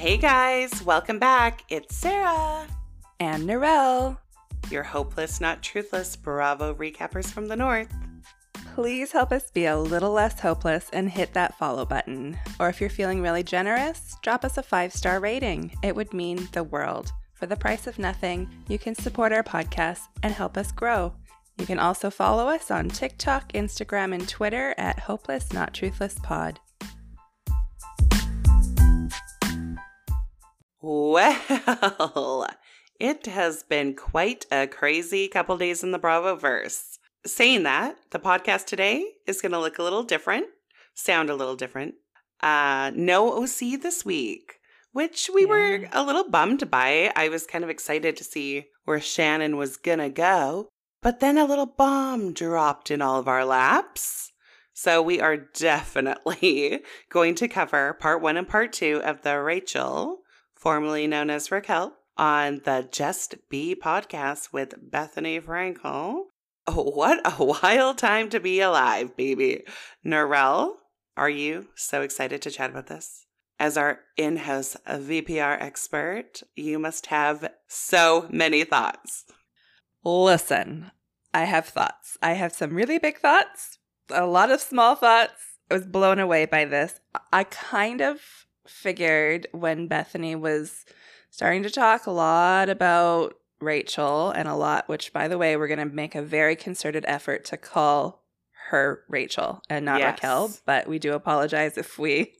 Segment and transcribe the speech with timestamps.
[0.00, 1.62] Hey guys, welcome back.
[1.68, 2.66] It's Sarah,
[3.18, 4.16] And Narelle.
[4.70, 7.92] your hopeless, not truthless Bravo recappers from the North.
[8.74, 12.38] Please help us be a little less hopeless and hit that follow button.
[12.58, 15.76] Or if you're feeling really generous, drop us a five star rating.
[15.82, 17.12] It would mean the world.
[17.34, 21.12] For the price of nothing, you can support our podcast and help us grow.
[21.58, 26.58] You can also follow us on TikTok, Instagram, and Twitter at Hopeless Not Truthless Pod.
[30.82, 32.48] Well,
[32.98, 36.98] it has been quite a crazy couple days in the Bravo verse.
[37.26, 40.46] Saying that, the podcast today is going to look a little different,
[40.94, 41.96] sound a little different.
[42.42, 44.54] Uh, no OC this week,
[44.92, 47.12] which we were a little bummed by.
[47.14, 50.70] I was kind of excited to see where Shannon was going to go,
[51.02, 54.32] but then a little bomb dropped in all of our laps.
[54.72, 60.20] So we are definitely going to cover part one and part two of the Rachel,
[60.60, 66.24] formerly known as Raquel, on the Just B podcast with Bethenny Frankel.
[66.72, 69.64] What a wild time to be alive, baby.
[70.06, 70.74] Narelle,
[71.16, 73.26] are you so excited to chat about this?
[73.58, 79.24] As our in house VPR expert, you must have so many thoughts.
[80.04, 80.92] Listen,
[81.34, 82.16] I have thoughts.
[82.22, 83.78] I have some really big thoughts,
[84.10, 85.42] a lot of small thoughts.
[85.70, 87.00] I was blown away by this.
[87.32, 88.20] I kind of
[88.70, 90.84] figured when Bethenny was
[91.30, 95.68] starting to talk a lot about Rachel and a lot, which, by the way, we're
[95.68, 98.24] going to make a very concerted effort to call
[98.70, 100.12] her Rachel and not Yes.
[100.14, 102.32] Raquel, but we do apologize if we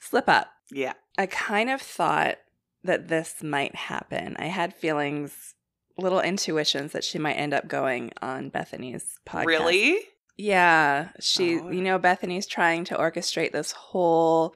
[0.00, 0.48] slip up.
[0.70, 0.94] Yeah.
[1.16, 2.38] I kind of thought
[2.84, 4.36] that this might happen.
[4.38, 5.54] I had feelings,
[5.96, 9.46] little intuitions that she might end up going on Bethenny's podcast.
[9.46, 9.98] Really?
[10.36, 11.08] Yeah.
[11.20, 11.70] She, Oh.
[11.70, 14.54] you know, Bethenny's trying to orchestrate this whole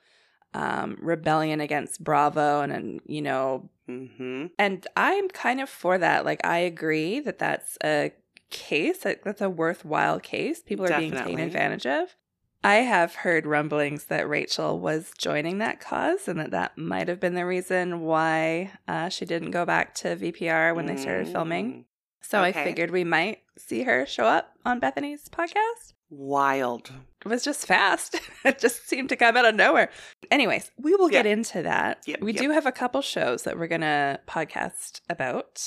[0.54, 4.46] um, rebellion against Bravo and, and, you know, Mm-hmm.
[4.56, 6.24] and I'm kind of for that.
[6.24, 8.12] Like, I agree that that's a
[8.48, 10.62] case, like, that's a worthwhile case.
[10.62, 12.14] People are being taken advantage of.
[12.62, 17.18] I have heard rumblings that Rachel was joining that cause and that that might have
[17.18, 21.86] been the reason why uh, she didn't go back to VPR when they started filming.
[22.20, 25.94] So I figured we might see her show up on Bethenny's podcast.
[26.10, 26.90] Wild.
[27.24, 28.20] It was just fast.
[28.44, 29.90] it just seemed to come out of nowhere.
[30.30, 31.32] Anyways, we will get Yeah.
[31.32, 32.02] into that.
[32.06, 32.42] Yep, we yep.
[32.42, 35.62] do have a couple shows that we're going to podcast about,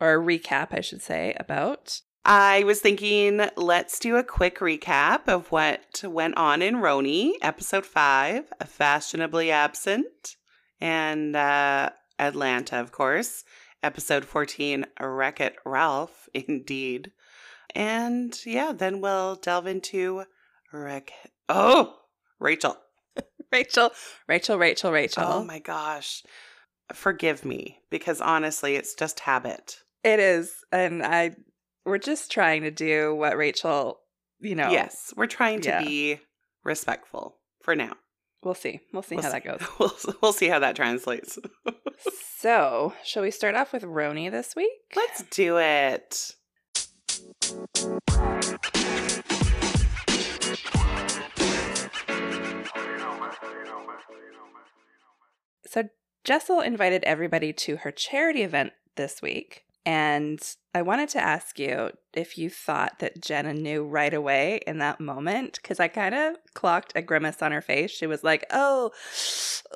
[0.00, 2.00] or recap, I should say, about.
[2.24, 7.84] I was thinking, let's do a quick recap of what went on in RHONY, episode
[7.84, 10.36] five, Fashionably Absent,
[10.80, 13.44] and uh, Atlanta, of course,
[13.82, 17.12] episode 14, Wreck It Ralph, indeed.
[17.74, 20.24] And yeah, then we'll delve into
[20.72, 21.10] It.
[21.48, 21.94] Oh,
[22.38, 22.76] Rachel.
[23.52, 23.90] Rachel,
[24.28, 25.24] Rachel, Rachel, Rachel.
[25.26, 26.22] Oh my gosh.
[26.92, 29.78] Forgive me because honestly, it's just habit.
[30.02, 30.52] It is.
[30.70, 31.36] And I,
[31.84, 34.00] we're just trying to do what Rachel,
[34.40, 34.70] you know.
[34.70, 35.82] Yes, we're trying to Yeah.
[35.84, 36.20] be
[36.64, 37.94] respectful for now.
[38.42, 38.80] We'll see.
[38.92, 39.62] We'll see We'll how that goes.
[39.78, 41.38] We'll, we'll see how that translates.
[42.38, 44.70] so, shall we start off with RHONY this week?
[44.94, 46.32] Let's do it.
[55.66, 55.88] So
[56.22, 59.64] Jessel invited everybody to her charity event this week.
[59.86, 60.40] And
[60.72, 64.98] I wanted to ask you if you thought that Jenna knew right away in that
[64.98, 67.90] moment, because I kind of clocked a grimace on her face.
[67.90, 68.92] She was like, "Oh,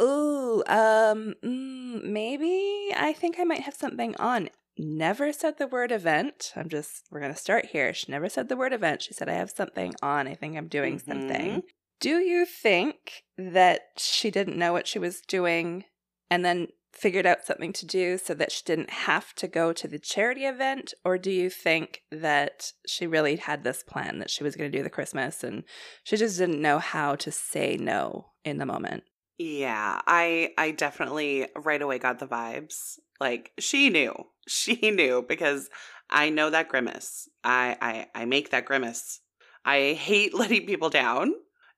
[0.01, 5.91] ooh, um, mm, maybe I think I might have something on." Never said the word
[5.93, 6.53] event.
[6.57, 7.93] I'm just, we're gonna start here.
[7.93, 9.03] She never said the word event.
[9.03, 10.29] She said, "I have something on.
[10.29, 11.05] I think I'm doing Mhm.
[11.05, 11.63] something."
[12.01, 15.85] Do you think that she didn't know what she was doing
[16.31, 19.89] and then figured out something to do so that she didn't have to go to
[19.89, 20.95] the charity event?
[21.05, 24.79] Or do you think that she really had this plan that she was going to
[24.79, 25.65] do the Christmas and
[26.05, 29.05] she just didn't know how to say no in the moment?
[29.39, 32.99] Yeah, I I definitely right away got the vibes.
[33.21, 34.15] Like she knew.
[34.49, 35.69] She knew because
[36.09, 37.29] I know that grimace.
[37.45, 39.21] I I I make that grimace.
[39.63, 41.35] I hate letting people down.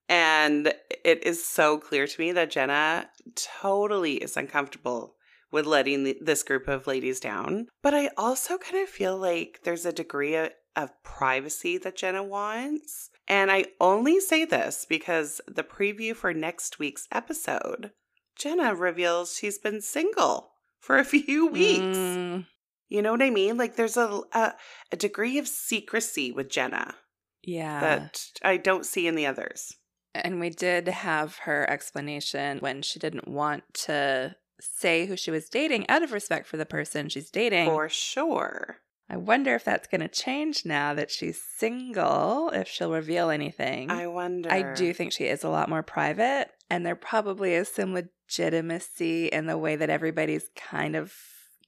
[0.08, 0.72] And
[1.04, 5.16] it is so clear to me that Jenna totally is uncomfortable
[5.52, 7.66] with letting this group of ladies down.
[7.82, 12.22] But I also kind of feel like there's a degree of, of privacy that Jenna
[12.22, 13.10] wants.
[13.26, 17.92] And I only say this because the preview for next week's episode,
[18.37, 21.96] Jenna reveals she's been single for a few weeks.
[21.96, 22.46] Mm,
[22.88, 23.56] You know what I mean?
[23.56, 24.54] Like there's a, a
[24.92, 26.94] a degree of secrecy with Jenna
[27.42, 27.80] yeah.
[27.80, 29.76] that I don't see in the others.
[30.14, 35.48] And we did have her explanation when she didn't want to say who she was
[35.48, 37.66] dating out of respect for the person she's dating.
[37.66, 38.78] For sure.
[39.08, 43.90] I wonder if that's going to change now that she's single, if she'll reveal anything.
[43.90, 44.50] I wonder.
[44.50, 49.26] I do think she is a lot more private, and there probably is some legitimacy
[49.26, 51.12] in the way that everybody's kind of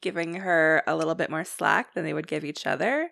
[0.00, 3.10] giving her a little bit more slack than they would give each other.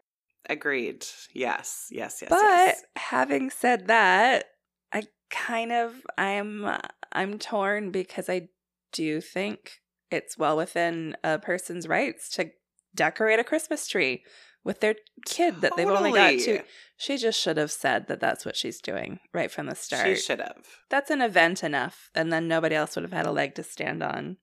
[0.48, 1.04] Agreed.
[1.34, 1.88] Yes.
[1.90, 2.20] Yes.
[2.22, 2.30] Yes.
[2.30, 2.84] but yes.
[2.96, 4.46] having said that,
[4.92, 6.78] I kind of I'm uh,
[7.12, 8.48] I'm torn because I
[8.92, 12.50] do think it's well within a person's rights to
[12.94, 14.24] decorate a Christmas tree
[14.64, 16.58] with their kid that they've only got Totally.
[16.58, 16.60] two.
[16.96, 20.06] She just should have said that that's what she's doing right from the start.
[20.06, 20.66] She should have.
[20.90, 24.02] That's an event enough, and then nobody else would have had a leg to stand
[24.02, 24.36] on.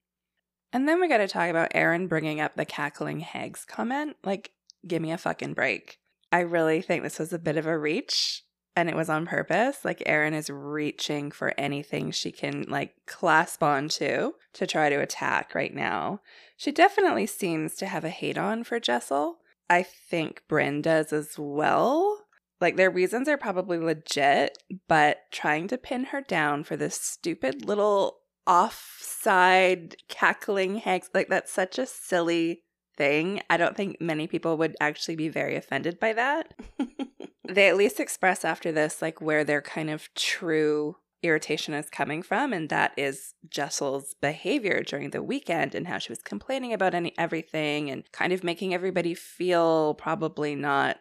[0.74, 4.18] And then we got to talk about Erin bringing up the cackling hags comment.
[4.24, 4.52] Like,
[4.86, 6.00] give me a fucking break.
[6.32, 8.44] I really think this was a bit of a reach,
[8.76, 9.86] and it was on purpose.
[9.86, 15.56] Like, Erin is reaching for anything she can, like, clasp onto to try to attack
[15.56, 16.22] right now.
[16.58, 19.38] She definitely seems to have a hate on for Jessel.
[19.70, 22.26] I think Brynn does as well.
[22.60, 27.66] Like, their reasons are probably legit, but trying to pin her down for this stupid
[27.66, 28.18] little
[28.48, 32.64] offside cackling hags, like, that's such a silly
[32.96, 33.42] thing.
[33.50, 36.54] I don't think many people would actually be very offended by that.
[37.48, 42.22] they at least express after this, like, where their kind of true irritation is coming
[42.22, 46.94] from, and that is Jessel's behavior during the weekend and how she was complaining about
[46.94, 50.98] any everything and kind of making everybody feel probably not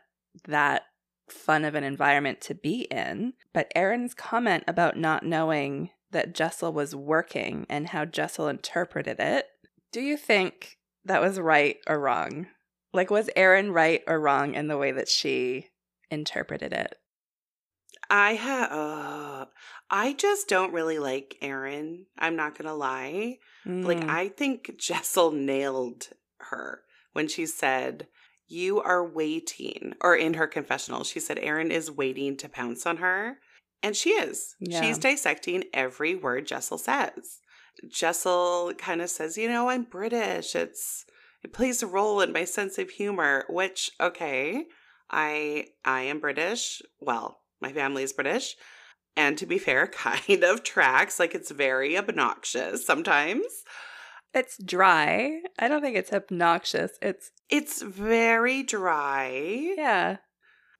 [0.46, 0.82] that
[1.28, 3.34] fun of an environment to be in.
[3.52, 9.46] But Erin's comment about not knowing that Jessel was working and how Jessel interpreted it,
[9.92, 12.46] do you think that was right or wrong?
[12.92, 15.68] Like, was Erin right or wrong in the way that she
[16.10, 16.96] interpreted it?
[18.10, 18.70] I have.
[18.72, 19.46] Uh,
[19.90, 22.06] I just don't really like Erin.
[22.18, 23.38] I'm not gonna lie.
[23.64, 24.08] Like Mm.
[24.08, 26.82] I think Jessel nailed her
[27.12, 28.06] when she said,
[28.46, 32.98] "You are waiting," or in her confessional, she said, "Erin is waiting to pounce on
[32.98, 33.38] her,"
[33.82, 34.54] and she is.
[34.60, 34.80] Yeah.
[34.82, 37.40] She's dissecting every word Jessel says.
[37.88, 40.54] Jessel kind of says, "You know, I'm British.
[40.54, 41.04] It's
[41.42, 44.66] it plays a role in my sense of humor." Which, okay,
[45.10, 46.82] I I am British.
[47.00, 48.56] Well, my family is British.
[49.16, 51.18] And to be fair, kind of tracks.
[51.18, 53.46] Like it's very obnoxious sometimes.
[54.34, 55.40] It's dry.
[55.58, 56.92] I don't think it's obnoxious.
[57.00, 59.74] It's, It's very dry.
[59.76, 60.16] yeah.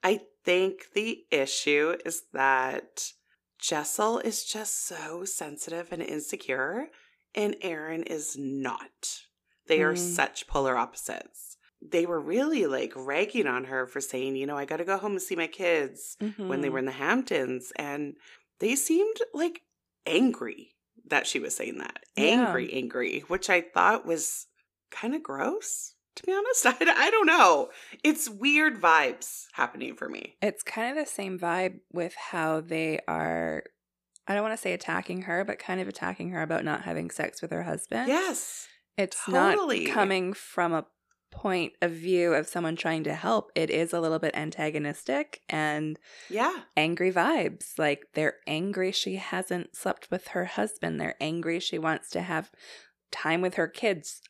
[0.02, 3.12] I think the issue is that
[3.58, 6.88] Jessel is just so sensitive and insecure,
[7.34, 9.20] and Erin is not.
[9.68, 10.14] They are Mm.
[10.14, 11.45] such polar opposites.
[11.90, 14.96] They were really like ragging on her for saying, you know, I got to go
[14.98, 16.72] home and see my kids when they Mhm.
[16.72, 18.14] were in the Hamptons, and
[18.60, 19.62] they seemed like
[20.06, 20.74] angry
[21.08, 22.00] that she was saying that.
[22.16, 22.46] Yeah.
[22.46, 24.46] Angry, angry, which I thought was
[24.90, 26.66] kind of gross, to be honest.
[26.66, 27.70] I, I don't know.
[28.02, 30.36] It's weird vibes happening for me.
[30.42, 33.62] It's kind of the same vibe with how they are.
[34.26, 37.10] I don't want to say attacking her, but kind of attacking her about not having
[37.10, 38.08] sex with her husband.
[38.08, 38.66] Yes.
[38.98, 39.84] It's totally.
[39.84, 40.86] not coming from a
[41.30, 43.50] point of view of someone trying to help.
[43.54, 45.98] It is a little bit antagonistic and
[46.30, 46.62] Yeah.
[46.76, 47.78] angry vibes.
[47.78, 51.00] Like they're angry she hasn't slept with her husband.
[51.00, 52.50] They're angry she wants to have
[53.10, 54.20] time with her kids.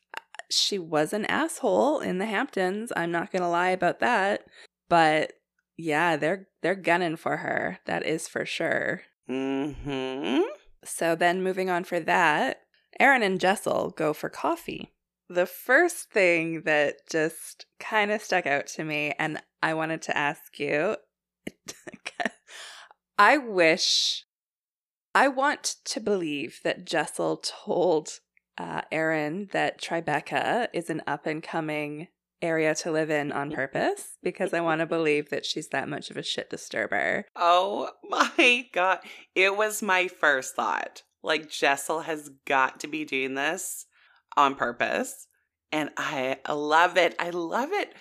[0.49, 2.91] She was an asshole in the Hamptons.
[2.95, 4.45] I'm not going to lie about that.
[4.89, 5.33] But
[5.77, 7.79] yeah, they're they're gunning for her.
[7.85, 9.01] That is for sure.
[9.29, 10.41] Mm-hmm.
[10.83, 12.61] So then moving on for that,
[12.99, 14.93] Erin and Jessel go for coffee.
[15.29, 20.17] The first thing that just kind of stuck out to me, and I wanted to
[20.17, 20.95] ask you
[23.17, 24.25] I wish,
[25.15, 28.19] I want to believe that Jessel told
[28.57, 32.07] uh, Erin that Tribeca is an up and coming
[32.41, 36.11] area to live in on purpose because I want to believe that she's that much
[36.11, 37.25] of a shit disturber.
[37.35, 38.99] Oh my God.
[39.35, 41.03] It was my first thought.
[41.23, 43.87] Like, Jessel has got to be doing this
[44.37, 45.27] on purpose.
[45.71, 47.15] And I love it.
[47.19, 47.93] I love it.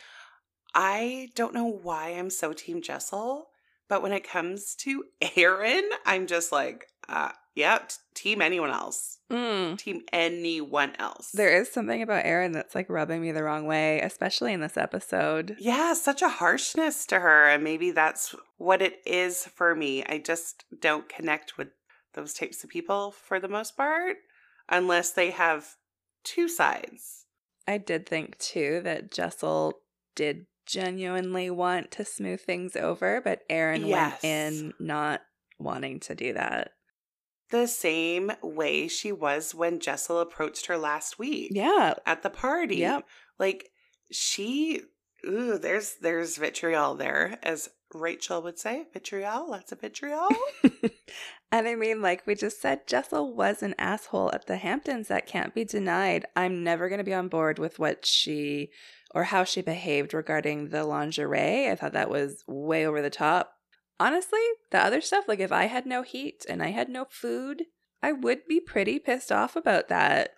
[0.74, 3.48] I don't know why I'm so Team Jessel,
[3.88, 5.04] but when it comes to
[5.36, 9.18] Erin, I'm just like, uh, yeah, t- team anyone else.
[9.32, 9.78] Mm.
[9.78, 11.30] Team anyone else.
[11.32, 14.76] There is something about Erin that's like rubbing me the wrong way, especially in this
[14.76, 15.56] episode.
[15.58, 17.48] Yeah, such a harshness to her.
[17.48, 20.04] And maybe that's what it is for me.
[20.04, 21.68] I just don't connect with
[22.12, 24.16] those types of people for the most part,
[24.68, 25.76] unless they have
[26.26, 27.25] two sides.
[27.66, 29.80] I did think too that Jessel
[30.14, 34.23] did genuinely want to smooth things over, but Erin Yes.
[34.23, 35.23] went in not
[35.59, 36.73] wanting to do that.
[37.50, 41.95] the same way she was when Jessel approached her last week Yeah.
[42.04, 42.76] at the party.
[42.78, 43.06] Yep.
[43.38, 43.71] Like
[44.11, 44.83] she
[45.25, 48.87] ooh, there's there's vitriol there, as Rachel would say.
[48.92, 50.28] Vitriol, lots of vitriol.
[51.56, 55.08] and I mean, like we just said, Jessel was an asshole at the Hamptons.
[55.08, 56.26] That can't be denied.
[56.36, 58.68] I'm never going to be on board with what she
[59.14, 61.70] or how she behaved regarding the lingerie.
[61.70, 63.54] I thought that was way over the top.
[63.98, 67.62] Honestly, the other stuff, like if I had no heat and I had no food,
[68.02, 70.32] I would be pretty pissed off about that.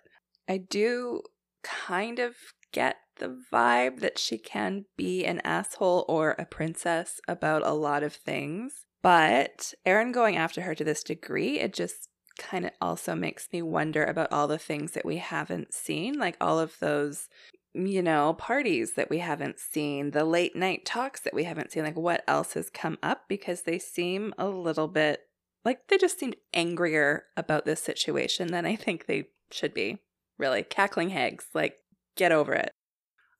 [0.47, 1.21] I do
[1.63, 2.35] kind of
[2.71, 8.03] get the vibe that she can be an asshole or a princess about a lot
[8.03, 8.85] of things.
[9.01, 13.61] But Erin going after her to this degree, it just kind of also makes me
[13.61, 17.27] wonder about all the things that we haven't seen, like all of those,
[17.73, 21.83] you know, parties that we haven't seen, the late night talks that we haven't seen,
[21.83, 25.21] like what else has come up because they seem a little bit
[25.65, 29.99] like they just seemed angrier about this situation than I think they should be.
[30.37, 31.75] Really, cackling hags, like
[32.15, 32.71] get over it.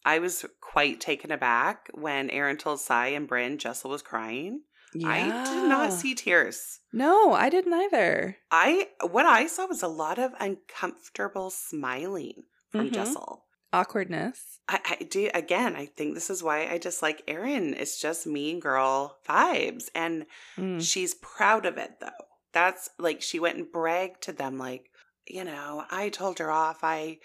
[0.05, 4.61] I was quite taken aback when Erin told Sai and Brynn Jessel was crying.
[5.05, 6.79] I did not see tears.
[6.91, 8.37] No, I didn't either.
[8.51, 12.93] I what I saw was a lot of uncomfortable smiling from Mhm.
[12.93, 13.45] Jessel.
[13.71, 14.59] Awkwardness.
[14.67, 15.75] I, I do again.
[15.75, 17.75] I think this is why I just like Erin.
[17.75, 20.25] It's just mean girl vibes, and
[20.57, 20.81] Mm.
[20.81, 22.25] she's proud of it though.
[22.51, 24.89] That's like she went and bragged to them, like
[25.27, 26.79] you know, I told her off.
[26.83, 27.19] I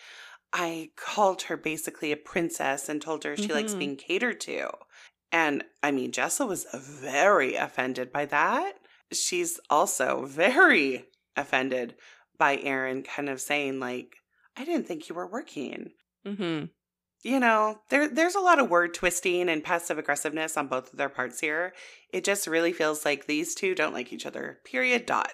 [0.52, 3.78] I called her basically a princess and told her she likes Mhm.
[3.78, 4.70] being catered to.
[5.32, 8.74] And I mean, Jessa was very offended by that.
[9.12, 11.96] She's also very offended
[12.38, 14.16] by Erin kind of saying like,
[14.56, 15.90] I didn't think you were working
[16.26, 16.66] Mm-hmm.
[17.22, 20.98] you know, there there's a lot of word twisting and passive aggressiveness on both of
[20.98, 21.74] their parts here.
[22.12, 24.58] It just really feels like these two don't like each other.
[24.64, 25.04] Period.
[25.06, 25.32] Dot.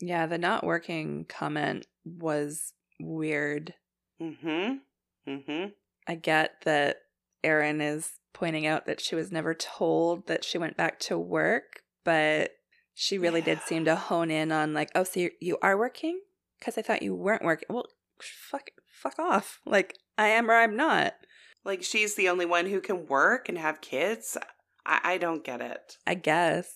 [0.00, 3.74] Yeah, the not working comment was weird.
[4.20, 4.74] Mm-hmm.
[5.28, 5.66] Mm-hmm.
[6.06, 6.98] I get that
[7.42, 11.82] Erin is pointing out that she was never told that she went back to work,
[12.04, 12.52] but
[12.94, 16.20] she really did seem to hone in on like, oh, so you, are working?
[16.58, 17.66] Because I thought you weren't working.
[17.70, 17.86] Well,
[18.20, 19.60] fuck, fuck off.
[19.64, 21.14] Like I am or I'm not.
[21.64, 24.36] Like she's the only one who can work and have kids.
[24.84, 25.96] I, I don't get it.
[26.06, 26.72] I guess.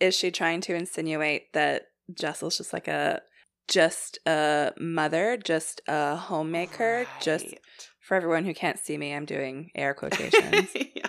[0.00, 3.22] Is she trying to insinuate that Jessel's just like a
[3.66, 7.60] just a mother, just a homemaker, just Right.
[8.08, 10.70] For everyone who can't see me, I'm doing air quotations.
[10.74, 11.08] yeah.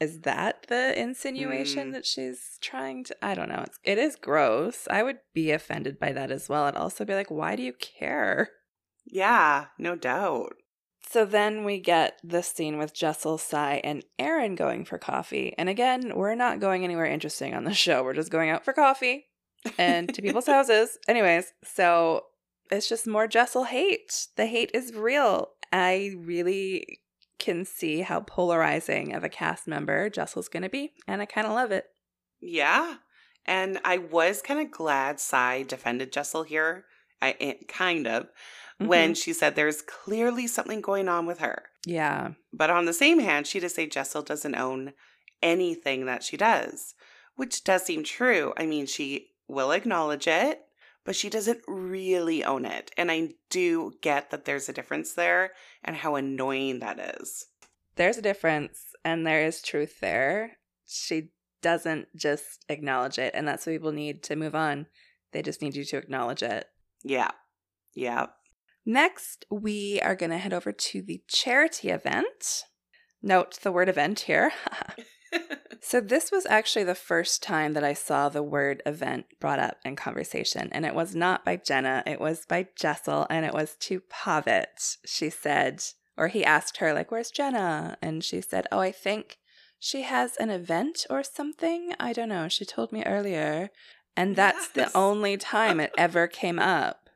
[0.00, 1.92] is that the insinuation Mm.
[1.92, 3.62] that she's trying to I don't know.
[3.64, 4.88] It's it is gross.
[4.90, 6.64] I would be offended by that as well.
[6.64, 8.50] I'd also be like, why do you care?
[9.06, 10.54] Yeah, no doubt.
[11.08, 15.54] So then we get this scene with Jessel, Sai, and Erin going for coffee.
[15.56, 18.02] And again, we're not going anywhere interesting on the show.
[18.02, 19.26] We're just going out for coffee
[19.78, 20.98] and to people's houses.
[21.06, 22.24] Anyways, so
[22.72, 24.26] it's just more Jessel hate.
[24.36, 25.50] The hate is real.
[25.72, 27.00] I really
[27.38, 31.46] can see how polarizing of a cast member Jessel's going to be, and I kind
[31.46, 31.86] of love it.
[32.40, 32.96] Yeah.
[33.46, 36.84] And I was kind of glad Sai defended Jessel here.
[37.22, 38.28] I eh, kind of
[38.78, 39.22] when Mhm.
[39.22, 41.64] she said there's clearly something going on with her.
[41.86, 44.92] yeah, But on the same hand, she does say Jessel doesn't own
[45.42, 46.94] anything that she does,
[47.36, 48.52] which does seem true.
[48.56, 50.60] I mean, she will acknowledge it,
[51.08, 52.90] but she doesn't really own it.
[52.98, 57.46] And I do get that there's a difference there and how annoying that is.
[57.96, 60.58] there's a difference, and there is truth there.
[60.86, 61.30] She
[61.62, 64.84] doesn't just acknowledge it, and that's what people need to move on.
[65.32, 66.66] They just need you to acknowledge it.
[67.02, 67.30] Yeah.
[67.94, 68.26] Yeah.
[68.84, 72.64] Next, we are going to head over to the charity event.
[73.22, 74.52] Note the word event here.
[75.80, 79.78] so, this was actually the first time that I saw the word event brought up
[79.84, 83.76] in conversation, and it was not by Jenna, it was by Jessel, and it was
[83.80, 84.96] to Pavit.
[85.04, 85.82] She said,
[86.16, 87.96] or he asked her, like, where's Jenna?
[88.02, 89.38] And she said, oh, I think
[89.78, 91.94] she has an event or something.
[92.00, 92.48] I don't know.
[92.48, 93.70] She told me earlier.
[94.16, 94.90] And that's Yes.
[94.92, 97.08] the only time it ever came up.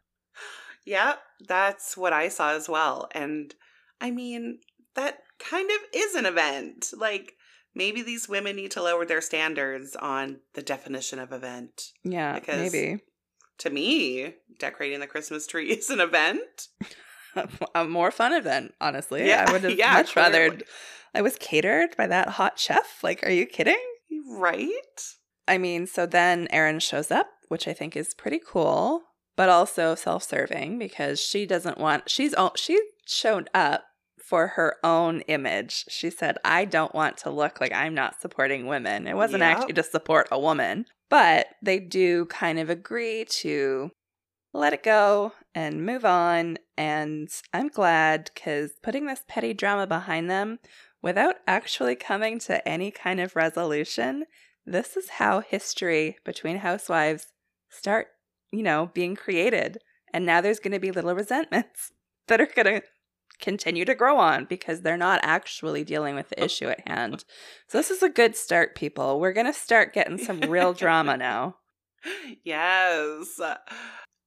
[0.84, 3.08] Yeah, that's what I saw as well.
[3.12, 3.54] And
[4.00, 4.60] I mean,
[4.94, 6.92] that kind of is an event.
[6.96, 7.34] Like,
[7.74, 11.92] maybe these women need to lower their standards on the definition of event.
[12.04, 13.00] Yeah, Because- maybe.
[13.58, 16.68] To me, decorating the Christmas tree is an event.
[17.74, 19.26] a more fun event, honestly.
[19.28, 20.58] Yeah, I would have yeah, much rather.
[21.14, 23.02] I was catered by that hot chef.
[23.02, 23.78] Like, are you kidding?
[24.28, 24.70] Right?
[25.46, 29.02] I mean, so then Erin shows up, which I think is pretty cool,
[29.36, 33.84] but also self-serving because she doesn't want she's all she showed up
[34.24, 35.84] for her own image.
[35.88, 39.06] She said, I don't want to look like I'm not supporting women.
[39.06, 39.56] It wasn't Yep.
[39.56, 43.90] actually to support a woman, but they do kind of agree to
[44.54, 46.58] let it go and move on.
[46.76, 50.58] And I'm glad because putting this petty drama behind them
[51.02, 54.24] without actually coming to any kind of resolution,
[54.64, 57.26] this is how history between housewives
[57.70, 58.08] start,
[58.52, 59.78] you know, being created.
[60.14, 61.90] And now there's going to be little resentments
[62.28, 62.82] that are going to
[63.42, 66.44] continue to grow on because they're not actually dealing with the oh.
[66.44, 67.24] issue at hand.
[67.68, 69.20] So this is a good start, people.
[69.20, 71.56] We're going to start getting some real drama now.
[72.42, 73.38] yes.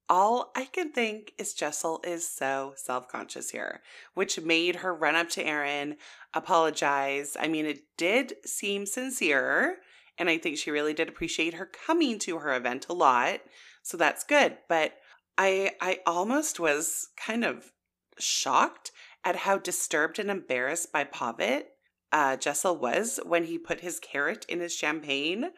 [0.08, 3.82] All I can think is Jessel is so self conscious here,
[4.14, 5.96] which made her run up to Erin,
[6.36, 7.36] apologize.
[7.40, 9.78] I mean, it did seem sincere,
[10.20, 13.40] and I think she really did appreciate her coming to her event a lot.
[13.82, 14.58] So that's good.
[14.70, 14.94] But
[15.40, 17.72] I I almost was kind of
[18.20, 18.92] shocked
[19.26, 21.66] at how disturbed and embarrassed by Pavit
[22.12, 25.50] uh, Jessel was when he put his carrot in his champagne.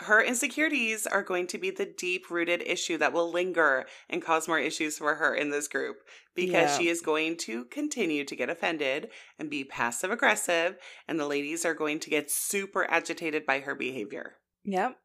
[0.00, 4.46] Her insecurities are going to be the deep rooted issue that will linger and cause
[4.46, 5.96] more issues for her in this group
[6.36, 6.78] because Yeah.
[6.78, 10.76] she is going to continue to get offended and be passive aggressive,
[11.08, 14.34] and the ladies are going to get super agitated by her behavior.
[14.64, 14.96] Yep.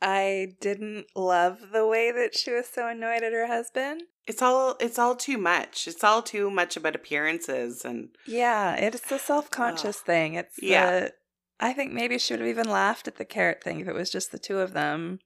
[0.00, 4.02] I didn't love the way that she was so annoyed at her husband.
[4.26, 5.88] It's all it's all too much.
[5.88, 10.34] It's all too much about appearances and Yeah, it's the self conscious thing.
[10.34, 10.90] It's Yeah.
[11.00, 11.12] the
[11.60, 14.10] I think maybe she would have even laughed at the carrot thing if it was
[14.10, 15.18] just the two of them.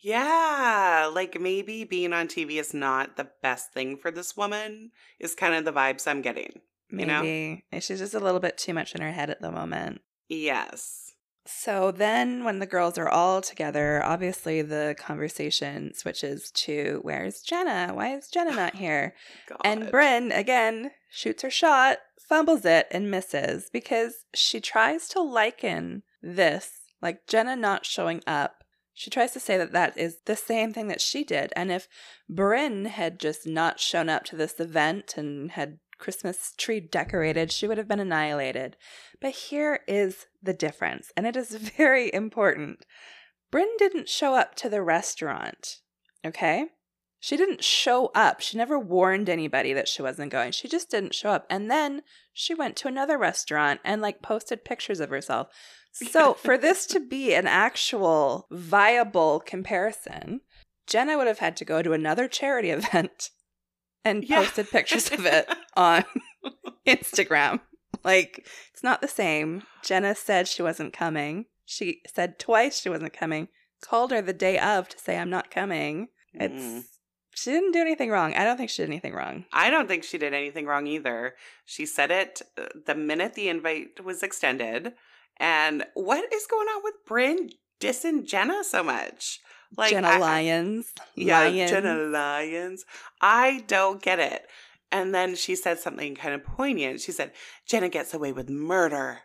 [0.00, 4.90] yeah, like maybe being on TV is not the best thing for this woman.
[5.18, 6.60] Is kind of the vibes I'm getting.
[6.90, 7.22] You know?
[7.22, 10.00] Maybe she's just a little bit too much in her head at the moment.
[10.28, 11.07] Yes.
[11.50, 17.92] So then, when the girls are all together, obviously the conversation switches to where's Jenna?
[17.94, 19.14] Why is Jenna not here?
[19.64, 26.02] And Brynn, again, shoots her shot, fumbles it, and misses because she tries to liken
[26.20, 28.62] this, like Jenna not showing up.
[28.92, 31.52] She tries to say that that is the same thing that she did.
[31.56, 31.88] And if
[32.30, 37.66] Brynn had just not shown up to this event and had Christmas tree decorated, she
[37.66, 38.76] would have been annihilated.
[39.20, 42.84] But here is the difference, and it is very important.
[43.52, 45.80] Brynn didn't show up to the restaurant,
[46.24, 46.66] okay?
[47.20, 48.40] She didn't show up.
[48.40, 50.52] She never warned anybody that she wasn't going.
[50.52, 51.46] She just didn't show up.
[51.50, 55.48] And then she went to another restaurant and like posted pictures of herself.
[55.92, 60.42] So, for this to be an actual viable comparison,
[60.86, 63.30] Jenna would have had to go to another charity event
[64.04, 64.38] and Yeah.
[64.42, 66.04] posted pictures of it on
[66.86, 67.60] Instagram.
[68.04, 69.62] Like, it's not the same.
[69.82, 71.46] Jenna said she wasn't coming.
[71.64, 73.48] She said twice she wasn't coming,
[73.82, 76.08] called her the day of to say, I'm not coming.
[76.32, 76.54] It's.
[76.54, 76.84] Mm.
[77.34, 78.34] She didn't do anything wrong.
[78.34, 79.44] I don't think she did anything wrong.
[79.52, 81.36] I don't think she did anything wrong either.
[81.64, 84.94] She said it uh, the minute the invite was extended.
[85.36, 89.38] And what is going on with Brynn dissing Jenna so much?
[89.88, 90.92] Jenna I- Lyons.
[91.14, 91.70] Yeah, Lyons.
[91.70, 92.84] Jenna Lyons.
[93.20, 94.46] I don't get it.
[94.90, 97.00] And then she said something kind of poignant.
[97.00, 97.32] She said,
[97.66, 99.20] Jenna gets away with murder.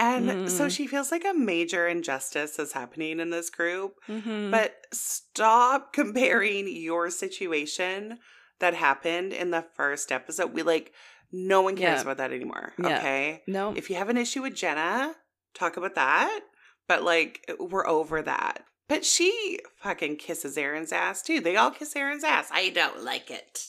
[0.00, 0.70] And so Mm.
[0.76, 3.94] she feels like a major injustice is happening in this group.
[4.08, 4.52] Mhm.
[4.52, 8.20] But stop comparing your situation
[8.60, 10.52] that happened in the first episode.
[10.54, 10.92] We like,
[11.32, 12.02] no one cares Yeah.
[12.02, 12.74] about that anymore.
[12.78, 12.98] Yeah.
[12.98, 13.42] Okay.
[13.48, 13.74] no.
[13.76, 15.16] If you have an issue with Jenna,
[15.54, 16.40] talk about that.
[16.86, 18.64] But like, we're over that.
[18.88, 21.40] But she fucking kisses Erin's ass too.
[21.40, 22.48] They all kiss Erin's ass.
[22.50, 23.66] I don't like it.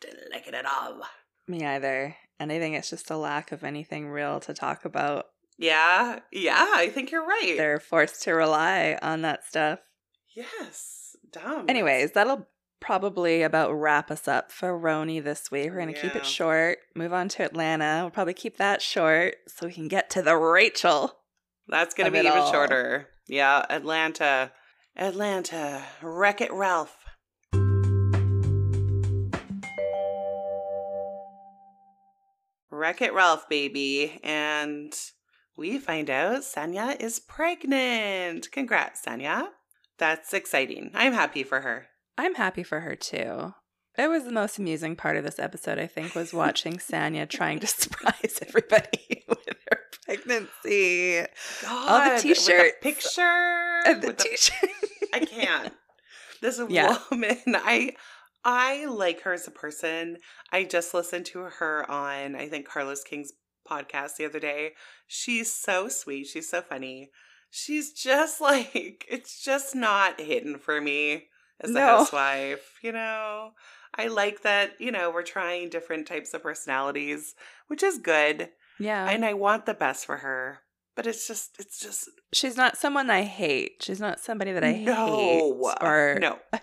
[0.00, 1.00] Didn't like it at all.
[1.48, 2.16] Me either.
[2.38, 5.26] And I think it's just a lack of anything real to talk about.
[5.58, 6.20] Yeah.
[6.32, 6.66] Yeah.
[6.74, 7.54] I think you're right.
[7.56, 9.80] They're forced to rely on that stuff.
[10.34, 11.16] yes.
[11.32, 11.66] Dumb.
[11.68, 12.48] Anyways, that'll
[12.80, 15.68] probably about wrap us up for RHONY this week.
[15.70, 18.00] We're going to keep it short, move on to Atlanta.
[18.02, 21.12] We'll probably keep that short so we can get to the Rachel.
[21.68, 22.50] That's going to be even all.
[22.50, 23.08] shorter.
[23.28, 24.50] Yeah, Atlanta.
[24.96, 25.84] Atlanta.
[26.02, 26.96] Wreck It Ralph.
[32.70, 34.20] Wreck It Ralph, baby.
[34.22, 34.94] And
[35.56, 38.50] we find out Sanya is pregnant.
[38.52, 39.48] Congrats, Sanya.
[39.98, 40.90] That's exciting.
[40.94, 41.88] I'm happy for her.
[42.16, 43.54] I'm happy for her too.
[43.98, 47.58] It was the most amusing part of this episode, I think, was watching Sanya trying
[47.60, 49.38] to surprise everybody with
[49.70, 51.26] her pregnancy.
[51.62, 52.76] God, the t-shirts.
[52.80, 53.20] picture.
[53.86, 54.70] And the the t-shirt.
[55.12, 55.72] I can't.
[56.40, 56.98] This Yeah.
[57.10, 57.94] woman, I
[58.44, 60.18] I like her as a person.
[60.52, 63.32] I just listened to her on I think Carlos King's
[63.70, 64.72] podcast the other day.
[65.06, 66.26] She's so sweet.
[66.26, 67.10] She's so funny.
[67.50, 71.28] She's just like it's just not hidden for me
[71.60, 71.80] as a No.
[71.98, 73.50] housewife, you know.
[73.94, 77.34] I like that, you know, we're trying different types of personalities,
[77.66, 78.50] which is good.
[78.78, 79.04] Yeah.
[79.10, 80.60] And I want the best for her.
[80.96, 82.10] But it's just, it's just.
[82.32, 83.76] She's not someone I hate.
[83.82, 85.42] She's not somebody that I no, hate.
[85.80, 86.38] Or no.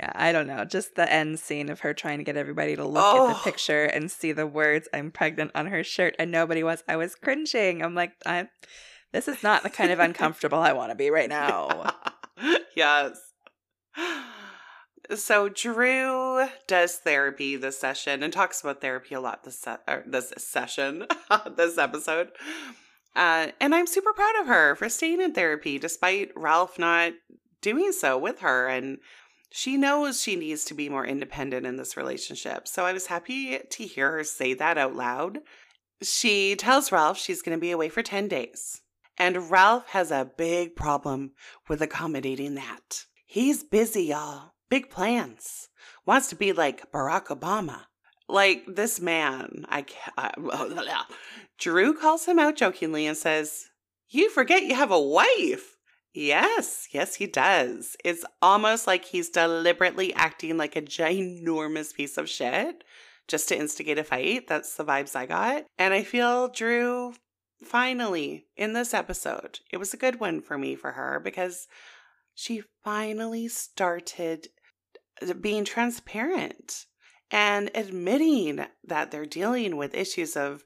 [0.00, 0.64] yeah, I don't know.
[0.64, 3.40] Just the end scene of her trying to get everybody to look at the Oh.
[3.44, 6.82] picture and see the words "I'm pregnant" on her shirt, and nobody was.
[6.88, 7.82] I was cringing.
[7.82, 8.48] I'm like, I.
[9.12, 11.94] This is not the kind of uncomfortable I want to be right now.
[12.76, 13.18] yes.
[15.14, 20.32] So Drew does therapy this session and talks about therapy a lot this se- this
[20.36, 21.06] session,
[21.56, 22.30] this episode.
[23.16, 27.12] Uh, and I'm super proud of her for staying in therapy despite Ralph not
[27.60, 28.68] doing so with her.
[28.68, 28.98] And
[29.50, 32.68] she knows she needs to be more independent in this relationship.
[32.68, 35.38] So I was happy to hear her say that out loud.
[36.02, 38.82] She tells Ralph she's going to be away for 10 days.
[39.16, 41.32] And Ralph has a big problem
[41.68, 43.04] with accommodating that.
[43.26, 44.52] He's busy, y'all.
[44.68, 45.68] Big plans.
[46.06, 47.86] Wants to be like Barack Obama.
[48.28, 50.36] Like this man, I can't.
[51.58, 53.68] Drew calls him out jokingly and says,
[54.08, 55.76] You forget you have a wife.
[56.12, 57.96] Yes, yes, he does.
[58.04, 62.82] It's almost like he's deliberately acting like a ginormous piece of shit
[63.28, 64.48] just to instigate a fight.
[64.48, 65.64] That's the vibes I got.
[65.78, 67.14] And I feel Drew
[67.62, 71.68] finally in this episode, it was a good one for me for her because
[72.34, 74.48] she finally started
[75.40, 76.86] being transparent
[77.30, 80.64] and admitting that they're dealing with issues of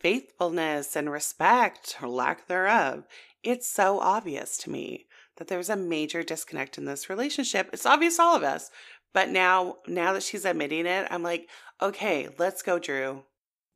[0.00, 3.04] faithfulness and respect or lack thereof.
[3.42, 7.70] It's so obvious to me that there's a major disconnect in this relationship.
[7.72, 8.70] It's obvious to all of us.
[9.14, 11.48] But now now that she's admitting it, I'm like,
[11.80, 13.24] okay, let's go, Drew.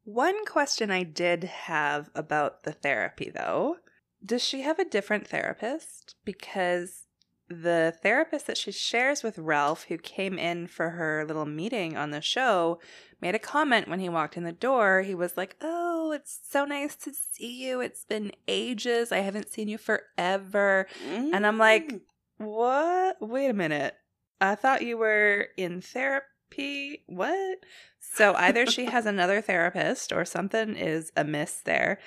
[0.04, 3.76] One question I did have about the therapy, though
[4.24, 6.16] does she have a different therapist?
[6.24, 7.05] Because
[7.48, 12.10] the therapist that she shares with Ralph, who came in for her little meeting on
[12.10, 12.80] the show,
[13.20, 15.02] made a comment when he walked in the door.
[15.02, 17.80] He was like, Oh, it's so nice to see you.
[17.80, 19.12] It's been ages.
[19.12, 20.86] I haven't seen you forever.
[21.34, 22.00] And I'm like, Mm.
[22.38, 23.16] What?
[23.20, 23.94] Wait a minute.
[24.40, 27.02] I thought you were in therapy.
[27.06, 27.58] What?
[28.00, 31.98] So either she has another therapist or something is amiss there.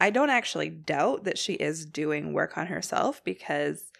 [0.00, 3.92] I don't actually doubt that she is doing work on herself because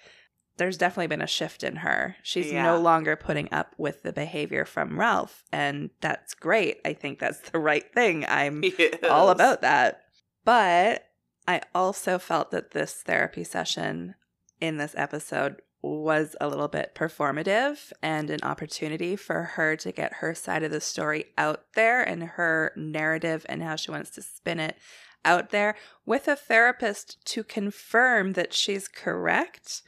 [0.58, 2.16] there's definitely been a shift in her.
[2.22, 2.62] She's Yeah.
[2.64, 6.80] no longer putting up with the behavior from Ralph, and that's great.
[6.84, 8.24] I think that's the right thing.
[8.26, 8.62] I'm
[9.10, 10.02] all about that.
[10.44, 11.08] But
[11.48, 14.14] I also felt that this therapy session
[14.60, 20.14] in this episode was a little bit performative and an opportunity for her to get
[20.14, 24.22] her side of the story out there and her narrative and how she wants to
[24.22, 24.76] spin it
[25.24, 29.82] out there with a therapist to confirm that she's correct.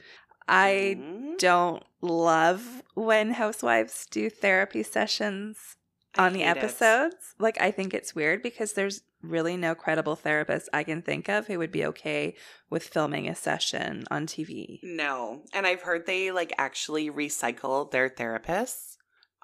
[0.49, 1.37] I Mhm.
[1.37, 5.75] don't love when housewives do therapy sessions
[6.15, 6.57] I on the hate it.
[6.57, 7.35] episodes.
[7.37, 11.47] Like, I think it's weird because there's really no credible therapist I can think of
[11.47, 12.35] who would be okay
[12.69, 14.79] with filming a session on TV.
[14.81, 18.95] No, and I've heard they like actually recycle their therapists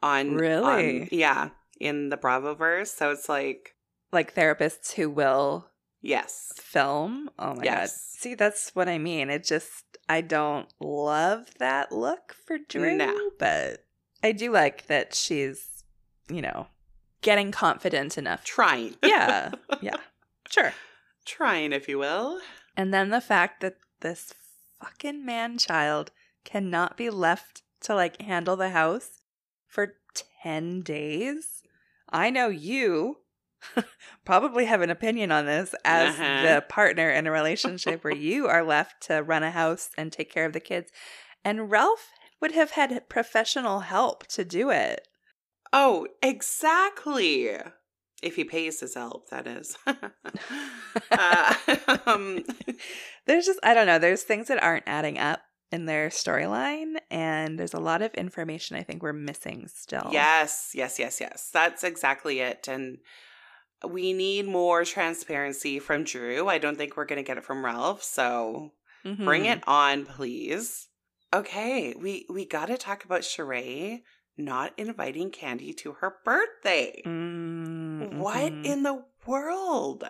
[0.01, 1.01] on Really?
[1.01, 2.87] on- yeah, in the Bravoverse.
[2.87, 3.75] So it's like
[4.11, 5.69] Like therapists who will
[6.05, 7.29] yes, film.
[7.39, 7.89] Oh my god.
[7.89, 9.29] See, that's what I mean.
[9.29, 13.31] It just I don't love that look for Drew, No.
[13.39, 13.83] but
[14.23, 15.83] I do like that she's,
[16.29, 16.67] you know,
[17.21, 18.43] getting confident enough.
[18.43, 19.51] trying, Yeah.
[19.81, 19.97] Yeah.
[20.49, 20.73] Sure.
[21.25, 22.39] trying, if you will.
[22.77, 24.33] And then the fact that this
[24.81, 26.11] fucking man child
[26.43, 29.21] cannot be left to like handle the house
[29.67, 29.95] for
[30.43, 31.63] 10 days.
[32.09, 33.17] I know you
[34.25, 36.41] probably have an opinion on this as Uh-huh.
[36.43, 40.31] the partner in a relationship where you are left to run a house and take
[40.31, 40.91] care of the kids.
[41.43, 42.09] And Ralph
[42.41, 45.07] would have had professional help to do it.
[45.73, 47.49] Oh, exactly.
[48.23, 49.77] If he pays his help, that is.
[51.11, 51.55] uh,
[52.05, 52.43] um,
[53.25, 57.59] There's just, I don't know, there's things that aren't adding up in their storyline, and
[57.59, 60.09] there's a lot of information I think we're missing still.
[60.11, 61.49] yes, yes, yes, yes.
[61.51, 62.67] That's exactly it.
[62.67, 62.99] And
[63.87, 66.47] we need more transparency from Drew.
[66.47, 68.03] I don't think we're going to get it from Ralph.
[68.03, 68.71] So
[69.03, 69.57] bring Mhm.
[69.57, 70.87] it on, please.
[71.33, 74.01] Okay, we we got to talk about Sheree
[74.37, 77.01] not inviting Kandi to her birthday.
[77.05, 78.65] Mm, What mhm.
[78.65, 80.09] in the world?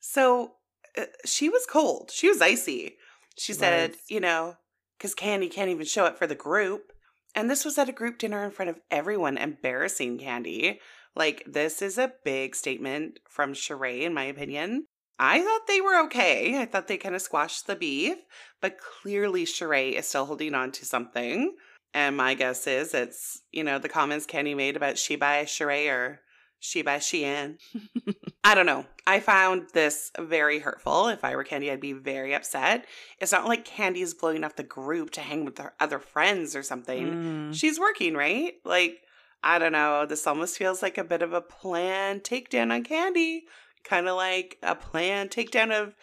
[0.00, 0.56] So
[0.96, 2.10] uh, she was cold.
[2.12, 2.96] She was icy.
[3.36, 4.56] She said, you know,
[4.96, 6.92] because Kandi can't even show up for the group.
[7.34, 10.78] And this was at a group dinner in front of everyone, embarrassing Kandi.
[11.16, 14.86] Like, this is a big statement from Sheree, in my opinion.
[15.18, 16.60] I thought they were okay.
[16.60, 18.18] I thought they kind of squashed the beef,
[18.60, 21.54] but clearly Sheree is still holding on to something.
[21.92, 25.88] And my guess is it's, you know, the comments Kandi made about she by Sheree
[25.88, 26.20] or
[26.58, 27.58] she by Sheehan.
[28.44, 28.86] I don't know.
[29.06, 31.08] I found this very hurtful.
[31.08, 32.86] If I were Kandi, I'd be very upset.
[33.20, 36.56] It's not like Kandi is blowing up the group to hang with her other friends
[36.56, 37.12] or something.
[37.50, 37.54] Mm.
[37.54, 38.54] She's working, right?
[38.64, 38.98] Like,
[39.46, 40.06] I don't know.
[40.06, 43.40] This almost feels like a bit of a planned takedown on Kandi,
[43.84, 45.94] Kind of like a planned takedown of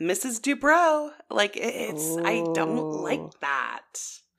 [0.00, 0.40] Mrs.
[0.40, 1.10] Dubrow.
[1.30, 3.84] Like, it- it's, I don't like that.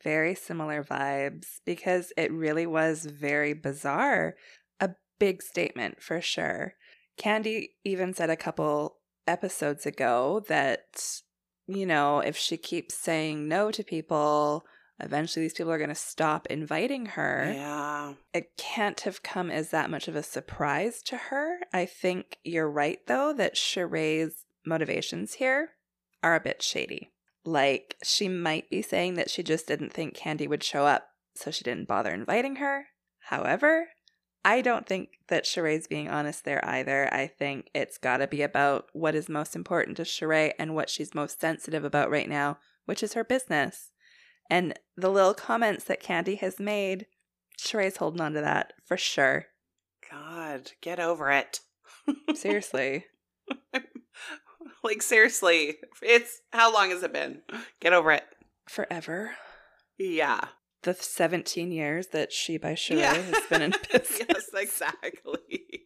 [0.03, 4.35] Very similar vibes because it really was very bizarre.
[4.81, 6.73] A big statement for sure.
[7.17, 11.21] Kandi even said a couple episodes ago that,
[11.67, 14.65] you know, if she keeps saying no to people,
[14.99, 17.51] eventually these people are going to stop inviting her.
[17.53, 18.13] Yeah.
[18.33, 21.59] It can't have come as that much of a surprise to her.
[21.73, 25.71] I think you're right, though, that Sheree's motivations here
[26.21, 27.11] are a bit shady.
[27.45, 31.51] Like, she might be saying that she just didn't think Kandi would show up, so
[31.51, 32.87] she didn't bother inviting her.
[33.19, 33.89] However,
[34.43, 37.13] I don't think that Sheree's being honest there either.
[37.13, 40.89] I think it's got to be about what is most important to Sheree and what
[40.89, 43.91] she's most sensitive about right now, which is her business.
[44.49, 47.05] And the little comments that Kandi has made,
[47.59, 49.45] Sheree's holding on to that for sure.
[50.11, 51.59] God, get over it.
[52.35, 53.05] Seriously.
[54.83, 55.75] like, seriously.
[56.01, 57.41] It's, how long has it been?
[57.79, 58.23] Get over it.
[58.67, 59.31] Forever.
[59.97, 60.41] Yeah.
[60.83, 63.13] The 17 years that She by Sheree Yeah.
[63.13, 64.21] has been in business.
[64.27, 65.83] yes, exactly.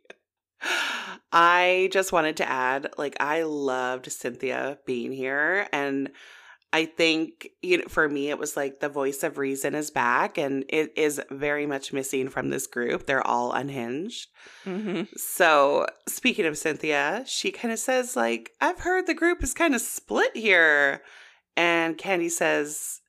[1.31, 5.67] I just wanted to add, like, I loved Cynthia being here.
[5.73, 6.11] And
[6.73, 10.39] I think, you know, for me, it was like the voice of reason is back
[10.39, 13.05] and it is very much missing from this group.
[13.05, 14.29] They're all unhinged.
[14.63, 19.53] hmm So, speaking of Cynthia, she kind of says, like, I've heard the group is
[19.53, 21.03] kind of split here.
[21.55, 23.01] And Kandi says,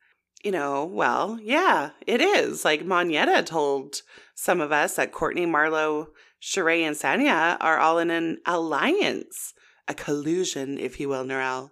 [0.45, 2.67] you know, well, yeah, it is.
[2.67, 4.03] Like, Monyetta told
[4.35, 6.09] some of us that Courtney, Marlo,
[6.43, 9.55] Sheree, and Sanya are all in an alliance,
[9.89, 11.71] a collusion, if you will, Narelle.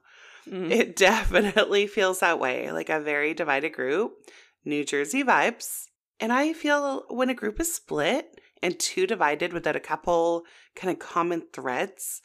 [0.49, 0.71] Mm.
[0.71, 4.13] It definitely feels that way, like a very divided group,
[4.65, 5.85] New Jersey vibes.
[6.21, 10.45] And I feel when a group is split and too divided without a couple
[10.77, 12.23] kind of common threads,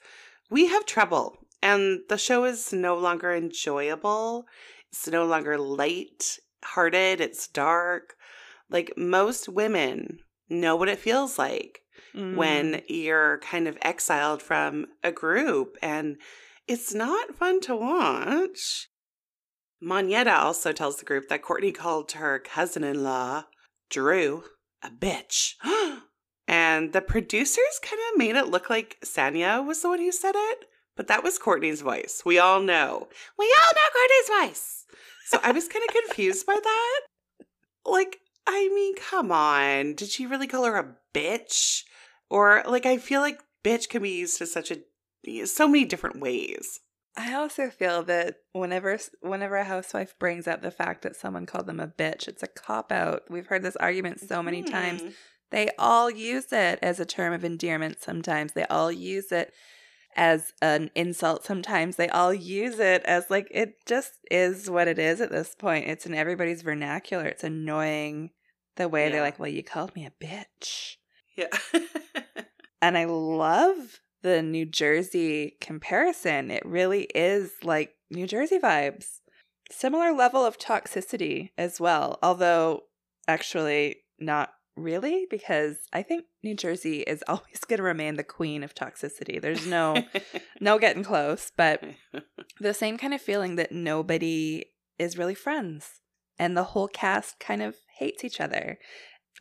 [0.50, 1.38] we have trouble.
[1.64, 4.46] And the show is no longer enjoyable.
[4.92, 7.20] It's no longer light hearted.
[7.22, 8.16] It's dark.
[8.70, 11.82] Like most women know what it feels like
[12.16, 12.36] Mm.
[12.36, 16.18] when you're kind of exiled from a group and
[16.68, 18.90] it's not fun to watch.
[19.82, 23.46] Monyetta also tells the group that Courtney called her cousin in law,
[23.90, 24.44] Drew,
[24.84, 25.54] a bitch.
[26.48, 30.36] and the producers kind of made it look like Sanya was the one who said
[30.36, 32.24] it, but that was Courtney's voice.
[32.26, 33.08] We all know.
[33.38, 34.86] We all know Courtney's voice.
[35.28, 37.00] So I was kind of confused by that.
[37.86, 39.94] Like, I mean, come on.
[39.94, 41.84] Did she really call her a bitch?
[42.30, 44.80] Or like I feel like bitch can be used in such a
[45.46, 46.80] so many different ways.
[47.16, 51.66] I also feel that whenever whenever a housewife brings up the fact that someone called
[51.66, 53.24] them a bitch, it's a cop out.
[53.30, 55.02] We've heard this argument so many times.
[55.02, 55.14] Mhm.
[55.50, 58.54] They all use it as a term of endearment sometimes.
[58.54, 59.54] They all use it
[60.16, 61.96] as an insult sometimes.
[61.96, 65.88] They all use it as like it just is what it is at this point.
[65.88, 67.26] It's in everybody's vernacular.
[67.26, 68.32] It's annoying
[68.76, 69.12] the way Yeah.
[69.14, 70.98] they're like, "Well, you called me a bitch."
[71.36, 71.48] Yeah.
[72.80, 76.52] And I love the New Jersey comparison.
[76.52, 79.20] It really is like New Jersey vibes.
[79.72, 82.84] Similar level of toxicity as well, although
[83.28, 88.64] actually not really, because I think New Jersey is always going to remain the queen
[88.64, 89.42] of toxicity.
[89.42, 90.04] There's no
[90.62, 91.84] no getting close, but
[92.60, 94.66] the same kind of feeling that nobody
[95.00, 96.02] is really friends
[96.40, 98.78] and the whole cast kind of hates each other.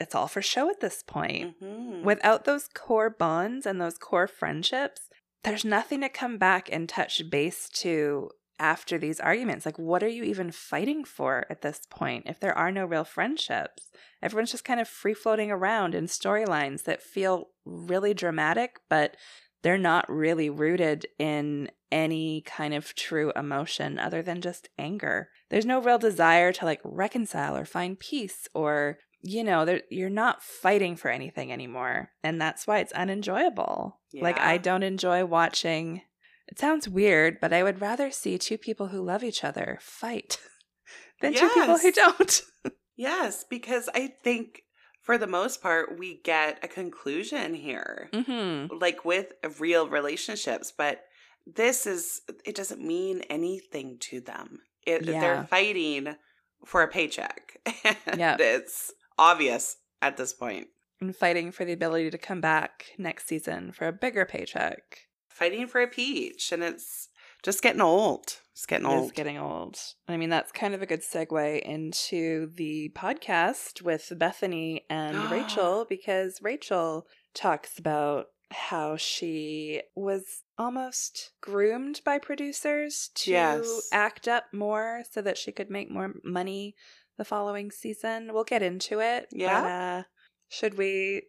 [0.00, 1.54] It's all for show at this point.
[1.62, 1.85] Mhm.
[2.06, 5.10] Without those core bonds and those core friendships,
[5.42, 9.66] there's nothing to come back and touch base to after these arguments.
[9.66, 13.02] Like, what are you even fighting for at this point if there are no real
[13.02, 13.90] friendships?
[14.22, 19.16] Everyone's just kind of free floating around in storylines that feel really dramatic, but
[19.64, 25.30] they're not really rooted in any kind of true emotion other than just anger.
[25.50, 30.42] There's no real desire to like reconcile or find peace or you know, you're not
[30.42, 32.10] fighting for anything anymore.
[32.22, 33.98] And that's why it's unenjoyable.
[34.14, 36.02] Like, I don't enjoy watching.
[36.48, 40.38] It sounds weird, but I would rather see two people who love each other fight
[41.20, 42.42] than two people who don't.
[42.98, 44.62] Yes, because I think
[45.02, 48.08] for the most part we get a conclusion here.
[48.14, 51.02] hmm Like with real relationships, but
[51.46, 54.60] this is it doesn't mean anything to them.
[54.86, 55.20] It, Yeah.
[55.20, 56.16] They're fighting
[56.64, 57.58] for a paycheck.
[58.06, 58.36] And Yeah.
[58.40, 60.68] it's obvious at this point.
[61.00, 65.00] And fighting for the ability to come back next season for a bigger paycheck.
[65.28, 67.08] fighting for a peach, and it's
[67.42, 68.40] just getting old.
[68.52, 69.04] It's getting old.
[69.06, 69.76] is getting old.
[70.08, 75.84] I mean, that's kind of a good segue into the podcast with Bethenny and Rachel
[75.86, 83.88] because Rachel talks about how she was almost groomed by producers to Yes.
[83.92, 86.74] act up more so that she could make more money
[87.16, 88.32] the following season.
[88.32, 89.28] We'll get into it.
[89.30, 89.60] Yeah.
[89.60, 90.02] But, uh,
[90.48, 91.22] should we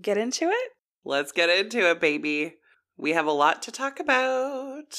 [0.00, 0.70] get into it?
[1.04, 2.56] Let's get into it, baby.
[2.96, 4.98] We have a lot to talk about.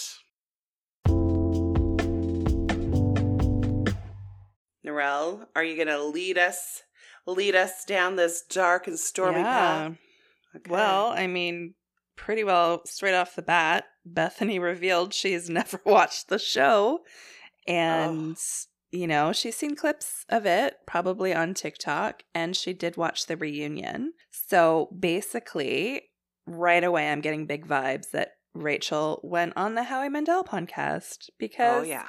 [4.86, 6.84] Narelle, are you gonna lead us
[7.28, 9.98] lead us down this dark and stormy path?
[10.56, 10.72] Okay.
[10.72, 11.76] Well, I mean,
[12.16, 17.02] pretty well straight off the bat, Bethenny revealed she's never watched the show.
[17.68, 18.36] And,
[18.92, 23.38] you know, she's seen clips of it, probably on TikTok, and she did watch the
[23.38, 24.14] reunion.
[24.32, 26.04] So basically,
[26.48, 31.34] right away, I'm getting big vibes that Rachel went on the Howie Mandel podcast oh,
[31.38, 32.08] because oh yeah.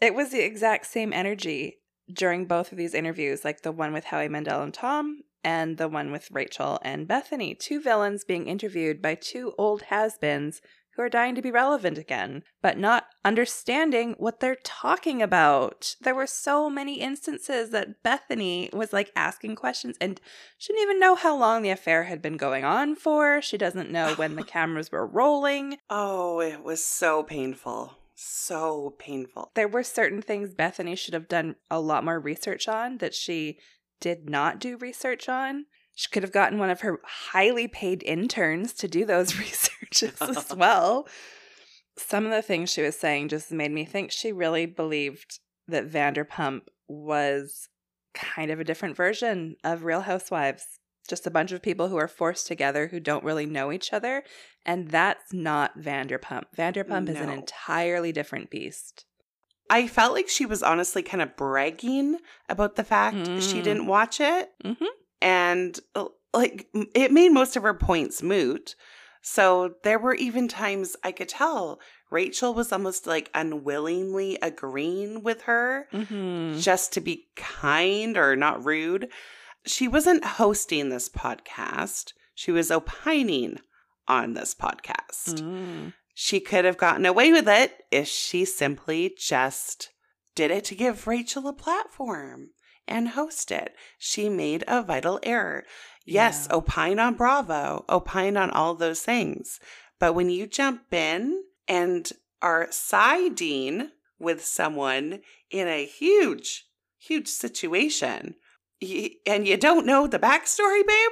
[0.00, 1.78] it was the exact same energy
[2.12, 5.88] during both of these interviews, like the one with Howie Mandel and Tom, and the
[5.88, 7.58] one with Rachel and Bethenny.
[7.58, 10.60] Two villains being interviewed by two old has beens
[10.96, 15.94] who are dying to be relevant again, but not understanding what they're talking about.
[16.00, 20.20] There were so many instances that Bethenny was like asking questions and
[20.56, 23.42] she didn't even know how long the affair had been going on for.
[23.42, 25.76] She doesn't know when the cameras were rolling.
[25.90, 27.98] Oh, it was so painful.
[28.18, 29.50] So painful.
[29.54, 33.58] there were certain things Bethenny should have done a lot more research on that she
[34.00, 35.66] did not do research on.
[35.98, 40.54] She could have gotten one of her highly paid interns to do those researches as
[40.56, 41.08] well.
[41.96, 45.90] Some of the things she was saying just made me think she really believed that
[45.90, 47.68] Vanderpump was
[48.14, 50.66] kind of a different version of Real Housewives.
[51.08, 54.22] Just a bunch of people who are forced together who don't really know each other.
[54.66, 56.44] And that's not Vanderpump.
[56.58, 59.06] Vanderpump is an entirely different beast.
[59.70, 63.64] I felt like she was honestly kind of bragging about the fact she Mm.
[63.64, 64.50] didn't watch it.
[64.62, 64.86] Mhm.
[65.20, 68.74] And uh, like it made most of her points moot.
[69.22, 75.42] So there were even times I could tell Rachel was almost like unwillingly agreeing with
[75.42, 76.58] her Mm-hmm.
[76.60, 79.08] just to be kind or not rude.
[79.64, 83.58] She wasn't hosting this podcast, she was opining
[84.06, 85.40] on this podcast.
[85.40, 85.92] Mm.
[86.14, 89.90] She could have gotten away with it if she simply just
[90.36, 92.50] did it to give Rachel a platform
[92.88, 93.74] and host it.
[93.98, 95.64] She made a vital error.
[96.04, 96.56] Yes, Yeah.
[96.56, 99.58] opine on Bravo, opine on all those things.
[99.98, 102.10] But when you jump in and
[102.42, 106.66] are siding with someone in a huge,
[106.98, 108.36] huge situation,
[109.26, 111.10] and you don't know the backstory, babe,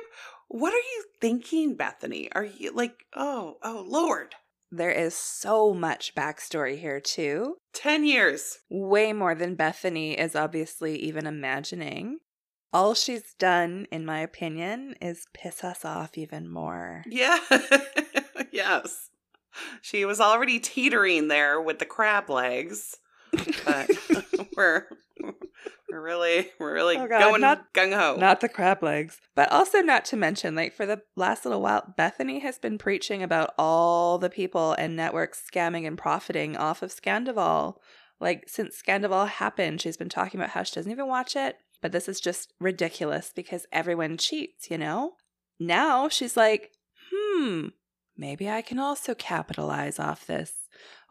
[0.48, 2.28] what are you thinking, Bethenny?
[2.32, 4.34] Are you like, oh, oh, Lord,
[4.76, 7.58] There is so much backstory here, too.
[7.74, 8.58] 10 years.
[8.68, 12.18] Way more than Bethenny is obviously even imagining.
[12.72, 17.04] All she's done, in my opinion, is piss us off even more.
[17.06, 17.38] Yeah.
[18.50, 19.10] yes.
[19.80, 22.96] She was already teetering there with the crab legs.
[23.64, 23.90] But
[24.56, 24.86] we're
[25.90, 28.16] we're really we're really Oh God, going not- gung ho.
[28.16, 29.20] Not the crab legs.
[29.34, 33.22] But also, not to mention, like, for the last little while, Bethenny has been preaching
[33.22, 37.74] about all the people and networks scamming and profiting off of Scandoval.
[38.20, 41.56] Like, since Scandoval happened, she's been talking about how she doesn't even watch it.
[41.82, 45.14] But this is just ridiculous because everyone cheats, you know?
[45.60, 46.70] Now she's like,
[47.12, 47.68] hmm,
[48.16, 50.52] maybe I can also capitalize off this,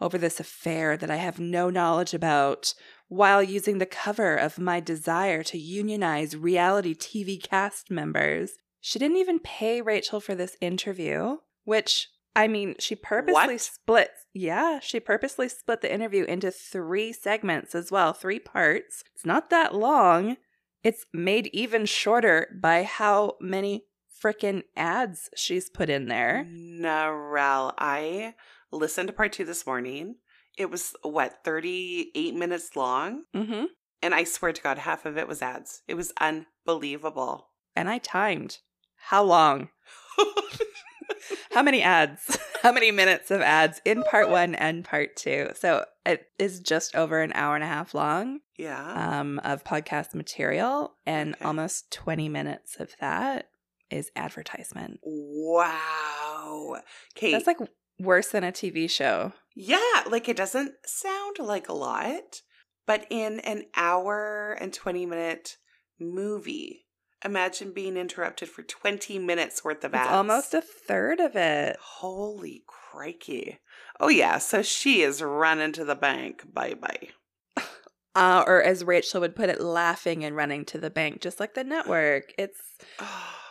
[0.01, 2.73] over this affair that I have no knowledge about
[3.07, 8.51] while using the cover of my desire to unionize reality TV cast members.
[8.81, 13.62] She didn't even pay Rachel for this interview, which I mean, she purposely What?
[13.62, 14.09] split.
[14.33, 19.03] Yeah, she purposely split the interview into three segments as well, three parts.
[19.13, 20.38] It's not that long.
[20.83, 23.86] It's made even shorter by how many
[24.21, 26.45] frickin' ads she's put in there.
[26.49, 28.33] Narelle, I
[28.73, 30.15] listened to part two this morning.
[30.57, 33.24] It was what, 38 minutes long?
[33.36, 33.65] Mm-hmm.
[34.01, 35.82] And I swear to God, half of it was ads.
[35.88, 37.47] It was unbelievable.
[37.76, 38.59] And I timed.
[38.97, 39.69] How long?
[41.51, 42.38] How many ads?
[42.63, 45.49] How many minutes of ads in part one and part two?
[45.55, 49.19] So it is just over an hour and a half long yeah.
[49.19, 51.45] um, of podcast material, and Okay.
[51.45, 53.49] almost 20 minutes of that
[53.89, 54.99] is advertisement.
[55.03, 56.78] wow.
[57.15, 57.32] Okay.
[57.32, 57.59] That's like
[57.99, 59.33] worse than a TV show.
[59.55, 62.41] Yeah, like it doesn't sound like a lot,
[62.87, 65.57] but in an hour and 20 minute
[65.99, 66.81] movie,
[67.25, 70.11] Imagine being interrupted for 20 minutes worth of It's ads.
[70.11, 71.77] almost a third of it.
[71.79, 73.59] Holy crikey.
[73.97, 74.39] Oh, yeah.
[74.39, 76.43] So she is running to the bank.
[76.53, 77.09] Bye bye.
[78.15, 81.55] Uh, or as Rachel would put it, laughing and running to the bank, just like
[81.55, 82.31] the network.
[82.37, 82.59] It's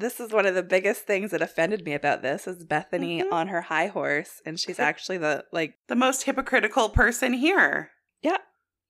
[0.00, 3.32] this is one of the biggest things that offended me about this is Bethenny Mhm.
[3.32, 7.90] on her high horse, and she's actually the like the most hypocritical person here.
[8.22, 8.38] Yeah.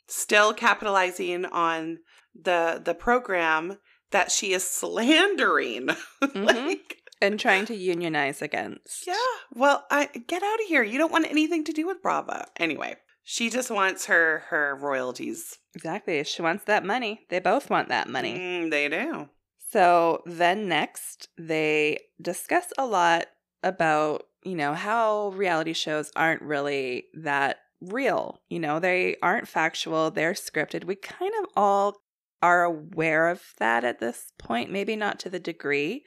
[0.07, 1.99] Still capitalizing on
[2.35, 3.79] the the program
[4.11, 5.89] that she is slandering.
[6.23, 6.45] Mhm.
[6.47, 9.07] like, and trying to unionize against.
[9.07, 9.15] yeah.
[9.53, 10.83] Well, I get out of here.
[10.83, 12.45] You don't want anything to do with Bravo.
[12.57, 15.59] Anyway, she just wants her her royalties.
[15.75, 16.23] Exactly.
[16.25, 17.27] She wants that money.
[17.29, 18.39] They both want that money.
[18.39, 19.29] Mm, they do.
[19.71, 23.27] So then next, they discuss a lot
[23.62, 28.41] about, you know, how reality shows aren't really that real.
[28.49, 30.85] You know, they aren't factual, they're scripted.
[30.85, 31.97] We kind of all
[32.41, 36.05] are aware of that at this point, maybe not to the degree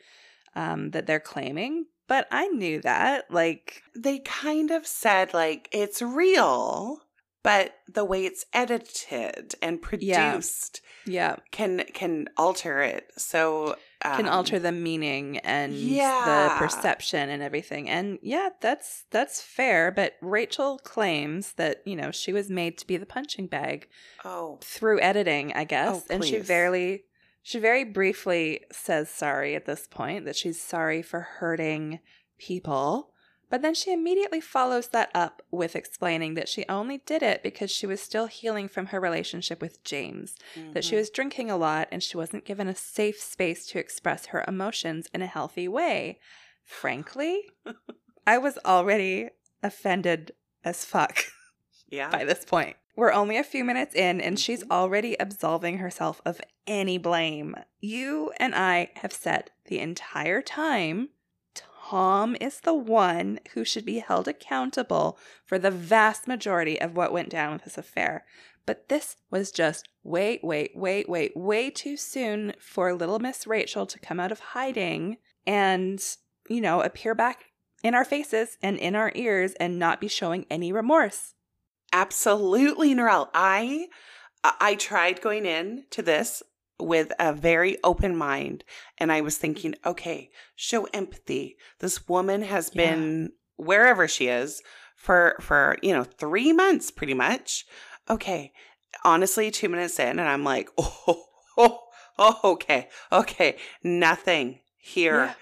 [0.56, 3.30] um, that they're claiming, but I knew that.
[3.30, 7.02] Like, They kind of said like it's real,
[7.44, 13.12] but the way it's edited and produced yeah, can can alter it.
[13.18, 16.26] So can um, alter the meaning and Yeah.
[16.26, 17.90] the perception and everything.
[17.90, 22.88] And yeah, that's that's fair, but Rachel claims that, you know, she was made to
[22.88, 23.88] be the punching bag
[24.26, 26.04] Oh, through editing, I guess.
[26.10, 27.04] Oh, and she very
[27.44, 32.00] she very briefly says sorry at this point that she's sorry for hurting
[32.38, 33.11] people.
[33.52, 37.70] But then she immediately follows that up with explaining that she only did it because
[37.70, 40.36] she was still healing from her relationship with James
[40.74, 41.00] that she mhm.
[41.00, 45.10] was drinking a lot and she wasn't given a safe space to express her emotions
[45.14, 46.18] in a healthy way.
[46.64, 47.42] Frankly,
[48.26, 49.30] I was already
[49.62, 50.32] offended
[50.64, 51.26] as fuck
[51.90, 52.10] yeah.
[52.10, 52.78] by this point.
[52.96, 54.72] We're only a few minutes in and she's Mhm.
[54.72, 57.56] already absolving herself of any blame.
[57.82, 61.10] You and I have said the entire time
[61.92, 67.12] Tom is the one who should be held accountable for the vast majority of what
[67.12, 68.24] went down with this affair.
[68.66, 73.86] But this was just wait, wait, wait, wait, way too soon for little Miss Rachel
[73.86, 76.02] to come out of hiding and,
[76.48, 77.48] you know, appear back
[77.84, 81.34] in our faces and in our ears and not be showing any remorse.
[81.92, 83.28] Absolutely, Narelle.
[83.34, 83.88] I
[84.46, 86.42] I tried going in to this
[86.82, 88.64] with a very open mind
[88.98, 91.58] and I was thinking, okay, show empathy.
[91.80, 92.96] This woman has Yeah.
[92.96, 94.62] been wherever she is
[94.96, 97.66] for for, you know, 3 months pretty much.
[98.10, 98.52] Okay.
[99.06, 101.26] Honestly, 2 minutes in and I'm like, "Oh,
[101.58, 101.80] oh,
[102.18, 102.90] oh okay.
[103.12, 103.58] Okay.
[103.84, 105.34] Nothing here." Yeah.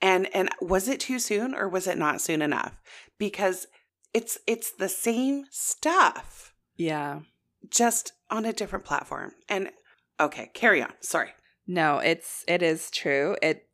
[0.00, 2.80] And and was it too soon or was it not soon enough?
[3.18, 3.66] Because
[4.12, 7.20] it's it's the same stuff Yeah.
[7.68, 9.32] just on a different platform.
[9.48, 9.70] And
[10.20, 10.92] okay, carry on.
[11.00, 11.30] Sorry.
[11.66, 13.36] No, it's it is true.
[13.42, 13.68] It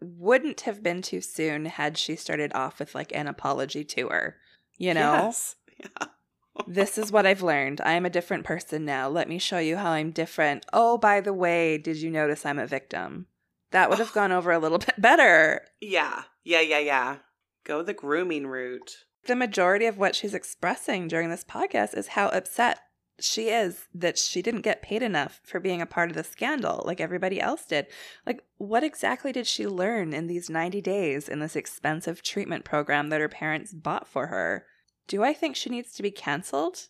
[0.00, 4.36] wouldn't have been too soon had she started off with like an apology to her.
[4.76, 5.56] You know, Yes.
[5.78, 6.06] Yeah.
[6.66, 7.80] this is what I've learned.
[7.80, 9.08] I am a different person now.
[9.08, 10.66] Let me show you how I'm different.
[10.72, 13.26] Oh, by the way, did you notice I'm a victim?
[13.70, 14.14] That would have oh.
[14.14, 15.62] gone over a little bit better.
[15.80, 16.22] Yeah.
[16.44, 17.16] Yeah, yeah, yeah.
[17.64, 19.04] Go the grooming route.
[19.26, 22.78] The majority of what she's expressing during this podcast is how upset
[23.20, 26.82] she is that she didn't get paid enough for being a part of the scandal
[26.86, 27.86] like everybody else did.
[28.26, 33.08] Like, what exactly did she learn in these 90 days in this expensive treatment program
[33.08, 34.66] that her parents bought for her?
[35.06, 36.88] Do I think she needs to be canceled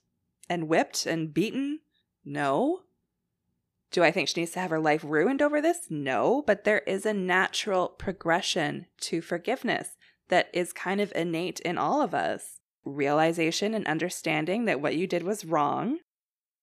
[0.48, 1.80] and whipped and beaten?
[2.24, 2.80] No.
[3.90, 5.86] Do I think she needs to have her life ruined over this?
[5.88, 9.96] No, but there is a natural progression to forgiveness
[10.28, 12.60] that is kind of innate in all of us.
[12.84, 16.00] Realization and understanding that what you did was wrong,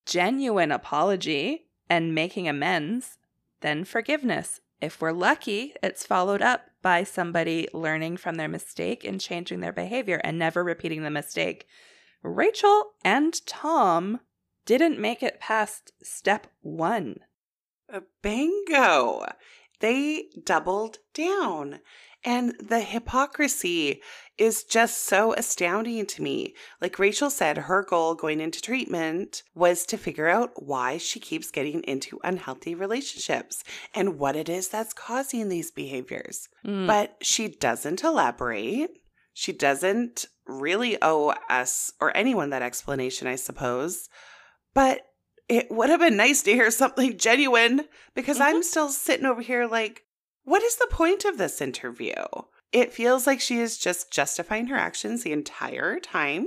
[0.06, 3.18] genuine apology and making amends,
[3.60, 4.60] then forgiveness.
[4.80, 9.72] If we're lucky, it's followed up by somebody learning from their mistake and changing their
[9.72, 11.66] behavior and never repeating the mistake.
[12.22, 14.20] Rachel and Tom
[14.64, 17.20] didn't make it past step one.
[17.92, 19.26] Uh, Bingo.
[19.80, 21.80] They doubled down.
[22.26, 24.02] And the hypocrisy
[24.36, 26.54] is just so astounding to me.
[26.80, 31.52] Like Rachel said, her goal going into treatment was to figure out why she keeps
[31.52, 33.62] getting into unhealthy relationships
[33.94, 36.48] and what it is that's causing these behaviors.
[36.66, 38.90] Mm, But she doesn't elaborate.
[39.32, 44.08] She doesn't really owe us or anyone that explanation, I suppose.
[44.74, 45.02] But
[45.48, 49.66] it would have been nice to hear something genuine because I'm still sitting over here
[49.66, 50.02] like,
[50.46, 52.14] what is the point of this interview?
[52.72, 56.46] It feels like she is just justifying her actions the entire time.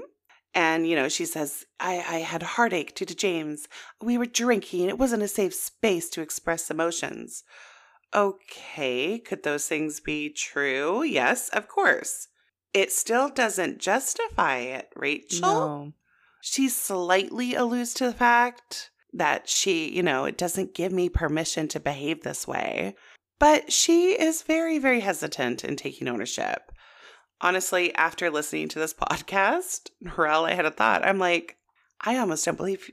[0.56, 3.68] And, you know, she says, I, I had heartache due to James.
[4.02, 4.88] We were drinking.
[4.88, 7.44] It wasn't a safe space to express emotions.
[8.16, 11.04] Okay, could those things be true?
[11.04, 12.30] Yes, of course.
[12.74, 15.42] It still doesn't justify it, Rachel.
[15.42, 15.94] No.
[16.42, 21.68] She slightly alludes to the fact that she, you know, it doesn't give me permission
[21.68, 22.96] to behave this way.
[23.40, 26.72] But she is very, very hesitant in taking ownership.
[27.42, 31.06] Honestly, after listening to this podcast, Narelle, I had a thought.
[31.06, 31.56] I'm like,
[32.02, 32.90] I almost don't believe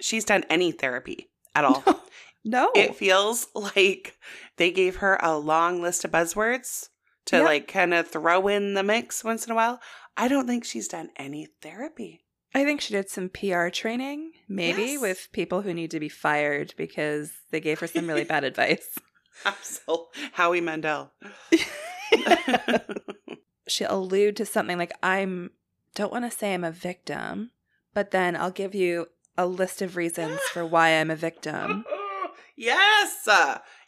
[0.00, 1.84] she's done any therapy at all.
[2.42, 2.70] No.
[2.74, 4.16] It feels like
[4.56, 6.88] they gave her a long list of buzzwords
[7.26, 7.44] to Yep.
[7.44, 9.78] like kind of throw in the mix once in a while.
[10.16, 12.24] I don't think she's done any therapy.
[12.54, 15.02] I think she did some PR training, maybe Yes.
[15.02, 18.88] with people who need to be fired because they gave her some really bad advice.
[19.44, 20.06] Absolutely.
[20.32, 21.12] Howie Mandel.
[23.68, 25.50] She'll allude to something like, I'm,
[25.94, 27.50] don't want to say I'm a victim,
[27.94, 31.84] but then I'll give you a list of reasons for why I'm a victim.
[32.56, 33.28] yes.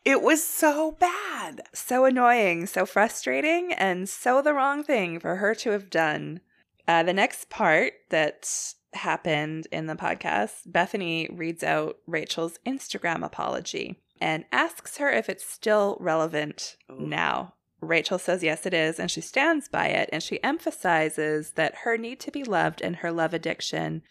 [0.05, 1.63] It was so bad.
[1.73, 6.41] So annoying, so frustrating, and so the wrong thing for her to have done.
[6.89, 14.01] Uh, the next part that happened in the podcast, Bethenny reads out Rachel's Instagram apology
[14.23, 17.01] and asks her if it's still relevant Ooh.
[17.01, 17.55] now.
[17.81, 21.99] Rachel says yes, it is, and she stands by it, and she emphasizes that her
[21.99, 24.03] need to be loved and her love addiction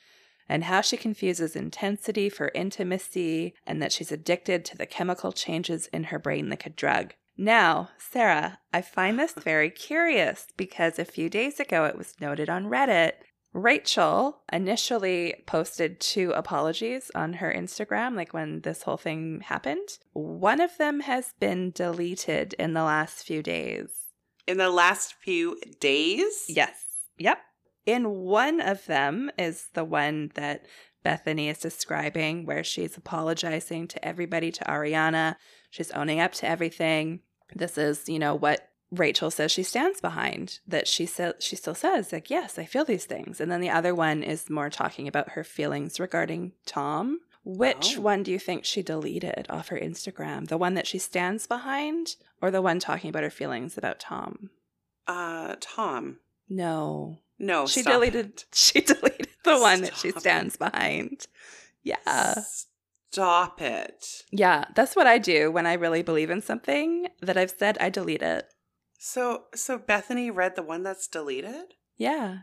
[0.50, 5.88] and how she confuses intensity for intimacy and that she's addicted to the chemical changes
[5.88, 7.14] in her brain like a drug.
[7.38, 12.50] Now, Sarah, I find this very curious because a few days ago it was noted
[12.50, 13.14] on Reddit.
[13.54, 19.98] Rachel initially posted two apologies on her Instagram, like when this whole thing happened.
[20.14, 23.90] One of them has been deleted in the last few days.
[24.48, 26.46] In the last few days?
[26.48, 26.86] Yes.
[27.18, 27.40] Yep.
[27.86, 30.66] In one of them is the one that
[31.04, 35.36] Bethenny is describing, where she's apologizing to everybody, to Ariana.
[35.72, 37.22] She's owning up to everything.
[37.54, 40.60] This is, you know, what Rachel says she stands behind.
[40.68, 43.40] That she says she still says, like, yes, I feel these things.
[43.40, 47.22] And then the other one is more talking about her feelings regarding Tom.
[47.44, 48.02] Which Oh.
[48.02, 50.48] one do you think she deleted off her Instagram?
[50.48, 54.52] The one that she stands behind, or the one talking about her feelings about Tom?
[55.08, 56.20] Uh, Tom.
[56.50, 57.18] No.
[57.40, 58.46] No, she stop deleted it.
[58.54, 60.22] she deleted the one that she Stop it.
[60.22, 61.26] stands behind.
[61.82, 62.36] Yeah.
[63.12, 64.24] Stop it.
[64.32, 67.90] Yeah, that's what I do when I really believe in something that I've said, I
[67.90, 68.48] delete it.
[69.04, 71.74] So, so Bethenny read the one that's deleted.
[71.98, 72.42] Yeah.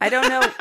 [0.00, 0.40] I don't know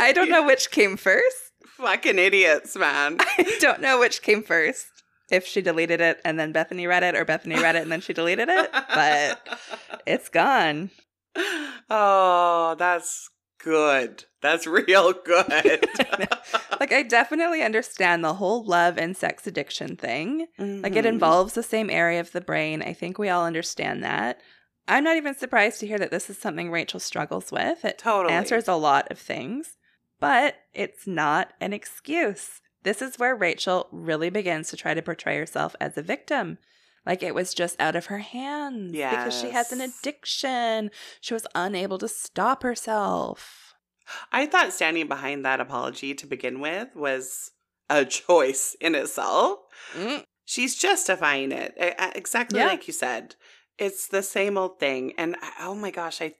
[0.00, 1.52] I don't know which came first.
[1.76, 3.18] Fucking idiots, man.
[3.20, 4.88] I don't know which came first.
[5.30, 8.00] If she deleted it and then Bethenny read it or Bethenny read it and then
[8.00, 9.60] she deleted it, but
[10.06, 10.90] it's gone.
[11.88, 13.30] oh, that's
[13.62, 14.24] good.
[14.42, 15.86] That's real good.
[16.80, 20.46] Like I definitely understand the whole love and sex addiction thing.
[20.58, 21.08] Like it Mhm.
[21.08, 22.80] involves the same area of the brain.
[22.82, 24.40] I think we all understand that.
[24.88, 27.84] I'm not even surprised to hear that this is something Rachel struggles with.
[27.84, 28.32] It Totally.
[28.34, 29.76] answers a lot of things,
[30.20, 32.62] but it's not an excuse.
[32.82, 36.56] This is where Rachel really begins to try to portray herself as a victim.
[37.06, 40.90] Like it was just out of her hands because she has an addiction.
[41.20, 43.74] She was unable to stop herself.
[44.32, 47.52] I thought standing behind that apology to begin with was
[47.88, 49.60] a choice in itself.
[49.96, 51.74] Mm, She's justifying it
[52.14, 52.66] exactly Yeah.
[52.66, 53.36] like you said.
[53.78, 56.34] It's the same old thing, and oh my gosh, I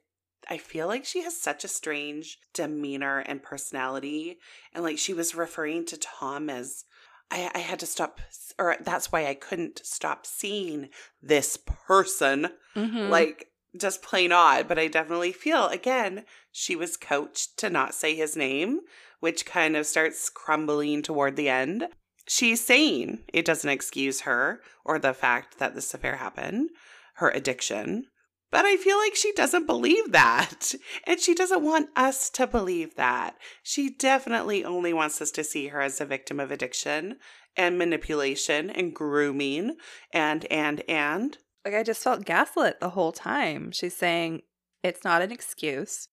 [0.49, 4.37] I feel like she has such a strange demeanor and personality,
[4.73, 6.83] and like she was referring to Tom as.
[7.31, 8.19] I, I had to stop,
[8.59, 10.89] or that's why I couldn't stop seeing
[11.21, 13.09] this person mhm.
[13.09, 18.15] like just plain odd but i definitely feel again she was coached to not say
[18.15, 18.81] his name
[19.19, 21.87] which kind of starts crumbling toward the end
[22.27, 26.69] she's saying it doesn't excuse her or the fact that this affair happened
[27.15, 28.05] her addiction
[28.51, 30.73] but i feel like she doesn't believe that
[31.07, 35.67] and she doesn't want us to believe that she definitely only wants us to see
[35.67, 37.17] her as a victim of addiction
[37.55, 39.75] and manipulation and grooming
[40.13, 43.71] and and and Like I just felt gaslit the whole time.
[43.71, 44.41] She's saying
[44.83, 46.07] it's not an excuse,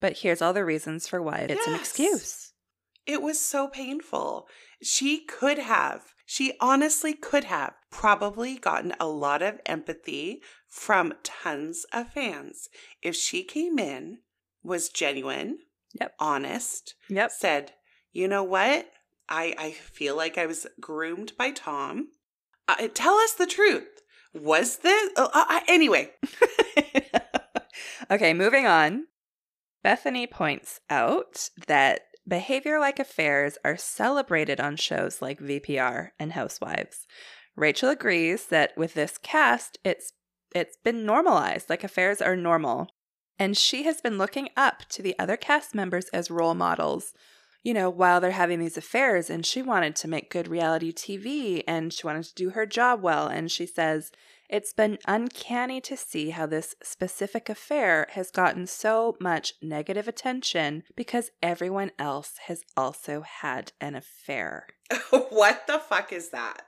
[0.00, 2.52] but here's all the reasons for why it's an excuse.
[3.06, 4.46] It was so painful.
[4.82, 11.86] She could have, she honestly could have probably gotten a lot of empathy from tons
[11.92, 12.68] of fans
[13.02, 14.18] if she came in,
[14.64, 15.58] was genuine,
[16.00, 16.14] Yep.
[16.18, 17.30] honest, Yep.
[17.30, 17.72] said,
[18.12, 18.90] you know what?
[19.28, 22.08] I, I feel like I was groomed by Tom.
[22.66, 23.86] Uh, tell us the truth.
[24.34, 25.10] Was this?
[25.16, 26.10] Uh, uh, anyway,
[28.10, 29.06] okay, moving on.
[29.84, 37.06] Bethenny points out that behavior like affairs are celebrated on shows like VPR and Housewives.
[37.56, 40.12] Rachel agrees that with this cast, it's
[40.54, 42.88] it's been normalized, like affairs are normal.
[43.38, 47.14] And she has been looking up to the other cast members as role models,
[47.62, 49.30] you know, while they're having these affairs.
[49.30, 53.02] And she wanted to make good reality TV and she wanted to do her job
[53.02, 53.26] well.
[53.26, 54.12] And she says,
[54.48, 60.82] It's been uncanny to see how this specific affair has gotten so much negative attention
[60.94, 64.66] because everyone else has also had an affair.
[65.10, 66.66] what the fuck is that?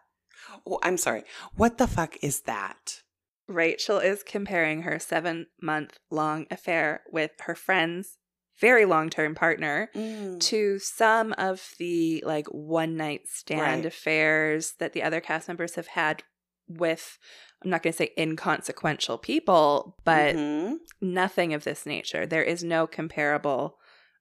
[0.66, 1.24] Oh, I'm sorry.
[1.57, 3.03] What the fuck is that?
[3.47, 8.16] Rachel is comparing her seven month long affair with her friend's
[8.61, 10.40] very long term partner Mm.
[10.40, 13.86] to some of the like one night stand Right.
[13.86, 16.22] affairs that the other cast members have had
[16.68, 17.18] with,
[17.62, 20.78] I'm not going to say inconsequential people, but Mhm.
[21.03, 22.24] nothing of this nature.
[22.26, 23.78] There is no comparable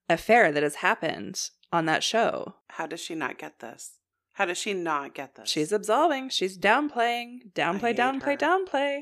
[0.10, 2.56] affair that has happened on that show.
[2.72, 4.00] how does she not get this?
[4.34, 5.50] How does she not get this?
[5.50, 6.30] She's absolving.
[6.30, 7.54] She's downplaying.
[7.54, 8.38] Downplay, downplay, her.
[8.38, 9.02] downplay.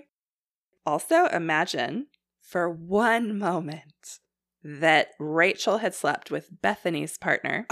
[0.86, 2.08] Also, imagine
[2.42, 4.20] for one moment
[4.64, 7.66] that Rachel had slept with Bethenny's partner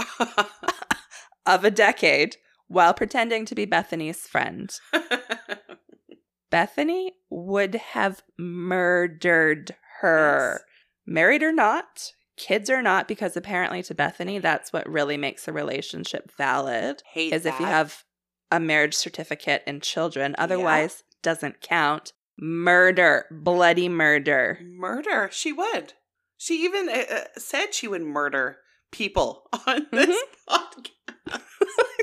[1.46, 2.36] of a decade
[2.66, 4.74] while pretending to be Bethenny's friend.
[6.52, 10.62] Bethenny would have murdered her.
[11.06, 15.52] Married or not, kids or not, because apparently to Bethenny, that's what really makes a
[15.52, 17.02] relationship valid.
[17.12, 18.04] Hate is if you have
[18.50, 20.34] a marriage certificate and children.
[20.38, 22.14] Otherwise, doesn't count.
[22.38, 24.58] Murder, bloody murder.
[24.62, 25.28] murder.
[25.30, 25.92] She would.
[26.38, 28.56] She even uh, uh, said she would murder
[28.90, 30.18] people on this
[30.48, 30.90] podcast.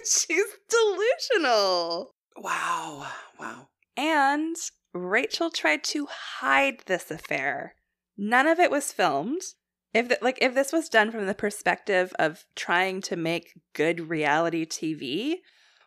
[0.06, 2.12] She's delusional.
[2.38, 3.08] Wow.
[3.40, 3.70] Wow.
[3.98, 4.56] And
[4.94, 6.08] Rachel tried to
[6.40, 7.74] hide this affair.
[8.16, 9.42] None of it was filmed.
[9.98, 14.10] If th- like if this was done from the perspective of trying to make good
[14.10, 15.36] reality TV,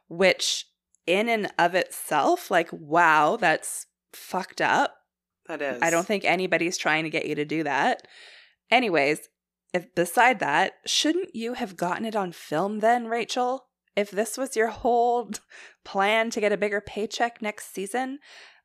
[0.08, 0.66] which
[1.06, 4.96] in and of itself like wow, that's fucked up.
[5.46, 5.82] That is.
[5.82, 8.06] I don't think anybody's trying to get you to do that.
[8.70, 9.28] Anyways,
[9.72, 13.66] if beside that, shouldn't you have gotten it on film then, Rachel?
[13.96, 15.30] If this was your whole
[15.84, 18.18] plan to get a bigger paycheck next season,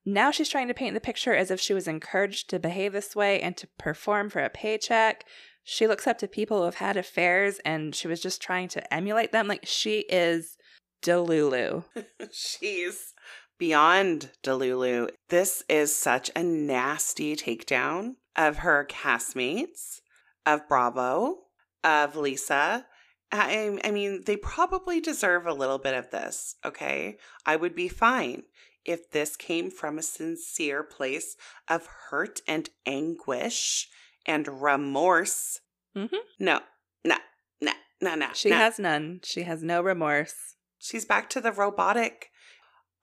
[0.06, 3.16] now she's trying to paint the picture as if she was encouraged to behave this
[3.16, 5.26] way and to perform for a paycheck.
[5.64, 8.94] She looks up to people who have had affairs and she was just trying to
[8.94, 9.48] emulate them.
[9.48, 10.58] Like she is
[11.02, 11.86] Delulu.
[12.32, 13.14] She's
[13.58, 15.10] beyond Delulu.
[15.30, 20.02] This is such a nasty takedown of her castmates,
[20.46, 21.38] of Bravo,
[21.84, 22.86] of Lisa.
[23.32, 27.18] I, I mean, they probably deserve a little bit of this, okay?
[27.46, 28.44] I would be fine
[28.86, 31.36] if this came from a sincere place
[31.68, 33.90] of hurt and anguish
[34.26, 35.60] and remorse.
[35.96, 36.18] Mhm.
[36.40, 36.60] No,
[37.04, 37.18] no,
[37.62, 37.72] no,
[38.02, 38.28] no, no.
[38.34, 38.58] She no.
[38.58, 39.22] has none.
[39.24, 40.56] She has no remorse.
[40.80, 42.30] She's back to the robotic.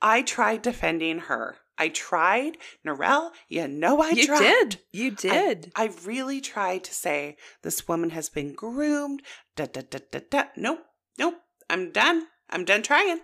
[0.00, 1.58] I tried defending her.
[1.78, 2.58] I tried.
[2.86, 4.40] Narelle, you know I you tried.
[4.40, 4.80] did.
[4.92, 5.72] You did.
[5.74, 9.22] I really tried to say this woman has been groomed.
[9.56, 10.44] Da, da, da, da, da.
[10.56, 10.84] Nope.
[11.18, 11.36] Nope.
[11.70, 12.26] I'm done.
[12.50, 13.20] I'm done trying.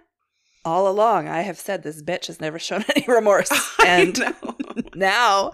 [0.64, 3.50] All along, I have said this bitch has never shown any remorse.
[3.86, 4.34] And
[4.94, 5.52] now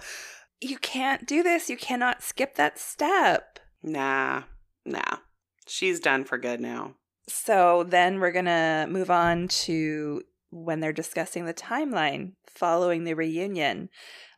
[0.61, 1.71] you can't do this.
[1.71, 3.59] You cannot skip that step.
[3.83, 4.43] nah.
[4.85, 5.19] Nah.
[5.67, 6.95] She's done for good now.
[7.29, 13.15] So then we're going to move on to when they're discussing the timeline following the
[13.15, 13.89] reunion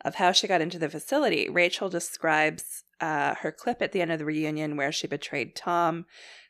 [0.04, 1.48] of how she got into the facility.
[1.48, 6.06] Rachel describes uh, her clip at the end of the reunion where she betrayed Tom,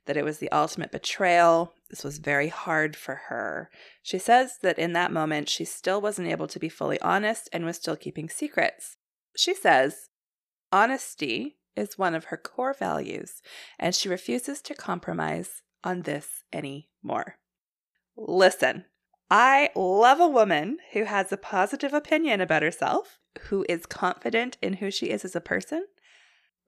[0.06, 1.74] that it was the ultimate betrayal.
[1.90, 3.70] This was very hard for her.
[4.02, 7.64] She says that in that moment, she still wasn't able to be fully honest and
[7.64, 8.96] was still keeping secrets.
[9.36, 10.08] She says,
[10.72, 13.42] honesty is one of her core values,
[13.78, 17.36] and she refuses to compromise on this anymore.
[18.16, 18.86] Listen,
[19.30, 24.74] I love a woman who has a positive opinion about herself, who is confident in
[24.74, 25.86] who she is as a person.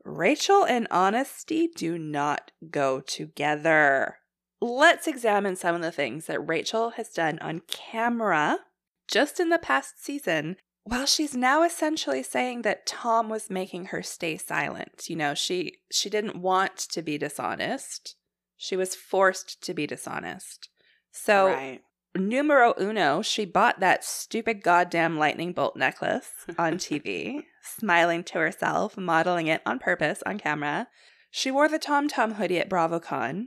[0.09, 4.17] Rachel and honesty do not go together.
[4.61, 8.61] Let's examine some of the things that Rachel has done on camera
[9.07, 10.57] just in the past season.
[10.85, 15.05] While she's now essentially saying that Tom was making her stay silent.
[15.09, 18.17] You know, she she didn't want to be dishonest.
[18.57, 20.71] She was forced to be dishonest.
[21.13, 21.81] So right.
[22.17, 28.97] numero uno, she bought that stupid goddamn lightning bolt necklace on TV, smiling to herself,
[28.97, 30.89] modeling it on purpose on camera.
[31.31, 33.47] She wore the Tom Tom hoodie at BravoCon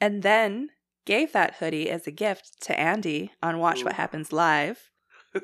[0.00, 0.70] and then
[1.04, 4.90] gave that hoodie as a gift to Andy on Watch What Happens Live.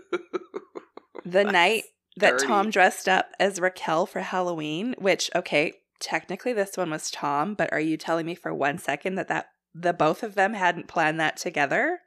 [1.27, 1.83] The night
[2.19, 2.47] that dirty.
[2.47, 7.73] Tom dressed up as Raquel for Halloween, which, okay, technically this one was Tom, but
[7.73, 11.19] are you telling me for one second that that the both of them hadn't planned
[11.19, 11.99] that together?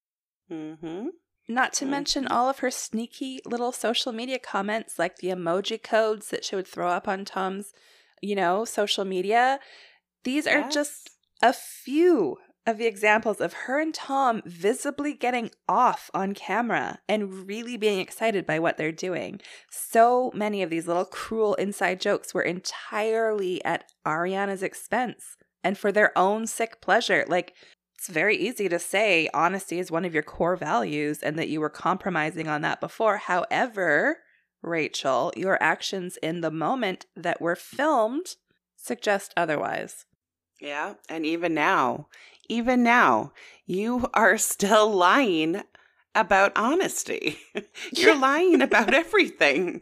[0.49, 1.07] Mm-hmm.
[1.49, 1.89] Not to Mhm.
[1.89, 6.55] mention all of her sneaky little social media comments, like the emoji codes that she
[6.55, 7.73] would throw up on Tom's,
[8.21, 9.59] you know, social media.
[10.23, 10.73] These are Yes.
[10.73, 11.09] just
[11.41, 12.37] a few
[12.67, 17.99] of the examples of her and Tom visibly getting off on camera and really being
[17.99, 19.41] excited by what they're doing.
[19.71, 25.91] So many of these little cruel inside jokes were entirely at Ariana's expense and for
[25.91, 27.25] their own sick pleasure.
[27.27, 27.55] Like,
[27.99, 31.59] it's very easy to say honesty is one of your core values and that you
[31.59, 33.17] were compromising on that before.
[33.17, 34.19] However,
[34.61, 38.35] Rachel, your actions in the moment that were filmed
[38.77, 40.05] suggest otherwise.
[40.61, 40.93] Yeah.
[41.09, 42.07] And even now,
[42.47, 43.33] even now,
[43.65, 45.61] you are still lying
[46.15, 47.37] about honesty.
[47.93, 48.21] You're Yeah.
[48.21, 49.81] lying about everything.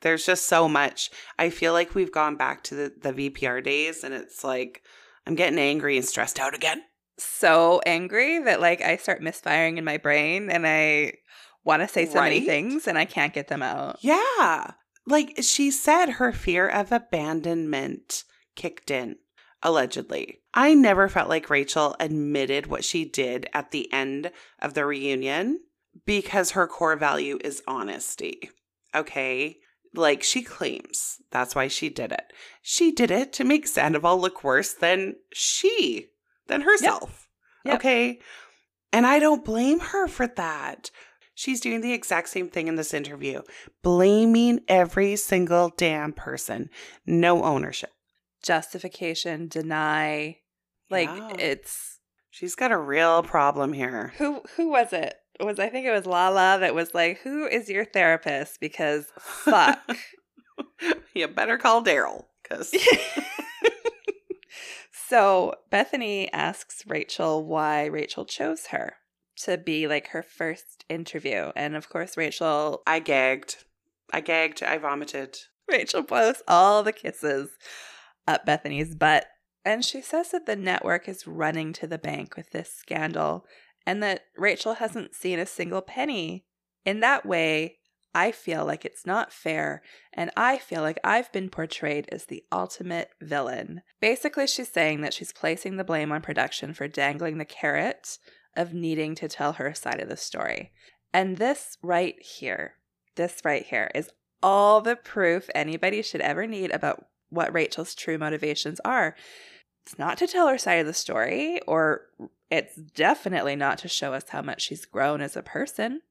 [0.00, 1.10] There's just so much.
[1.38, 4.82] I feel like we've gone back to the, the VPR days and it's like
[5.26, 6.80] I'm getting angry and stressed out again.
[7.18, 11.14] So angry that like I start misfiring in my brain and I
[11.64, 13.98] want to say so many things and I can't get them out.
[14.00, 14.72] Yeah.
[15.06, 19.16] Like she said, her fear of abandonment kicked in,
[19.62, 20.40] allegedly.
[20.54, 25.60] I never felt like Rachel admitted what she did at the end of the reunion
[26.06, 28.50] because her core value is honesty.
[28.94, 29.58] Okay.
[29.94, 32.32] Like she claims that's why she did it.
[32.62, 36.08] She did it to make Sandoval look worse than she,
[36.48, 37.28] than herself.
[37.64, 37.74] Yep.
[37.76, 38.18] Okay.
[38.92, 40.90] And I don't blame her for that.
[41.34, 43.42] She's doing the exact same thing in this interview,
[43.82, 46.68] blaming every single damn person.
[47.06, 47.90] No ownership.
[48.42, 50.38] Justification, deny.
[50.90, 51.32] Like Yeah.
[51.38, 51.98] it's
[52.30, 54.12] She's got a real problem here.
[54.18, 55.14] who who was it?
[55.38, 59.06] It was I think it was Lala that was like, "Who is your therapist?" Because
[59.18, 59.78] fuck.
[61.14, 62.72] you better call Daryl because
[65.08, 68.94] so Bethenny asks Rachel why Rachel chose her
[69.42, 73.64] to be like her first interview, and of course Rachel I gagged.
[74.12, 74.62] I gagged.
[74.62, 75.38] I vomited.
[75.70, 77.50] Rachel blows all the kisses
[78.26, 79.26] up Bethenny's butt.
[79.64, 83.44] And she says that the network is running to the bank with this scandal
[83.86, 86.44] and that Rachel hasn't seen a single penny.
[86.84, 87.77] In that way,
[88.14, 89.82] I feel like it's not fair,
[90.12, 93.82] and I feel like I've been portrayed as the ultimate villain.
[94.00, 98.18] Basically, she's saying that she's placing the blame on production for dangling the carrot
[98.56, 100.72] of needing to tell her side of the story.
[101.12, 102.74] And this right here,
[103.14, 104.10] this right here is
[104.42, 109.14] all the proof anybody should ever need about what Rachel's true motivations are.
[109.84, 112.02] It's not to tell her side of the story, or
[112.50, 116.02] it's definitely not to show us how much she's grown as a person.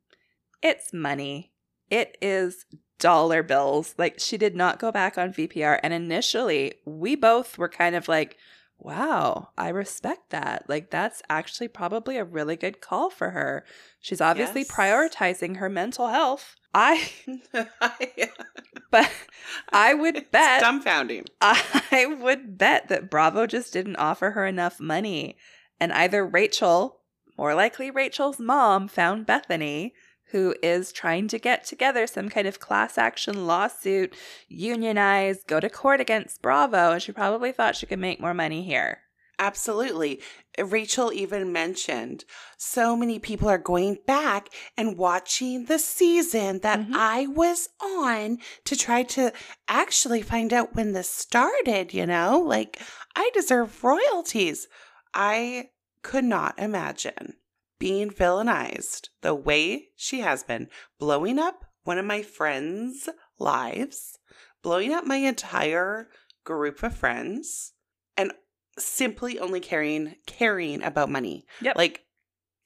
[0.62, 1.52] It's money.
[1.90, 2.66] It is
[3.00, 3.96] dollar bills.
[3.98, 5.80] Like, she did not go back on VPR.
[5.84, 8.38] And initially, we both were kind of like,
[8.80, 10.66] wow, I respect that.
[10.68, 13.66] Like, that's actually probably a really good call for her.
[14.00, 14.72] She's obviously Yes.
[14.72, 16.56] prioritizing her mental health.
[16.74, 17.10] I,
[18.92, 19.12] but
[19.72, 21.26] I would bet dumbfounding.
[21.42, 25.38] I would bet that Bravo just didn't offer her enough money.
[25.80, 27.00] And either Rachel,
[27.38, 29.94] more likely Rachel's mom, found Bethenny,
[30.32, 34.14] who is trying to get together some kind of class action lawsuit,
[34.48, 38.64] unionize, go to court against Bravo, and she probably thought she could make more money
[38.64, 39.00] here.
[39.40, 40.20] Absolutely.
[40.58, 42.26] Rachel even mentioned
[42.58, 46.94] so many people are going back and watching the season that Mhm.
[46.96, 49.32] I was on to try to
[49.68, 52.40] actually find out when this started, you know?
[52.40, 52.82] Like,
[53.16, 54.68] I deserve royalties.
[55.14, 55.70] I
[56.02, 57.36] could not imagine
[57.80, 60.70] being villainized the way she has been,
[61.00, 63.10] blowing up one of my friends'
[63.40, 64.20] lives,
[64.62, 66.10] blowing up my entire
[66.44, 67.74] group of friends,
[68.16, 68.32] and
[68.78, 71.46] simply only caring caring about money.
[71.62, 71.78] Yep.
[71.78, 72.02] Like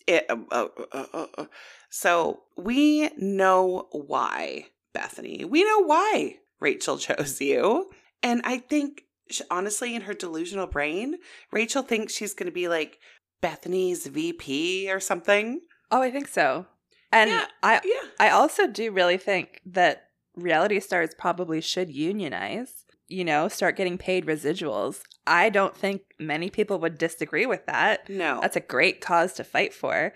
[0.07, 0.25] it.
[0.29, 1.45] Uh, uh, uh, uh, uh.
[1.89, 5.45] So we know why, Bethenny.
[5.45, 7.91] We know why Rachel chose you,
[8.23, 11.15] and I think sh- honestly, in her delusional brain,
[11.51, 12.99] Rachel thinks she's going to be like
[13.41, 15.61] Bethenny's VP or something.
[15.89, 16.65] Oh, I think so.
[17.11, 18.09] And Yeah, I Yeah.
[18.19, 23.97] I also do really think that reality stars probably should unionize, you know, start getting
[23.97, 25.01] paid residuals.
[25.27, 28.09] I don't think many people would disagree with that.
[28.09, 28.39] No.
[28.41, 30.13] That's a great cause to fight for.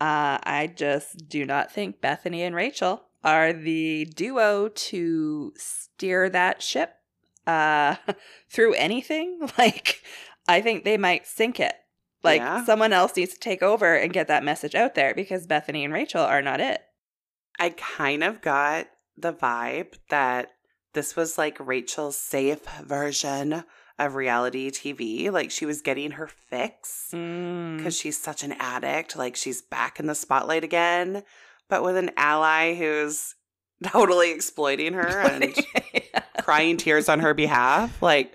[0.00, 6.62] Uh, I just do not think Bethenny and Rachel are the duo to steer that
[6.62, 6.94] ship
[7.46, 7.96] uh,
[8.50, 9.48] through anything.
[9.58, 10.02] Like,
[10.46, 11.74] I think they might sink it.
[12.22, 12.64] Like, Yeah.
[12.64, 15.92] someone else needs to take over and get that message out there because Bethenny and
[15.92, 16.80] Rachel are not it.
[17.58, 20.48] I kind of got the vibe that
[20.94, 23.64] this was like Rachel's safe version
[23.98, 25.30] of reality TV.
[25.30, 27.76] Like she was getting her fix Mm.
[27.78, 29.16] because she's such an addict.
[29.16, 31.24] Like she's back in the spotlight again,
[31.68, 33.34] but with an ally who's
[33.84, 35.54] totally exploiting her and
[36.42, 38.00] crying tears on her behalf.
[38.02, 38.34] Like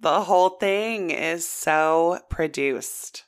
[0.00, 3.24] the whole thing is so produced.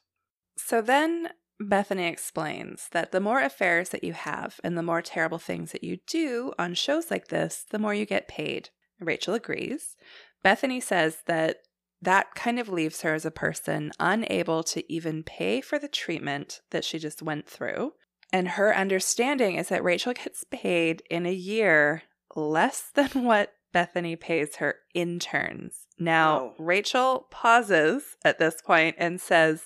[0.56, 5.38] So then Bethenny explains that the more affairs that you have and the more terrible
[5.38, 8.70] things that you do on shows like this, the more you get paid.
[8.98, 9.96] Rachel agrees.
[10.44, 11.58] Bethenny says that
[12.02, 16.60] that kind of leaves her as a person unable to even pay for the treatment
[16.70, 17.92] that she just went through.
[18.32, 22.04] And her understanding is that Rachel gets paid in a year
[22.34, 25.86] less than what Bethenny pays her interns.
[25.98, 26.54] Now, Oh.
[26.58, 29.64] Rachel pauses at this point and says,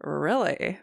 [0.00, 0.80] Really?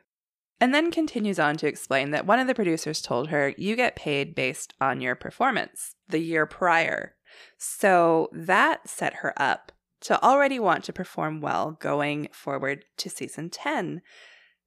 [0.59, 3.95] And then continues on to explain that one of the producers told her, You get
[3.95, 7.15] paid based on your performance the year prior.
[7.57, 13.49] So that set her up to already want to perform well going forward to season
[13.49, 14.01] 10.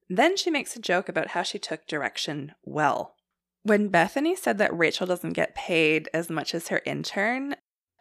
[0.09, 3.15] Then she makes a joke about how she took direction well.
[3.63, 7.55] When Bethenny said that Rachel doesn't get paid as much as her intern,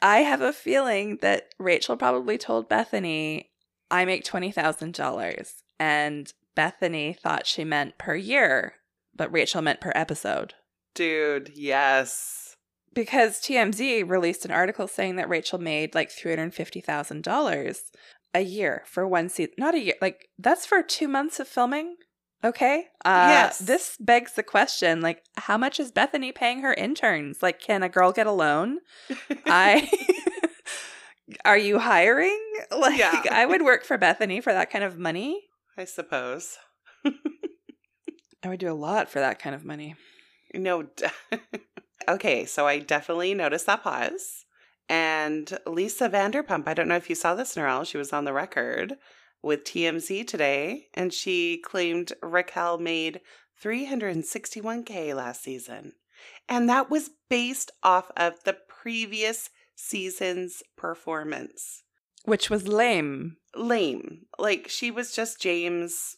[0.04, 3.46] I have a feeling that Rachel probably told Bethenny,
[3.90, 5.52] I make $20,000.
[5.80, 8.74] And Bethenny thought she meant per year,
[9.16, 10.52] but Rachel meant per episode.
[10.94, 12.54] Dude, yes.
[12.92, 17.78] Because TMZ released an article saying that Rachel made like $350,000
[18.34, 19.54] a year for one season.
[19.56, 21.96] Not a year, like that's for two months of filming.
[22.44, 22.84] Okay.
[23.04, 23.58] Uh, Yes.
[23.58, 27.42] This begs the question like, how much is Bethenny paying her interns?
[27.42, 28.78] Like, can a girl get a loan?
[29.46, 29.88] I.
[31.44, 32.40] Are you hiring?
[32.70, 33.22] Like, Yeah.
[33.30, 35.42] I would work for Bethenny for that kind of money.
[35.76, 36.56] I suppose.
[38.42, 39.96] I would do a lot for that kind of money.
[40.54, 40.82] No.
[40.84, 41.06] d-
[42.08, 44.44] okay, so I definitely noticed that pause.
[44.88, 48.32] And Lisa Vanderpump, I don't know if you saw this, Narelle, she was on the
[48.32, 48.94] record
[49.44, 53.20] with TMZ today, and she claimed Raquel made
[53.62, 55.92] 361K last season.
[56.48, 61.82] And that was based off of the previous season's performance.
[62.24, 63.36] Which was lame.
[63.54, 64.26] lame.
[64.38, 66.16] Like she was just James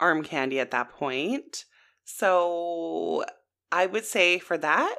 [0.00, 1.64] arm candy at that point.
[2.04, 3.24] So
[3.70, 4.96] I would say for that,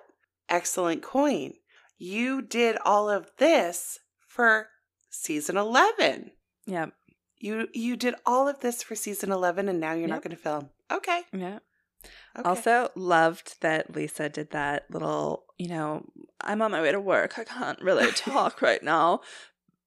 [0.47, 1.53] excellent coin.
[1.97, 4.67] You did all of this for
[5.09, 6.31] season 11.
[6.65, 6.87] Yeah.
[7.39, 10.41] You you did all of this for season 11 and now you're not going to
[10.41, 10.69] film.
[10.91, 11.21] Okay.
[11.31, 11.59] Yeah.
[12.37, 12.47] okay.
[12.47, 16.05] Also, loved that Lisa did that little, you know,
[16.41, 17.37] I'm on my way to work.
[17.39, 19.21] I can't really talk right now.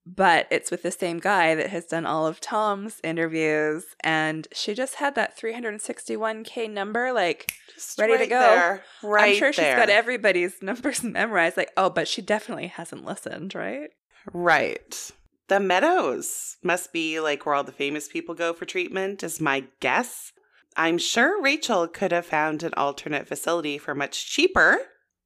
[0.05, 3.85] But it's with the same guy that has done all of Tom's interviews.
[4.01, 7.13] And she just had that 361K number.
[7.13, 8.39] Like, Just ready to right go.
[8.39, 11.55] There, right I'm sure she's got everybody's numbers memorized.
[11.55, 13.91] Like, oh, but she definitely hasn't listened, right?
[14.33, 15.11] Right.
[15.53, 19.65] The Meadows must be like where all the famous people go for treatment, is my
[19.81, 20.31] guess.
[20.75, 24.79] I'm sure Rachel could have found an alternate facility for much cheaper.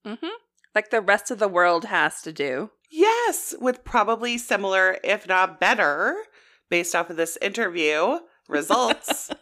[0.05, 0.28] Mm-hmm.
[0.75, 2.71] Like the rest of the world has to do.
[2.91, 6.17] Yes, with probably similar, if not better,
[6.69, 8.19] based off of this interview
[8.49, 9.32] results.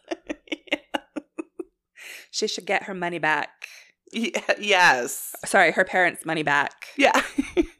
[2.35, 3.67] She should get her money back.
[4.13, 5.33] Y- yes.
[5.45, 6.87] Sorry, her parents' money back.
[6.97, 7.21] Yeah.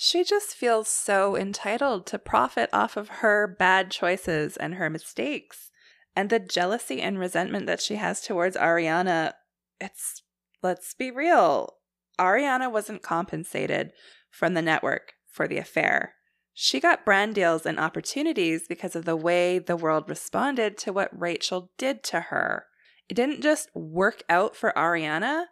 [0.00, 5.72] She just feels so entitled to profit off of her bad choices and her mistakes.
[6.14, 9.32] And the jealousy and resentment that she has towards Ariana,
[9.80, 10.22] it's,
[10.62, 11.74] let's be real.
[12.16, 13.90] Ariana wasn't compensated
[14.30, 16.14] from the network for the affair.
[16.54, 21.10] She got brand deals and opportunities because of the way the world responded to what
[21.12, 22.66] Rachel did to her.
[23.08, 25.46] It didn't just work out for Ariana,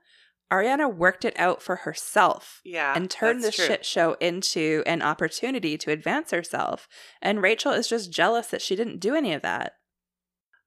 [0.53, 2.92] Ariana worked it out for herself Yeah.
[2.94, 3.66] and turned this true.
[3.66, 6.86] shit show into an opportunity to advance herself.
[7.20, 9.72] And Rachel is just jealous that she didn't do any of that.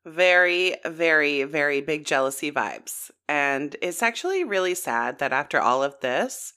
[0.05, 3.11] Very, very, very big jealousy vibes.
[3.27, 6.53] And it's actually really sad that after all of this,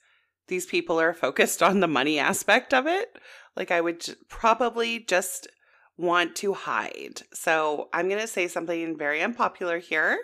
[0.48, 3.16] these people are focused on the money aspect of it.
[3.56, 5.46] Like, I would j- probably just
[5.98, 7.22] want to hide.
[7.34, 10.18] So, I'm going to say something very unpopular here.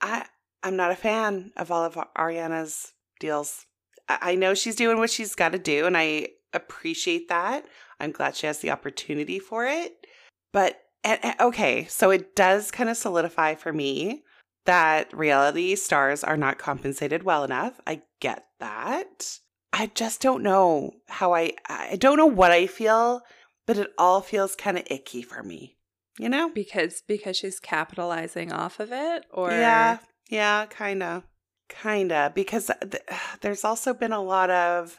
[0.00, 0.26] I,
[0.62, 3.66] I'm not a fan of all of Ariana's deals.
[4.08, 7.64] I, I know she's doing what she's got to do, and I appreciate that.
[7.98, 10.06] I'm glad she has the opportunity for it.
[10.52, 14.22] But and, and- okay, so it does kind of solidify for me
[14.66, 17.80] that reality stars are not compensated well enough.
[17.86, 19.38] I get that.
[19.72, 23.22] I just don't know how I I don't know what I feel,
[23.66, 25.76] but it all feels kind of icky for me.
[26.18, 26.50] You know?
[26.50, 29.98] Because because she's capitalizing off of it or Yeah,
[30.30, 31.24] yeah, kind of.
[31.68, 33.04] Kind of because th-
[33.42, 34.98] there's also been a lot of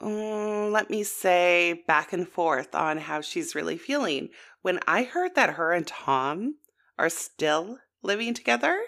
[0.00, 4.28] mm, let me say, back and forth on how she's really feeling.
[4.62, 6.56] When I heard that her and Tom
[6.98, 8.78] are still living together,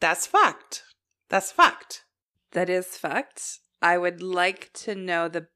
[0.00, 0.82] that's fucked.
[1.28, 2.04] That's fucked.
[2.52, 3.60] That is fucked.
[3.82, 5.48] I would like to know the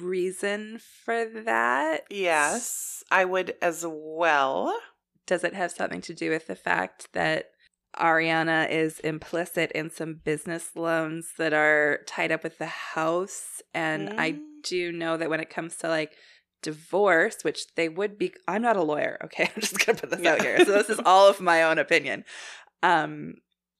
[0.00, 2.04] reason for that.
[2.10, 4.78] Yes, I would as well.
[5.26, 7.50] Does it have something to do with the fact that
[7.98, 13.62] Ariana is implicit in some business loans that are tied up with the house?
[13.72, 14.14] And mm.
[14.18, 16.12] I do know that when it comes to like
[16.62, 19.44] divorce, which they would be, I'm not a lawyer, okay?
[19.54, 20.32] I'm just going to put this yeah.
[20.32, 20.64] out here.
[20.64, 22.24] So this is all of my own opinion.
[22.82, 23.34] Um,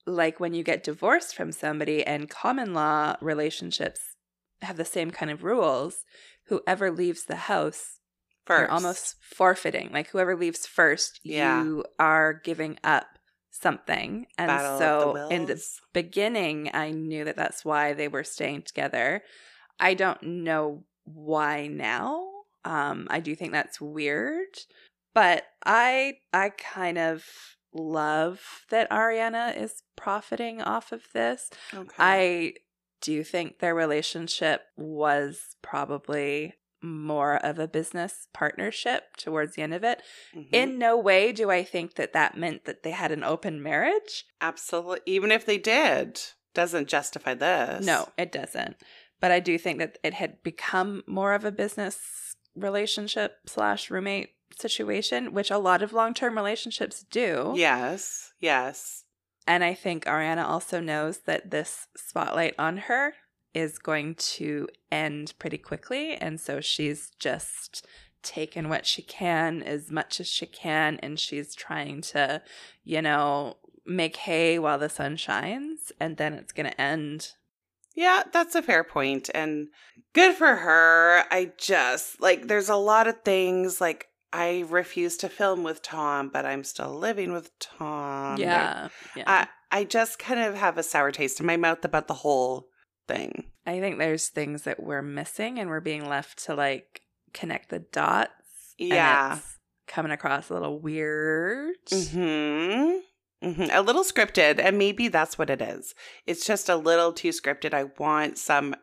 [0.07, 4.01] like when you get divorced from somebody and common law relationships
[4.61, 6.05] have the same kind of rules,
[6.47, 7.99] whoever leaves the house
[8.45, 8.61] first.
[8.61, 9.89] you're almost forfeiting.
[9.91, 11.63] Like whoever leaves first, yeah.
[11.63, 13.05] you are giving up
[13.61, 14.27] something.
[14.37, 18.63] And Battle so the in the beginning, I knew that that's why they were staying
[18.63, 19.23] together.
[19.79, 22.27] I don't know why now.
[22.63, 24.57] Um, I do think that's weird,
[25.13, 27.25] but I I kind of
[27.73, 31.49] love that Ariana is profiting off of this.
[31.73, 31.95] Okay.
[31.99, 32.53] I
[33.01, 36.55] do think their relationship was probably
[36.85, 40.01] more of a business partnership towards the end of it.
[40.35, 40.53] Mm-hmm.
[40.53, 44.25] In no way do I think that that meant that they had an open marriage.
[44.41, 44.99] Absolutely.
[45.05, 46.19] Even if they did,
[46.53, 47.85] doesn't justify this.
[47.85, 48.77] No, it doesn't.
[49.19, 54.29] But I do think that it had become more of a business relationship slash roommate
[54.59, 57.53] situation, which a lot of long term relationships do.
[57.55, 59.03] Yes, yes.
[59.47, 63.13] And I think Ariana also knows that this spotlight on her
[63.55, 66.15] is going to end pretty quickly.
[66.15, 67.87] And so she's just
[68.21, 70.99] taken what she can as much as she can.
[71.01, 72.41] And she's trying to,
[72.83, 75.93] you know, make hay while the sun shines.
[75.99, 77.31] And then it's going to end.
[77.95, 79.29] Yeah, that's a fair point.
[79.33, 79.69] And
[80.13, 81.23] good for her.
[81.31, 86.27] I just, like, there's a lot of things like I refuse to film with Tom,
[86.27, 88.37] but I'm still living with Tom.
[88.37, 88.89] Yeah.
[89.15, 89.23] yeah.
[89.25, 92.67] I, I just kind of have a sour taste in my mouth about the whole
[93.07, 93.45] thing.
[93.65, 97.01] I think there's things that we're missing and we're being left to like
[97.33, 98.31] connect the dots.
[98.77, 99.39] Yeah.
[99.87, 101.75] coming across a little weird.
[101.91, 102.97] hmm
[103.43, 103.67] Mm-hmm.
[103.71, 105.93] A little scripted, and maybe that's what it is.
[106.25, 107.75] It's just a little too scripted.
[107.75, 108.75] I want some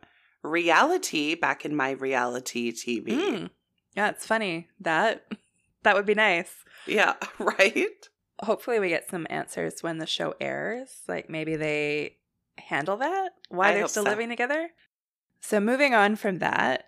[0.45, 3.07] reality back in my reality TV.
[3.09, 3.51] Mm.
[3.97, 4.69] Yeah, it's funny.
[4.79, 5.27] That
[5.83, 6.53] that would be nice.
[6.87, 8.09] Yeah, right?
[8.41, 11.01] Hopefully we get some answers when the show airs.
[11.09, 12.19] Like maybe they
[12.69, 14.11] handle that why I they're still so.
[14.11, 14.71] living together.
[15.41, 16.85] So moving on from that,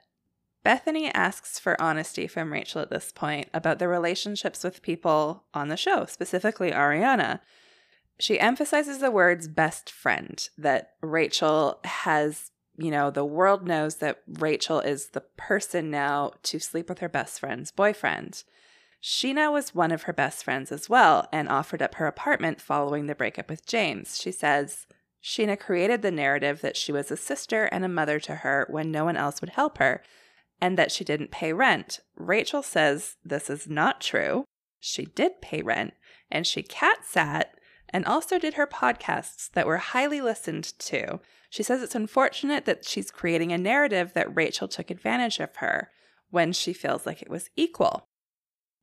[0.64, 5.68] Bethenny asks for honesty from Rachel at this point about the relationships with people on
[5.68, 7.41] the show, specifically Ariana.
[8.18, 14.22] She emphasizes the words best friend, that Rachel has you know, the world knows that
[14.27, 18.43] Rachel is the person now to sleep with her best friend's boyfriend.
[19.03, 23.07] Scheana was one of her best friends as well and offered up her apartment following
[23.07, 24.20] the breakup with James.
[24.20, 24.87] She says,
[25.25, 28.91] Scheana created the narrative that she was a sister and a mother to her when
[28.91, 30.03] no one else would help her,
[30.61, 32.01] and that she didn't pay rent.
[32.14, 34.45] Rachel says this is not true.
[34.81, 35.95] She did pay rent,
[36.31, 37.55] and she cat sat
[37.89, 41.20] and also did her podcasts that were highly listened to.
[41.49, 45.91] She says it's unfortunate that she's creating a narrative that Rachel took advantage of her
[46.31, 48.05] when she feels like it was equal.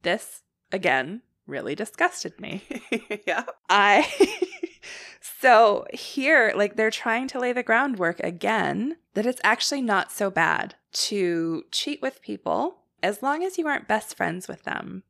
[0.02, 2.64] This, again, really disgusted me.
[3.28, 3.44] yeah.
[3.70, 4.10] I.
[5.40, 10.30] so here, like, they're trying to lay the groundwork again that it's actually not so
[10.30, 15.04] bad to cheat with people as long as you aren't best friends with them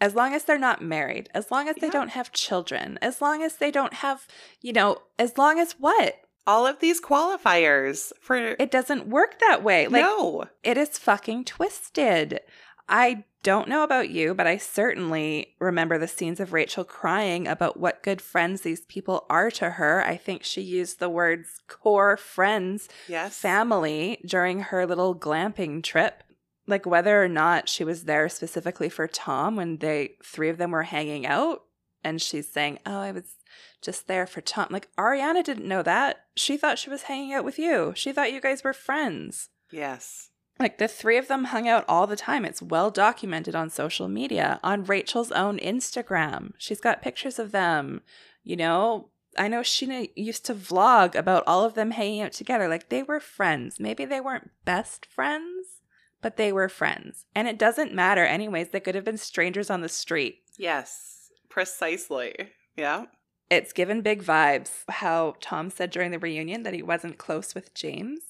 [0.00, 1.92] as long as they're not married, as long as they yeah.
[1.92, 4.26] don't have children, as long as they don't have,
[4.60, 6.16] you know, as long as what?
[6.46, 9.88] All of these qualifiers for It doesn't work that way.
[9.88, 10.44] Like no.
[10.62, 12.40] it is fucking twisted.
[12.88, 17.78] I don't know about you, but I certainly remember the scenes of Rachel crying about
[17.78, 20.02] what good friends these people are to her.
[20.04, 23.38] I think she used the words core friends, yes.
[23.38, 26.24] family during her little glamping trip
[26.66, 30.72] like whether or not she was there specifically for Tom when they three of them
[30.72, 31.62] were hanging out
[32.02, 33.36] and she's saying, "Oh, I was
[33.80, 36.24] just there for Tom." Like Ariana didn't know that.
[36.34, 37.92] She thought she was hanging out with you.
[37.94, 39.50] She thought you guys were friends.
[39.70, 40.30] Yes.
[40.58, 42.44] Like the three of them hung out all the time.
[42.44, 46.52] It's well documented on social media, on Rachel's own Instagram.
[46.56, 48.00] She's got pictures of them.
[48.42, 52.68] You know, I know Scheana used to vlog about all of them hanging out together.
[52.68, 53.78] Like they were friends.
[53.78, 55.82] Maybe they weren't best friends,
[56.22, 57.26] but they were friends.
[57.34, 58.70] And it doesn't matter, anyways.
[58.70, 60.42] They could have been strangers on the street.
[60.56, 62.34] Yes, precisely.
[62.76, 63.06] Yeah.
[63.50, 67.74] It's given big vibes how Tom said during the reunion that he wasn't close with
[67.74, 68.20] James.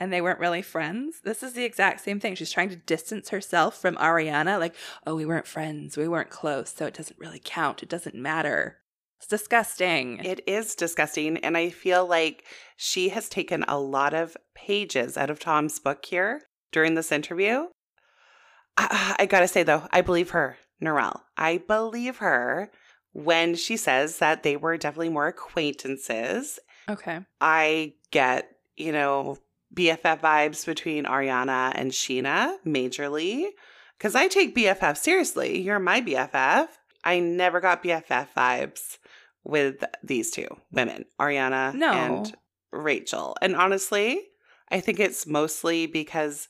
[0.00, 1.20] And they weren't really friends.
[1.22, 2.34] This is the exact same thing.
[2.34, 4.74] She's trying to distance herself from Ariana, like,
[5.06, 8.78] oh, we weren't friends, we weren't close, so it doesn't really count, it doesn't matter.
[9.18, 10.24] It's disgusting.
[10.24, 11.36] It is disgusting.
[11.36, 12.46] And I feel like
[12.78, 16.40] she has taken a lot of pages out of Tom's book here
[16.72, 17.66] during this interview.
[18.78, 21.20] I, I gotta say, though, I believe her, Narelle.
[21.36, 22.70] I believe her
[23.12, 26.58] when she says that they were definitely more acquaintances.
[26.88, 27.20] Okay.
[27.42, 29.36] I get, you know,
[29.74, 33.48] BFF vibes between Ariana and Scheana majorly
[33.96, 35.60] because I take BFF seriously.
[35.60, 36.68] You're my BFF.
[37.04, 38.98] I never got BFF vibes
[39.44, 41.92] with these two women, Ariana No.
[41.92, 42.36] and
[42.72, 43.36] Rachel.
[43.40, 44.20] And honestly,
[44.70, 46.48] I think it's mostly because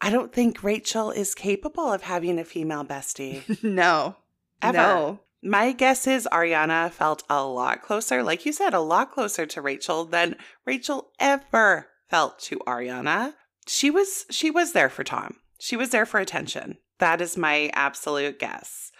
[0.00, 3.62] I don't think Rachel is capable of having a female bestie.
[3.62, 4.16] no.
[4.62, 4.76] Ever.
[4.76, 5.20] No.
[5.42, 9.62] My guess is Ariana felt a lot closer, like you said, a lot closer to
[9.62, 10.34] Rachel than
[10.66, 13.34] Rachel ever felt to Ariana.
[13.66, 15.36] She was she was there for Tom.
[15.58, 16.78] She was there for attention.
[16.98, 18.90] That is my absolute guess.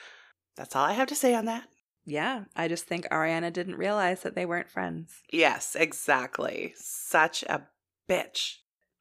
[0.57, 1.65] That's all I have to say on that.
[2.05, 5.23] Yeah, I just think Ariana didn't realize that they weren't friends.
[5.31, 6.73] Yes, exactly.
[6.77, 7.67] Such a
[8.09, 8.57] bitch.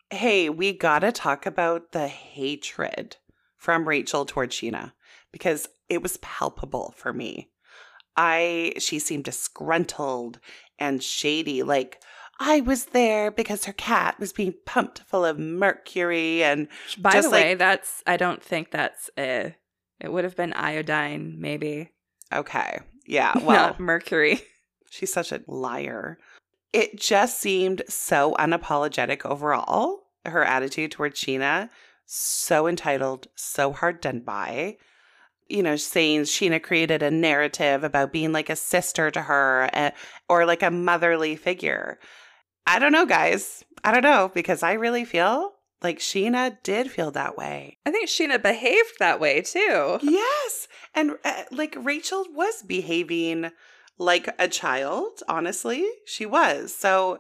[0.10, 3.18] Hey, we gotta talk about the hatred
[3.56, 4.94] from Rachel toward Scheana
[5.32, 7.50] because it was palpable for me.
[8.16, 10.40] I she seemed disgruntled
[10.80, 12.02] and shady, like
[12.40, 16.68] I was there because her cat was being pumped full of mercury and
[16.98, 19.56] By the way, like- that's I don't think that's a
[20.00, 21.90] it would have been iodine, maybe.
[22.32, 22.80] okay.
[23.08, 24.42] Yeah, well, Not mercury.
[24.90, 26.18] She's such a liar.
[26.74, 30.04] It just seemed so unapologetic overall.
[30.26, 31.70] Her attitude toward Scheana,
[32.06, 34.78] so entitled, so hard done by.
[35.48, 39.92] You know, saying Scheana created a narrative about being like a sister to her eh,
[40.28, 41.98] or like a motherly figure.
[42.68, 43.64] I don't know, guys.
[43.84, 47.78] I don't know because I really feel like Scheana did feel that way.
[47.86, 50.00] I think Scheana behaved that way too.
[50.04, 50.68] Yes.
[50.94, 53.52] And uh, like Rachel was behaving
[53.98, 55.86] like a child, honestly.
[56.06, 56.76] She was.
[56.76, 57.20] So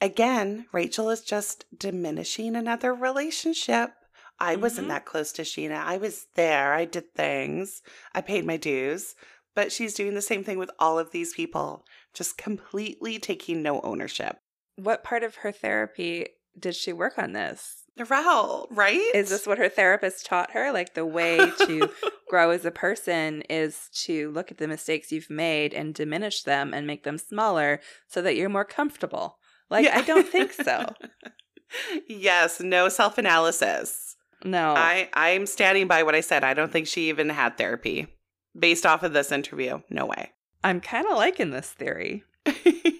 [0.00, 3.90] again, Rachel is just diminishing another relationship.
[4.38, 4.90] I wasn't Mhm.
[4.90, 5.82] that close to Scheana.
[5.84, 6.72] I was there.
[6.72, 7.82] I did things.
[8.14, 9.16] I paid my dues.
[9.56, 13.80] But she's doing the same thing with all of these people, just completely taking no
[13.80, 14.38] ownership.
[14.78, 17.84] What part of her therapy did she work on this?
[17.98, 19.10] Raul, right?
[19.12, 20.70] Is this what her therapist taught her?
[20.72, 21.90] Like the way to
[22.28, 26.72] grow as a person is to look at the mistakes you've made and diminish them
[26.72, 29.38] and make them smaller so that you're more comfortable.
[29.68, 29.98] Like, Yeah.
[29.98, 30.94] I don't think so.
[32.08, 34.16] yes, no self analysis.
[34.44, 34.74] No.
[34.76, 36.44] I I'm standing by what I said.
[36.44, 38.06] I don't think she even had therapy
[38.56, 39.80] based off of this interview.
[39.90, 40.30] No way.
[40.62, 42.22] I'm kind of liking this theory.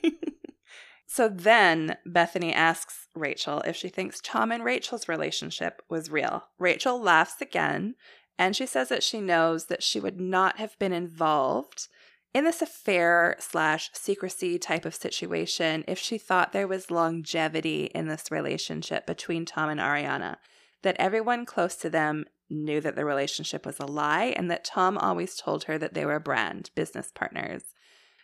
[1.19, 6.45] So then Bethenny asks Rachel if she thinks Tom and Rachel's relationship was real.
[6.61, 7.97] Rachel laughs again
[8.39, 11.89] and she says that she knows that she would not have been involved
[12.33, 18.07] in this affair slash secrecy type of situation if she thought there was longevity in
[18.07, 20.37] this relationship between Tom and Ariana,
[20.83, 24.97] that everyone close to them knew that the relationship was a lie and that Tom
[24.97, 27.65] always told her that they were brand business partners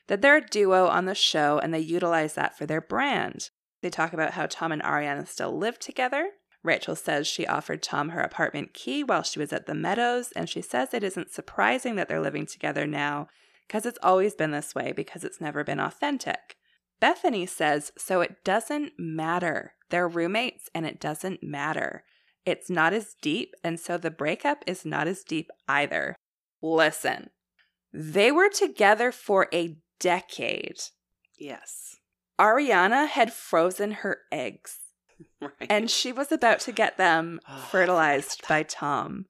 [0.09, 3.51] that they're a duo on the show and they utilize that for their brand.
[3.83, 6.31] They talk about how Tom and Ariana still live together.
[6.63, 10.49] Rachel says she offered Tom her apartment key while she was at the Meadows, and
[10.49, 13.29] she says it isn't surprising that they're living together now
[13.67, 16.57] because it's always been this way because it's never been authentic.
[17.03, 19.75] Bethenny says, so it doesn't matter.
[19.91, 22.05] They're roommates and it doesn't matter.
[22.47, 26.16] It's not as deep, and so the breakup is not as deep either.
[26.62, 27.31] Listen,
[27.93, 30.81] they were together for a decade.
[31.39, 31.97] yes.
[32.40, 34.78] Ariana had frozen her eggs
[35.40, 35.52] Right.
[35.70, 39.26] and she was about to get them Oh, fertilized by Tom.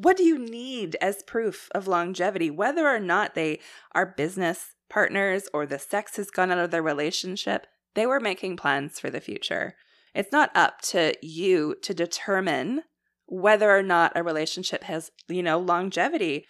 [0.00, 2.50] What do you need as proof of longevity?
[2.50, 3.58] Whether or not they
[3.92, 8.56] are business partners or the sex has gone out of their relationship, they were making
[8.56, 9.74] plans for the future.
[10.14, 12.82] It's not up to you to determine
[13.26, 16.46] whether or not a relationship has, you know, longevity.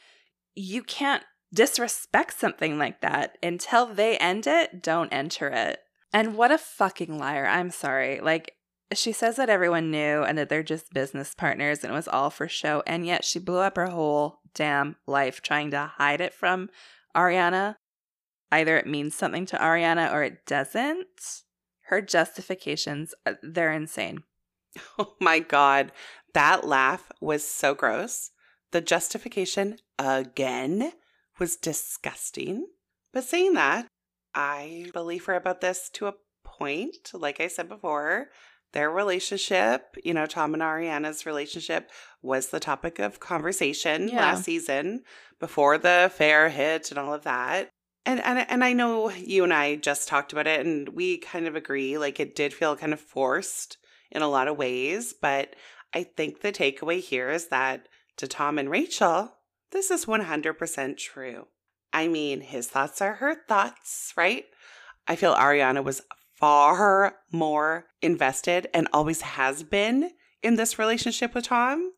[0.55, 5.81] You can't disrespect something like that until they end it, don't enter it.
[6.13, 7.47] And what a fucking liar.
[7.47, 8.21] I'm sorry.
[8.21, 8.55] Like,
[8.93, 12.31] she says that everyone knew and that they're just business partners and it was all
[12.31, 12.83] for show.
[12.87, 16.71] And yet she blew up her whole damn life trying to hide it from
[17.17, 17.77] Ariana.
[18.51, 21.07] Either it means something to Ariana or it doesn't.
[21.83, 24.25] Her justifications, uh, they're insane.
[24.99, 25.91] Oh my God.
[26.33, 28.31] That laugh was so gross.
[28.71, 30.93] The justification again
[31.41, 32.67] was disgusting.
[33.13, 33.87] But saying that,
[34.35, 36.15] I believe her about this to a
[36.45, 37.11] point.
[37.13, 38.29] Like I said before,
[38.73, 41.91] their relationship, you know, Tom and Ariana's relationship
[42.23, 44.21] was the topic of conversation Yeah.
[44.21, 45.03] last season
[45.41, 47.71] before the affair hit and all of that.
[48.07, 51.47] And, and and I know you and I just talked about it and we kind
[51.47, 53.77] of agree like it did feel kind of forced
[54.11, 55.55] in a lot of ways, but
[55.95, 59.33] I think the takeaway here is that to Tom and Rachel,
[59.73, 61.47] this is 100% true.
[61.93, 64.45] I mean, his thoughts are her thoughts, right?
[65.09, 66.03] I feel Ariana was
[66.35, 70.11] far more invested and always has been
[70.43, 71.93] in this relationship with Tom.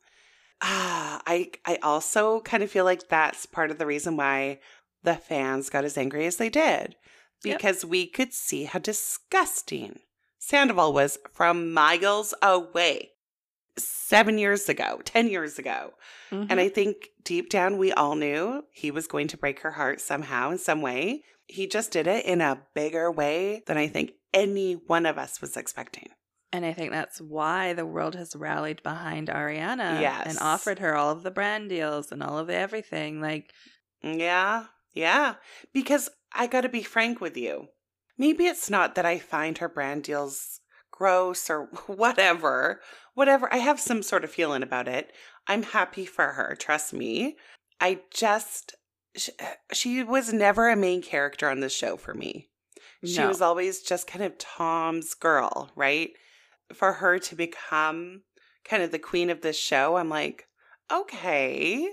[0.62, 4.60] Ah, I I also kind of feel like that's part of the reason why
[5.02, 6.96] the fans got as angry as they did
[7.44, 7.58] Yep.
[7.58, 9.98] because we could see how disgusting
[10.38, 13.10] Sandoval was from miles away.
[13.78, 15.90] 7 years ago, 10 years ago.
[16.30, 16.46] Mm-hmm.
[16.50, 20.00] And I think deep down, we all knew he was going to break her heart
[20.00, 21.22] somehow, in some way.
[21.46, 25.40] He just did it in a bigger way than I think any one of us
[25.40, 26.08] was expecting.
[26.52, 30.26] And I think that's why the world has rallied behind Ariana Yes.
[30.26, 33.20] and offered her all of the brand deals and all of the everything.
[33.22, 33.52] Like,
[34.02, 35.36] Yeah, yeah.
[35.72, 37.68] Because I got to be frank with you.
[38.18, 42.80] Maybe it's not that I find her brand deals gross or whatever.
[43.14, 43.52] Whatever.
[43.52, 45.12] I have some sort of feeling about it.
[45.46, 46.56] I'm happy for her.
[46.58, 47.36] Trust me.
[47.80, 48.74] I just,
[49.16, 49.32] she,
[49.72, 52.48] she was never a main character on the show for me.
[53.04, 53.28] She no.
[53.28, 56.10] was always just kind of Tom's girl, right?
[56.72, 58.22] For her to become
[58.64, 60.46] kind of the queen of this show, I'm like,
[60.90, 61.88] okay,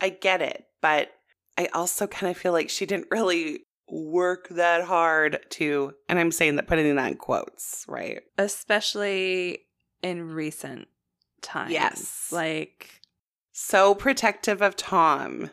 [0.00, 0.66] I get it.
[0.80, 1.10] But
[1.58, 6.32] I also kind of feel like she didn't really work that hard to, and I'm
[6.32, 8.22] saying that putting that in quotes, right?
[8.38, 9.60] especially
[10.02, 10.88] in recent
[11.40, 11.72] times.
[11.72, 12.28] Yes.
[12.32, 13.00] Like,
[13.52, 15.50] So protective of Tom.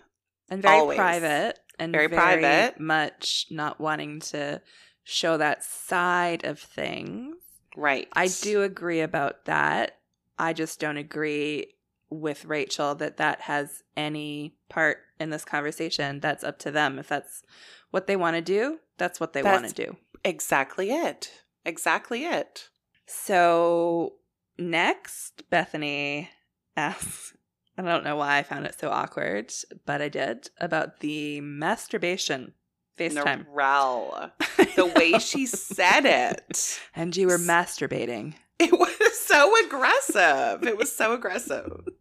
[0.49, 0.97] and very Always.
[0.97, 2.79] private and Very private.
[2.79, 4.61] much not wanting to
[5.03, 7.35] show that side of things.
[7.75, 8.07] Right.
[8.13, 9.97] I do agree about that.
[10.37, 11.73] I just don't agree
[12.09, 16.19] with Rachel that that has any part in this conversation.
[16.19, 16.97] That's up to them.
[16.97, 17.43] If that's
[17.91, 19.95] what they want to do, that's what they want to do.
[20.23, 21.31] Exactly it.
[21.65, 22.69] Exactly it.
[23.05, 24.13] So
[24.59, 26.27] next, Bethenny
[26.75, 27.33] asks,
[27.77, 29.53] I don't know why I found it so awkward,
[29.85, 32.53] but I did, about the masturbation
[32.97, 33.45] FaceTime.
[33.45, 34.31] Narelle.
[34.75, 36.79] The way she said it.
[36.95, 38.35] and you were masturbating.
[38.59, 40.63] It was so aggressive.
[40.63, 41.87] It was so aggressive.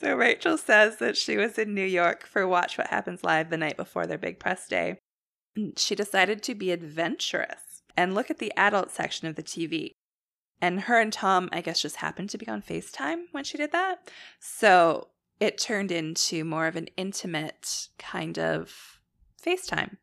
[0.00, 3.56] So Rachel says that she was in New York for Watch What Happens Live the
[3.56, 4.98] night before their big press day.
[5.76, 9.92] She decided to be adventurous and look at the adult section of the TV.
[10.64, 13.70] And her and Tom, I guess, just happened to be on FaceTime when she did
[13.72, 14.08] that.
[14.40, 15.08] So
[15.38, 18.98] it turned into more of an intimate kind of
[19.44, 19.98] FaceTime.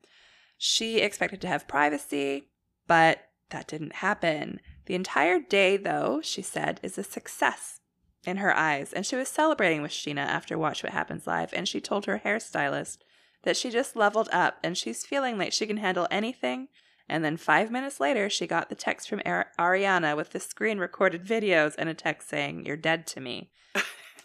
[0.60, 2.52] She expected to have privacy,
[2.86, 4.60] but that didn't happen.
[4.86, 7.80] The entire day, though, she said, is a success
[8.24, 8.94] in her eyes.
[8.94, 11.52] And she was celebrating with Scheana after Watch What Happens Live.
[11.56, 13.00] And she told her hairstylist
[13.42, 16.68] that she just leveled up and she's feeling like she can handle anything.
[17.12, 20.80] And then five minutes later, she got the text from Ar- Ariana with the screen
[20.80, 23.52] recorded videos and a text saying, You're dead to me.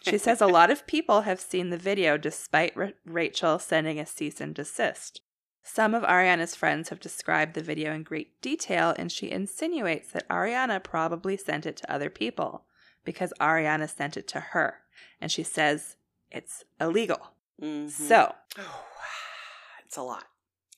[0.09, 4.07] She says a lot of people have seen the video despite Ra- Rachel sending a
[4.07, 5.21] cease and desist.
[5.65, 10.29] Some of Ariana's friends have described the video in great detail, and she insinuates that
[10.29, 12.67] Ariana probably sent it to other people
[13.05, 14.77] because Ariana sent it to her.
[15.21, 15.97] And she says
[16.31, 17.33] it's illegal.
[17.61, 17.91] Mhm.
[17.91, 18.85] So Oh,
[19.85, 20.27] it's a lot.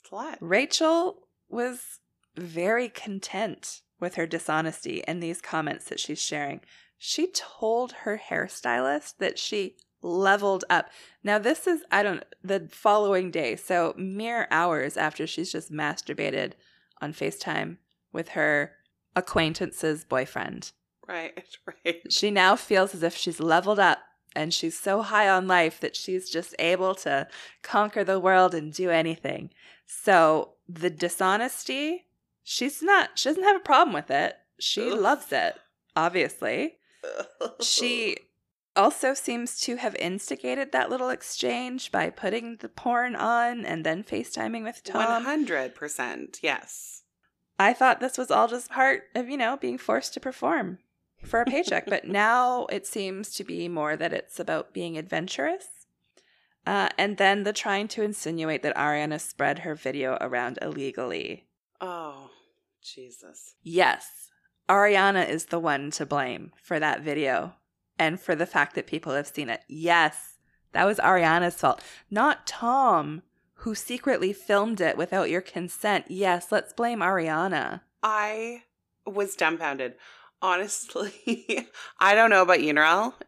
[0.01, 0.39] It's a lot.
[0.41, 2.01] Rachel was
[2.37, 6.61] very content with her dishonesty and these comments that she's sharing.
[6.97, 10.91] She told her hairstylist that she leveled up.
[11.25, 16.53] Now, this is, I don't, the following day, so mere hours after she's just masturbated
[17.01, 17.79] on FaceTime
[18.13, 18.73] with her
[19.17, 20.73] acquaintance's boyfriend.
[21.07, 22.13] Right, right.
[22.13, 23.99] She now feels as if she's leveled up
[24.37, 27.27] and she's so high on life that she's just able to
[27.63, 29.51] conquer the world and do anything.
[29.87, 32.07] So the dishonesty,
[32.43, 34.37] she's not, she doesn't have a problem with it.
[34.59, 34.99] She Ugh.
[34.99, 35.55] loves it,
[35.97, 36.75] obviously.
[37.61, 38.17] She
[38.77, 44.05] also seems to have instigated that little exchange by putting the porn on and then
[44.05, 45.25] FaceTiming with Tom.
[45.25, 46.39] 100%.
[46.43, 47.03] Yes.
[47.59, 50.79] I thought this was all just part of, you know, being forced to perform
[51.25, 51.87] for a paycheck.
[51.87, 55.78] but now it seems to be more that it's about being adventurous.
[56.69, 61.47] Uh, and then the trying to insinuate that Ariana spread her video around illegally.
[61.81, 62.29] Oh,
[62.83, 63.55] Jesus.
[63.63, 64.29] Yes,
[64.69, 67.55] Ariana is the one to blame for that video
[67.99, 69.63] and for the fact that people have seen it.
[69.67, 70.35] Yes,
[70.73, 73.23] that was Ariana's fault, not Tom,
[73.61, 76.05] who secretly filmed it without your consent.
[76.09, 77.81] Yes, let's blame Ariana.
[78.03, 78.65] I
[79.07, 79.95] was dumbfounded.
[80.43, 81.67] Honestly,
[81.99, 82.75] I don't know about you.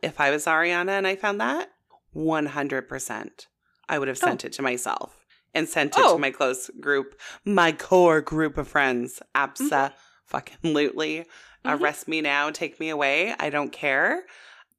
[0.03, 1.71] If I was Ariana and I found that,
[2.15, 3.47] 100%,
[3.89, 5.16] I would have sent it to myself
[5.55, 6.15] and sent it Oh.
[6.15, 9.20] to my close group, my core group of friends.
[9.35, 9.93] Absa
[10.27, 11.24] fucking lootly.
[11.65, 11.81] Mhm.
[11.81, 13.35] Arrest me now, take me away.
[13.39, 14.24] I don't care.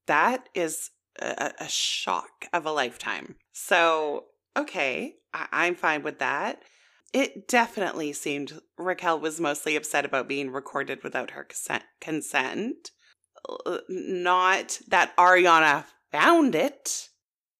[0.07, 0.89] That is
[1.19, 3.35] a, a shock of a lifetime.
[3.51, 4.25] So,
[4.57, 6.61] okay, I, I'm fine with that.
[7.13, 11.83] It definitely seemed Raquel was mostly upset about being recorded without her consent.
[11.99, 12.91] consent.
[13.89, 17.09] Not that Ariana found it.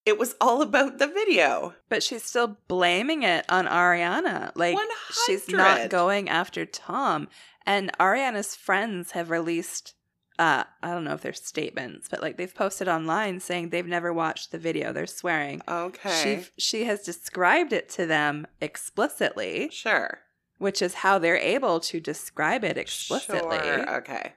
[0.06, 1.76] It was all about the video.
[1.90, 4.52] But she's still blaming it on Ariana.
[4.56, 4.78] Like
[5.26, 7.28] she's not going after Tom.
[7.66, 9.94] And Ariana's friends have released
[10.40, 14.12] uh I don't know if they're statements, but like they've posted online saying they've never
[14.12, 14.92] watched the video.
[14.92, 15.62] They're swearing.
[15.68, 16.46] Okay.
[16.58, 20.20] She she has described it to them explicitly, sure.
[20.58, 23.60] which is how they're able to describe it explicitly.
[23.60, 23.98] Sure.
[23.98, 24.34] Okay.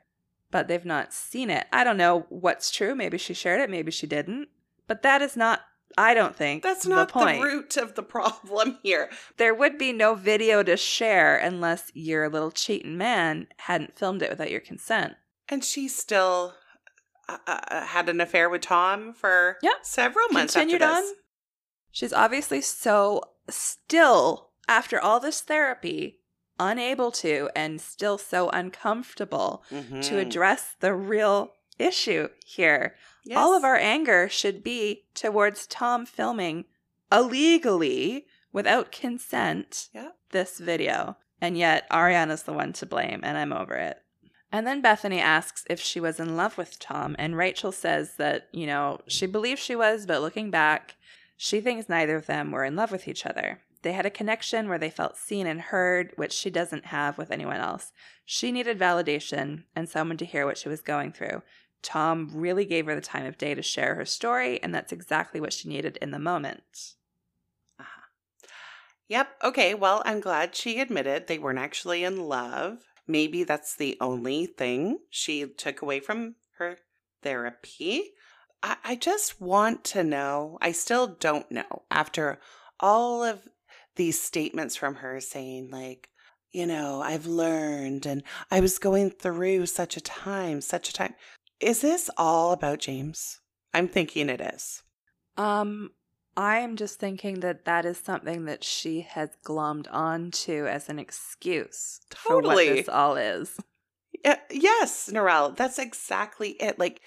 [0.51, 1.66] But they've not seen it.
[1.73, 2.95] I don't know what's true.
[2.95, 4.49] Maybe she shared it, maybe she didn't.
[4.86, 5.61] But that is not
[5.97, 7.43] I don't think That's not the point.
[7.43, 9.11] root of the problem here.
[9.36, 14.31] there would be no video to share unless your little cheating man hadn't filmed it
[14.31, 15.15] without your consent.
[15.48, 16.55] And she still
[17.28, 19.70] uh, uh, had an affair with Tom for Yeah.
[19.82, 21.02] several months Continued after on.
[21.02, 21.12] this.
[21.93, 26.19] She's obviously so still, after all this therapy,
[26.59, 30.20] unable to and still so uncomfortable to Mhm.
[30.20, 32.97] address the real issue here.
[33.24, 33.38] Yes.
[33.38, 36.66] All of our anger should be towards Tom filming
[37.10, 40.10] illegally without consent Yeah.
[40.30, 41.16] this video.
[41.40, 44.01] And yet Ariana's the one to blame, and I'm over it.
[44.52, 48.48] And then Bethenny asks if she was in love with Tom, and Rachel says that,
[48.52, 50.94] you know, she believes she was, but looking back,
[51.36, 53.60] she thinks neither of them were in love with each other.
[53.82, 57.30] They had a connection where they felt seen and heard, which she doesn't have with
[57.30, 57.92] anyone else.
[58.24, 61.42] She needed validation and someone to hear what she was going through.
[61.85, 65.40] Tom really gave her the time of day to share her story, and that's exactly
[65.40, 66.94] what she needed in the moment.
[67.78, 68.48] Uh-huh.
[69.09, 69.28] Yep.
[69.44, 69.74] Okay.
[69.74, 72.78] Well, I'm glad she admitted they weren't actually in love.
[73.06, 76.78] Maybe that's the only thing she took away from her
[77.23, 78.12] therapy.
[78.62, 80.59] I, I just want to know.
[80.62, 82.40] I still don't know after
[82.81, 83.43] all of
[83.97, 86.09] these statements from her saying, like,
[86.51, 91.15] you know, I've learned and I was going through such a time, such a time.
[91.60, 93.40] Is this all about James?
[93.72, 94.82] I'm thinking it is.
[95.36, 95.90] Um,
[96.36, 102.01] I'm just thinking that that is something that she has glommed onto as an excuse
[102.14, 102.68] for what Totally.
[102.70, 103.56] this all is.
[104.24, 106.78] Yeah, yes, Narelle, that's exactly it.
[106.78, 107.01] Like,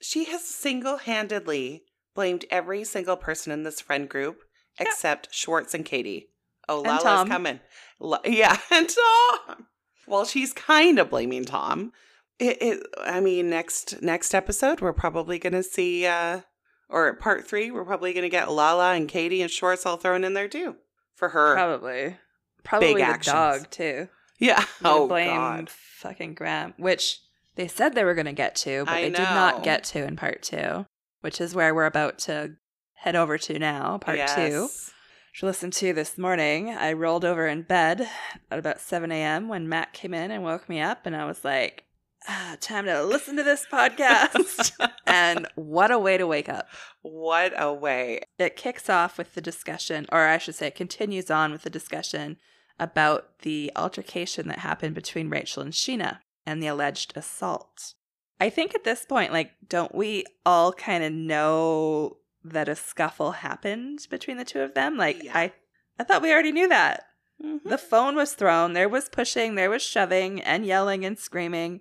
[0.00, 1.82] she has single handedly
[2.14, 4.42] blamed every single person in this friend group
[4.80, 4.86] Yeah.
[4.88, 6.30] except Schwartz and Katie.
[6.68, 7.28] Oh, And Lala's Tom.
[7.28, 7.60] coming.
[7.98, 9.66] La- yeah, and Tom.
[10.06, 11.92] Well, she's kind of blaming Tom.
[12.40, 16.40] It, it, I mean, next next episode, we're probably going to see, uh,
[16.88, 20.24] or part three, we're probably going to get Lala and Katie and Schwartz all thrown
[20.24, 20.76] in there too
[21.14, 21.54] for her.
[21.54, 22.16] Probably.
[22.64, 23.32] Probably the actions.
[23.32, 24.08] dog, too.
[24.38, 24.64] yeah.
[24.84, 25.70] Oh, blame God.
[25.70, 27.20] fucking Graham, which
[27.56, 30.04] they said they were going to get to, but I they did not get to
[30.04, 30.86] in part two,
[31.20, 32.56] which is where we're about to
[32.94, 34.40] head over to now, part two.
[34.40, 34.92] Yes.
[35.32, 36.70] Which I listened to this morning.
[36.70, 38.08] I rolled over in bed
[38.50, 39.48] at about 7 a.m.
[39.48, 41.84] when Matt came in and woke me up, and I was like,
[42.28, 44.72] ah, time to listen to this podcast.
[45.06, 46.68] and what a way to wake up.
[47.02, 48.22] What a way.
[48.38, 51.70] It kicks off with the discussion, or I should say, it continues on with the
[51.70, 52.36] discussion
[52.78, 57.94] about the altercation that happened between Rachel and Scheana and the alleged assault.
[58.40, 63.32] I think at this point, like, don't we all kind of know that a scuffle
[63.32, 64.96] happened between the two of them?
[64.96, 65.32] Like, Yeah.
[65.36, 65.52] I,
[65.98, 67.04] I thought we already knew that.
[67.42, 67.62] Mhm.
[67.64, 71.80] The phone was thrown, there was pushing, there was shoving, and yelling and screaming.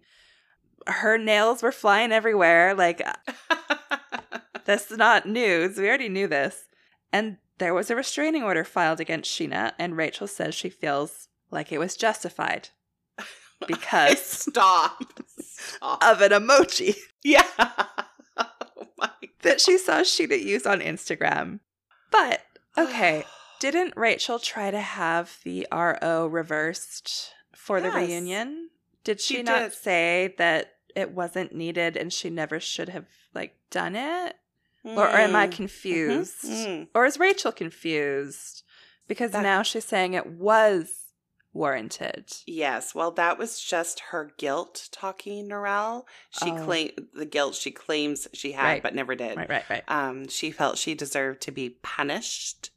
[0.88, 2.74] Her nails were flying everywhere.
[2.74, 3.58] Like, uh,
[4.66, 5.78] that's not news.
[5.78, 6.68] We already knew this.
[7.12, 11.72] And there was a restraining order filed against Scheana, and Rachel says she feels like
[11.72, 12.70] it was justified
[13.68, 15.04] because Stop.
[15.38, 16.04] Stop.
[16.04, 17.44] of an emoji yeah.
[18.38, 19.10] Oh my
[19.42, 21.60] that she saw Scheana use on Instagram.
[22.12, 22.42] But,
[22.78, 23.26] okay,
[23.60, 28.59] didn't Rachel try to have the RO reversed for the reunion?
[29.04, 29.74] Did she, She not did.
[29.74, 34.36] say that it wasn't needed and she never should have like done it?
[34.84, 35.52] Or, or am I Mm.
[35.52, 36.44] confused?
[36.46, 36.66] Mhm.
[36.68, 36.88] Mm.
[36.96, 38.64] Or is Rachel confused?
[39.08, 41.14] Because That- now she's saying it was
[41.54, 42.32] warranted.
[42.46, 46.06] Yes, well, that was just her guilt talking, Narelle.
[46.44, 46.64] She Oh.
[46.64, 48.84] claim the guilt she claims she had, Right.
[48.84, 49.36] but never did.
[49.36, 49.84] Right, right, right.
[49.88, 52.70] Um, she felt she deserved to be punished.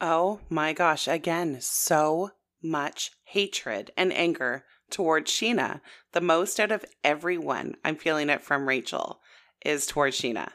[0.00, 1.08] Oh my gosh!
[1.08, 2.32] Again, so
[2.62, 5.80] much hatred and anger towards Scheana.
[6.12, 9.20] The most out of everyone, I'm feeling it from Rachel,
[9.64, 10.50] is towards Scheana.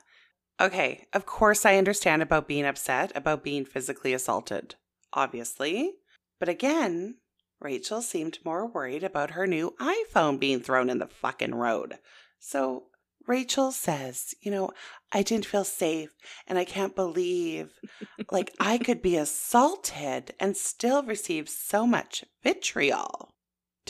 [0.59, 4.75] Okay, of course, I understand about being upset about being physically assaulted,
[5.11, 5.93] obviously.
[6.39, 7.15] But again,
[7.59, 11.99] Rachel seemed more worried about her new iPhone being thrown in the fucking road.
[12.39, 12.85] So
[13.27, 14.71] Rachel says, you know,
[15.11, 16.09] I didn't feel safe
[16.47, 17.71] and I can't believe
[18.31, 23.30] like I could be assaulted and still receive so much vitriol.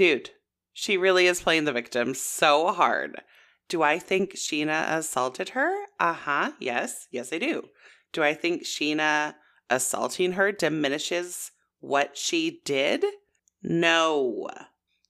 [0.01, 0.31] Dude,
[0.73, 3.21] she really is playing the victim so hard.
[3.69, 5.71] Do I think Scheana assaulted her?
[5.99, 6.53] Uh huh.
[6.59, 7.07] Yes.
[7.11, 7.65] Yes, I do.
[8.11, 9.35] Do I think Scheana
[9.69, 11.51] assaulting her diminishes
[11.81, 13.05] what she did?
[13.61, 14.49] No.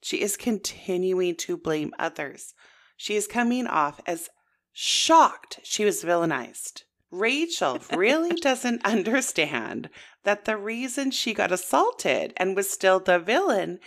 [0.02, 2.54] She is continuing to blame others.
[2.98, 4.28] She is coming off as
[4.74, 6.84] shocked she was villainized.
[7.12, 9.90] Rachel really doesn't understand
[10.24, 13.80] that the reason she got assaulted and was still the villain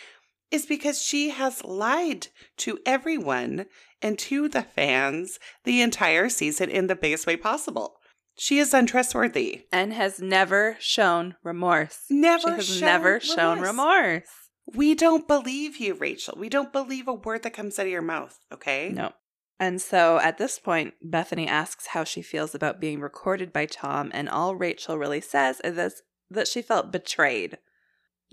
[0.55, 3.67] is because she has lied to everyone
[4.01, 7.97] and to the fans the entire season in the biggest way possible.
[8.37, 12.05] She is untrustworthy and has never shown remorse.
[12.09, 13.35] Never she has shown never remorse.
[13.35, 14.29] shown remorse.
[14.73, 16.37] We don't believe you, Rachel.
[16.39, 18.91] We don't believe a word that comes out of your mouth, okay?
[18.95, 19.13] No.
[19.59, 24.11] And so at this point, Bethenny asks how she feels about being recorded by Tom,
[24.15, 27.59] and all Rachel really says is this, that she felt betrayed.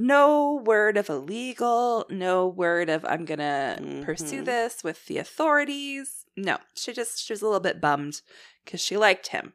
[0.04, 4.04] No word of illegal, no word of I'm gonna Mhm.
[4.04, 6.26] pursue this with the authorities.
[6.36, 8.22] No, she just she was a little bit bummed
[8.66, 9.54] because she liked him.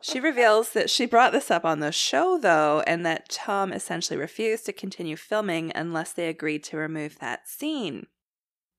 [0.00, 4.18] She reveals that she brought this up on the show, though, and that Tom essentially
[4.18, 8.06] refused to continue filming unless they agreed to remove that scene.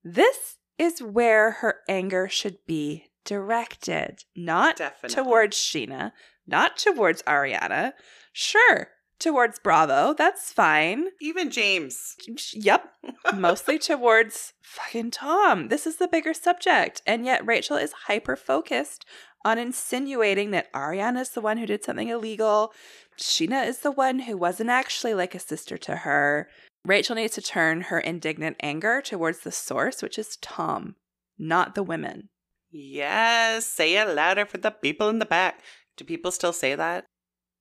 [0.04, 5.16] This is where her anger should be directed, not Definitely.
[5.24, 6.12] towards Scheana,
[6.48, 7.94] not towards Ariana.
[8.34, 8.90] Sure,
[9.20, 11.08] towards Bravo, that's fine.
[11.22, 12.16] Even James.
[12.54, 12.90] Yep,
[13.36, 15.70] mostly towards fucking Tom.
[15.70, 17.02] This is the bigger subject.
[17.06, 19.06] And yet Rachel is hyper focused
[19.44, 22.74] on insinuating that Ariana is the one who did something illegal.
[23.20, 26.50] Scheana is the one who wasn't actually like a sister to her.
[26.84, 30.96] Rachel needs to turn her indignant anger towards the source, which is Tom,
[31.38, 32.30] not the women.
[32.72, 35.62] Yes, say it louder for the people in the back.
[35.96, 37.06] Do people still say that?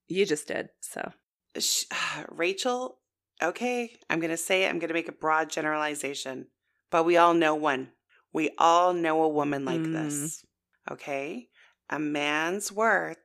[0.08, 1.12] You just did, so.
[1.58, 1.84] Sh-
[2.28, 2.98] Rachel,
[3.42, 4.68] okay, I'm going to say it.
[4.68, 6.48] I'm going to make a broad generalization,
[6.90, 7.92] but we all know one.
[8.32, 9.92] We all know a woman like Mm.
[9.92, 10.44] this,
[10.90, 11.48] okay?
[11.90, 13.18] A man's worth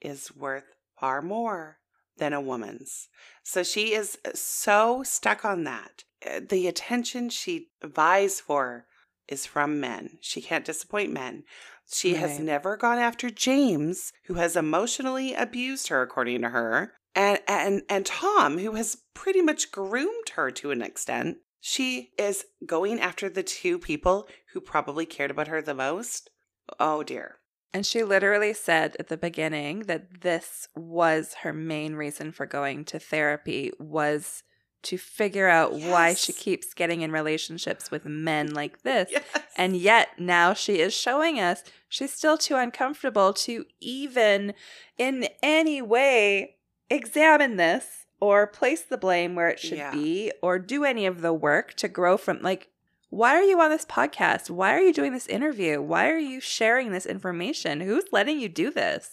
[0.00, 0.64] is worth
[1.00, 1.78] far more
[2.18, 3.08] than a woman's.
[3.42, 6.04] So she is so stuck on that.
[6.24, 8.86] Uh, The attention she vies for
[9.28, 10.18] is from men.
[10.20, 11.44] She can't disappoint men.
[11.92, 17.40] She has never gone after James, who has emotionally abused her, according to her, and
[17.48, 21.38] and and Tom, who has pretty much groomed her to an extent.
[21.60, 26.30] She is going after the two people who probably cared about her the most.
[26.78, 27.38] Oh dear.
[27.72, 32.84] And she literally said at the beginning that this was her main reason for going
[32.86, 34.42] to therapy was
[34.84, 39.10] to figure out why she keeps getting in relationships with men like this.
[39.10, 39.24] Yes.
[39.56, 44.54] And yet now she is showing us she's still too uncomfortable to even
[44.96, 46.55] in any way
[46.90, 49.90] examine this or place the blame where it should Yeah.
[49.92, 52.68] be or do any of the work to grow from like
[53.08, 54.50] why are you on this podcast?
[54.50, 55.80] Why are you doing this interview?
[55.80, 57.80] Why are you sharing this information?
[57.80, 59.10] Who's letting you do this?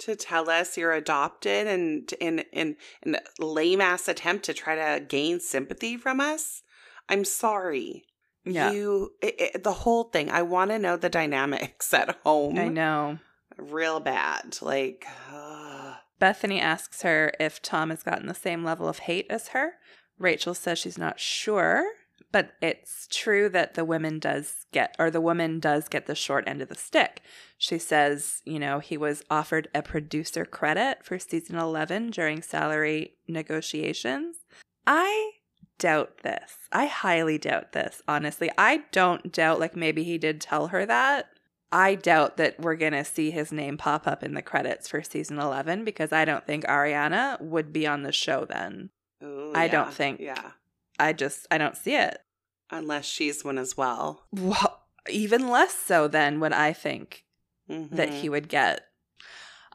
[0.00, 4.76] to tell us you're adopted and in in in a lame ass attempt to try
[4.76, 6.62] to gain sympathy from us.
[7.08, 8.04] I'm sorry.
[8.44, 8.70] Yeah.
[8.70, 10.30] You it, it- the whole thing.
[10.30, 12.56] I want to know the dynamics at home.
[12.58, 13.18] I know.
[13.56, 14.58] Real bad.
[14.62, 15.47] Like ugh.
[16.20, 19.74] Bethenny asks her if Tom has gotten the same level of hate as her.
[20.18, 21.84] Rachel says she's not sure,
[22.32, 26.44] but it's true that the woman does get, or the woman does get the short
[26.46, 27.22] end of the stick.
[27.56, 33.14] She says, you know, he was offered a producer credit for season 11 during salary
[33.28, 34.36] negotiations.
[34.86, 35.32] I
[35.78, 36.56] doubt this.
[36.72, 38.50] I highly doubt this, honestly.
[38.58, 41.28] I don't doubt, like, maybe he did tell her that.
[41.70, 45.02] I doubt that we're going to see his name pop up in the credits for
[45.02, 48.90] season 11 because I don't think Ariana would be on the show then.
[49.22, 50.52] Ooh, I don't think- Yeah.
[50.98, 52.18] I just, I don't see it.
[52.70, 54.24] Unless she's one as well.
[54.32, 57.24] Well, even less so than what I think
[57.68, 58.20] that Mhm.
[58.20, 58.80] he would get.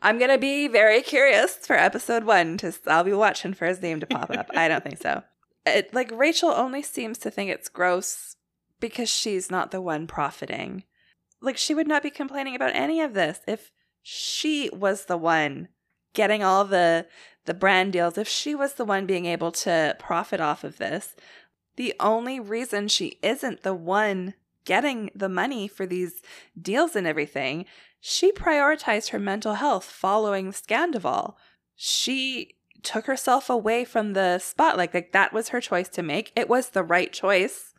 [0.02, 3.82] I'm going to be very curious for episode one to, I'll be watching for his
[3.82, 4.50] name to pop up.
[4.56, 5.24] I don't think so.
[5.66, 8.36] It, like, Rachel only seems to think it's gross
[8.82, 10.84] because she's not the one profiting.
[11.44, 13.72] Like, she would not be complaining about any of this if
[14.02, 15.68] she was the one
[16.14, 17.08] getting all the
[17.46, 21.16] the brand deals if she was the one being able to profit off of this
[21.76, 24.34] the only reason she isn't the one
[24.66, 26.22] getting the money for these
[26.60, 27.66] deals and everything,
[28.00, 31.36] she prioritized her mental health following Scandoval.
[31.76, 34.94] She took herself away from the spotlight.
[34.94, 36.32] Like that was her choice to make.
[36.36, 37.74] It was the right choice.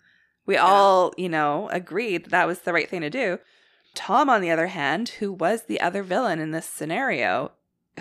[0.47, 0.65] We Yeah.
[0.65, 3.39] all, you know, agreed that, that was the right thing to do.
[3.95, 7.53] Tom, on the other hand, who was the other villain in this scenario,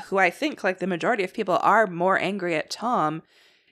[0.05, 3.21] who I think, like the majority of people, are more angry at Tom,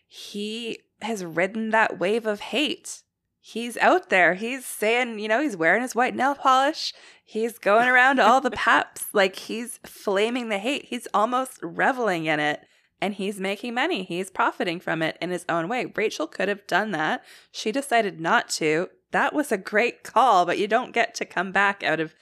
[0.07, 3.03] he has ridden that wave of hate.
[3.39, 4.35] He's out there.
[4.35, 6.93] He's saying, you know, he's wearing his white nail polish.
[7.23, 9.07] He's going around all the paps.
[9.13, 10.85] Like he's flaming the hate.
[10.85, 12.61] He's almost reveling in it.
[13.03, 14.03] And he's making money.
[14.03, 15.91] He's profiting from it in his own way.
[15.95, 17.23] Rachel could have done that.
[17.51, 18.89] She decided not to.
[19.11, 22.13] That was a great call, but you don't get to come back out of,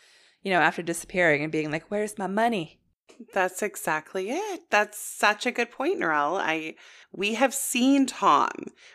[0.41, 2.79] you know, after disappearing and being like, where's my money?
[3.33, 4.61] That's exactly it.
[4.69, 6.39] That's such a good point, Narelle.
[6.39, 6.75] I
[7.11, 8.49] we have seen Tom.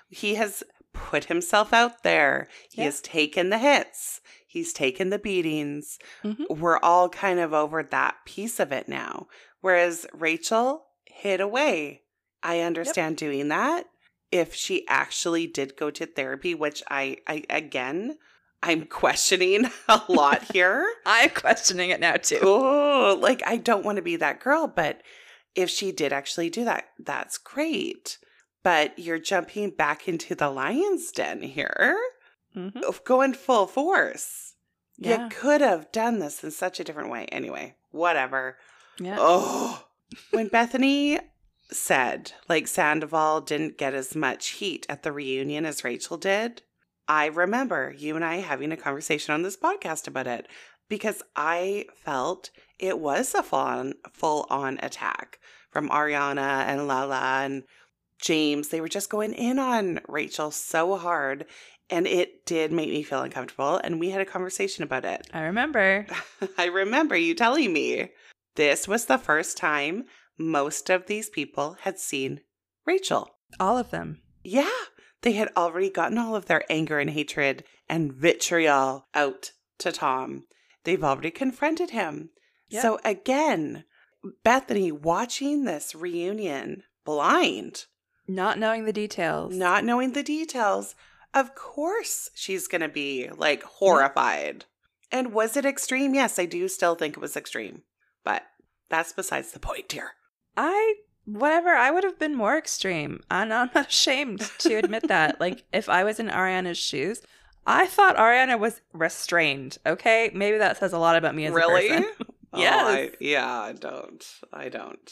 [0.08, 0.62] He has
[0.92, 2.48] put himself out there.
[2.70, 2.86] He Yeah.
[2.86, 4.20] has taken the hits.
[4.46, 5.98] He's taken the beatings.
[6.22, 6.48] Mhm.
[6.58, 9.26] We're all kind of over that piece of it now.
[9.60, 12.02] Whereas Rachel hid away.
[12.42, 13.86] I understand doing that.
[14.30, 18.18] If she actually did go to therapy, which I, I again,
[18.62, 20.86] I'm questioning a lot here.
[21.06, 22.40] I'm questioning it now too.
[22.42, 25.02] Oh, like I don't want to be that girl, but
[25.54, 28.18] if she did actually do that, that's great.
[28.62, 31.98] But you're jumping back into the lion's den here,
[32.56, 32.80] mm-hmm.
[33.04, 34.54] going full force.
[34.96, 35.24] Yeah.
[35.24, 37.26] You could have done this in such a different way.
[37.26, 38.56] Anyway, whatever.
[38.98, 39.16] Yeah.
[39.18, 39.84] Oh,
[40.30, 41.20] when Bethenny
[41.70, 46.62] said like Sandoval didn't get as much heat at the reunion as Rachel did,
[47.08, 50.48] I remember you and I having a conversation on this podcast about it
[50.88, 55.38] because I felt it was a full on, full on attack
[55.70, 57.64] from Ariana and Lala and
[58.20, 58.68] James.
[58.68, 61.46] They were just going in on Rachel so hard.
[61.90, 63.76] And it did make me feel uncomfortable.
[63.76, 65.28] And we had a conversation about it.
[65.34, 66.06] I remember.
[66.58, 68.10] I remember you telling me
[68.56, 70.04] this was the first time
[70.38, 72.40] most of these people had seen
[72.86, 73.30] Rachel.
[73.60, 74.20] All of them.
[74.42, 74.70] Yeah,
[75.22, 80.44] they had already gotten all of their anger and hatred and vitriol out to Tom.
[80.84, 82.30] They've already confronted him.
[82.68, 82.82] Yeah.
[82.82, 83.84] So again,
[84.44, 87.86] Bethenny watching this reunion blind,
[88.26, 89.54] Not knowing the details.
[89.54, 90.94] not knowing the details,
[91.32, 94.64] of course she's going to be like horrified.
[95.12, 96.14] And was it extreme?
[96.14, 97.82] Yes, I do still think it was extreme.
[98.24, 98.42] But
[98.88, 100.12] that's besides the point here.
[100.56, 100.94] I
[101.26, 103.20] whatever, I would have been more extreme.
[103.30, 105.40] And I'm not ashamed to admit that.
[105.40, 107.22] Like if I was in Ariana's shoes,
[107.66, 109.78] I thought Ariana was restrained.
[109.86, 110.30] Okay?
[110.34, 112.04] Maybe that says a lot about me as a person.
[112.56, 112.86] Oh, Yes.
[112.86, 114.24] I, yeah, I don't.
[114.52, 115.10] I don't.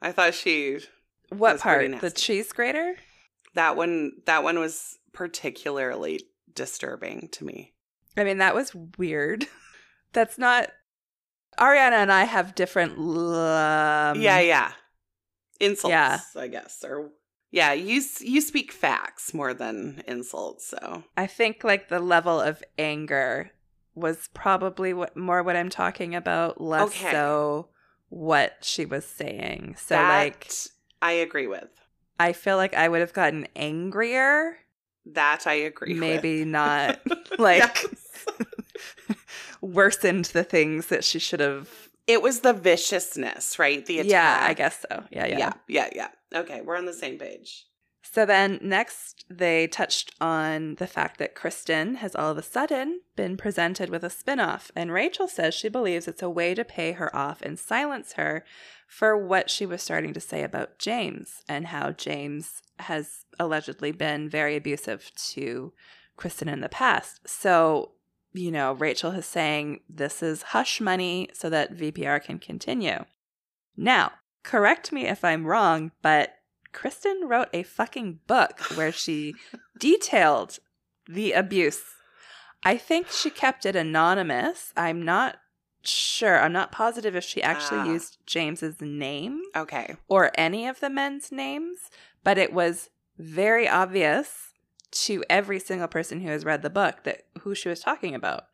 [0.00, 0.78] I thought she
[1.28, 2.00] What part?
[2.00, 2.96] The cheese grater?
[3.54, 6.22] that one that one was particularly
[6.54, 7.74] disturbing to me.
[8.16, 9.46] I mean, that was weird.
[10.14, 10.70] That's not
[11.58, 14.72] Ariana and I have different um, yeah, yeah.
[15.60, 16.20] Insults, yeah.
[16.36, 16.84] I guess.
[16.84, 17.10] Or
[17.50, 21.04] yeah, you you speak facts more than insults, so.
[21.16, 23.50] I think like the level of anger
[23.94, 27.10] was probably what more what I'm talking about, less Okay.
[27.10, 27.68] so
[28.10, 29.74] what she was saying.
[29.78, 30.52] So that like
[31.02, 31.68] I agree with.
[32.20, 34.58] I feel like I would have gotten angrier,
[35.06, 36.00] That I agree with.
[36.00, 37.00] maybe not
[37.38, 37.84] like.
[39.60, 41.88] worsened the things that she should have.
[42.06, 43.84] It was the viciousness, right?
[43.84, 44.10] The attack.
[44.10, 45.04] Yeah, I guess so.
[45.10, 45.38] Yeah, yeah.
[45.38, 46.40] Yeah, yeah, yeah.
[46.40, 47.66] Okay, we're on the same page.
[48.10, 53.02] So then next, they touched on the fact that Kristen has all of a sudden
[53.16, 56.92] been presented with a spinoff, and Rachel says she believes it's a way to pay
[56.92, 58.44] her off and silence her
[58.86, 64.28] for what she was starting to say about James and how James has allegedly been
[64.28, 65.74] very abusive to
[66.16, 67.28] Kristen in the past.
[67.28, 67.92] So,
[68.32, 73.04] you know, Rachel is saying this is hush money so that VPR can continue.
[73.76, 76.34] Now, correct me if I'm wrong, but
[76.72, 79.34] Kristen wrote a fucking book where she
[79.78, 80.58] detailed
[81.08, 81.82] the abuse.
[82.64, 84.72] I think she kept it anonymous.
[84.76, 85.36] I'm not
[85.82, 86.38] sure.
[86.40, 87.92] I'm not positive if she actually Ah.
[87.92, 89.96] used James's name Okay.
[90.08, 91.78] or any of the men's names,
[92.24, 94.47] but it was very obvious
[94.90, 98.44] to every single person who has read the book that who she was talking about.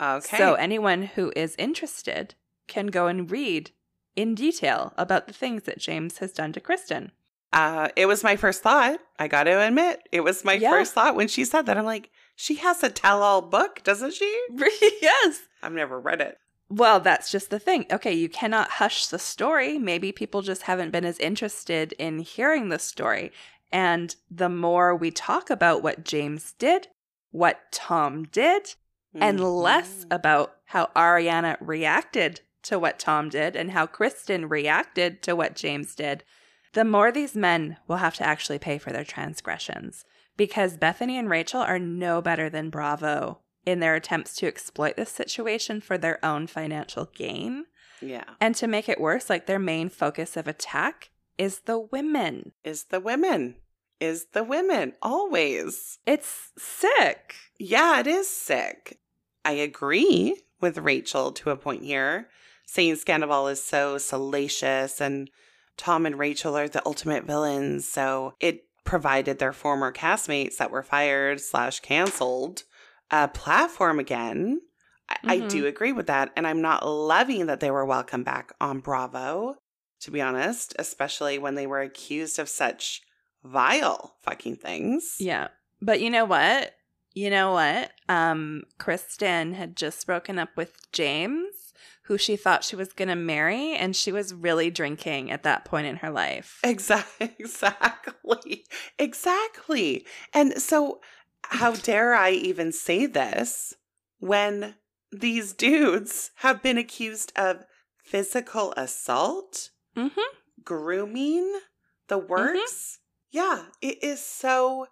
[0.00, 0.36] Okay.
[0.36, 2.34] So anyone who is interested
[2.66, 3.70] can go and read
[4.14, 7.12] in detail about the things that James has done to Kristen.
[7.52, 8.98] Uh, it was my first thought.
[9.18, 10.70] I got to admit, it was my Yeah.
[10.70, 11.78] first thought when she said that.
[11.78, 14.40] I'm like, she has a tell-all book, doesn't she?
[15.00, 15.40] yes.
[15.62, 16.38] I've never read it.
[16.68, 17.86] Well, that's just the thing.
[17.92, 19.78] Okay, you cannot hush the story.
[19.78, 23.30] Maybe people just haven't been as interested in hearing the story.
[23.72, 26.88] And the more we talk about what James did,
[27.30, 28.74] what Tom did,
[29.14, 30.14] and less Mhm.
[30.14, 35.94] about how Ariana reacted to what Tom did and how Kristen reacted to what James
[35.94, 36.24] did,
[36.72, 40.04] the more these men will have to actually pay for their transgressions.
[40.36, 45.10] Because Bethenny and Rachel are no better than Bravo in their attempts to exploit this
[45.10, 47.64] situation for their own financial gain.
[48.02, 48.24] yeah.
[48.40, 52.52] And to make it worse, like their main focus of attack is the women.
[52.64, 53.56] Is the women.
[54.00, 54.92] Is the women.
[55.02, 55.98] Always.
[56.06, 57.34] It's sick.
[57.58, 58.98] Yeah, it is sick.
[59.44, 62.28] I agree with Rachel to a point here,
[62.66, 65.30] saying Scandoval is so salacious and
[65.76, 67.86] Tom and Rachel are the ultimate villains.
[67.88, 72.62] So it provided their former castmates that were fired slash canceled
[73.10, 74.60] a platform again.
[75.08, 75.48] I, I Mhm.
[75.48, 76.32] do agree with that.
[76.36, 79.56] And I'm not loving that they were welcome back on Bravo,
[80.00, 83.02] to be honest, especially when they were accused of such
[83.44, 85.16] vile fucking things.
[85.18, 85.48] Yeah.
[85.80, 86.74] But you know what?
[87.14, 87.92] You know what?
[88.08, 93.16] Um, Kristen had just broken up with James, who she thought she was going to
[93.16, 96.60] marry, and she was really drinking at that point in her life.
[96.62, 97.34] Exactly.
[97.38, 98.64] Exactly.
[98.98, 100.04] Exactly.
[100.34, 101.00] And so,
[101.42, 103.74] how dare I even say this
[104.18, 104.74] when
[105.12, 107.64] these dudes have been accused of
[108.02, 110.20] physical assault, Mm-hmm.
[110.64, 111.60] grooming,
[112.08, 112.98] the works?
[113.30, 114.86] Yeah, it is so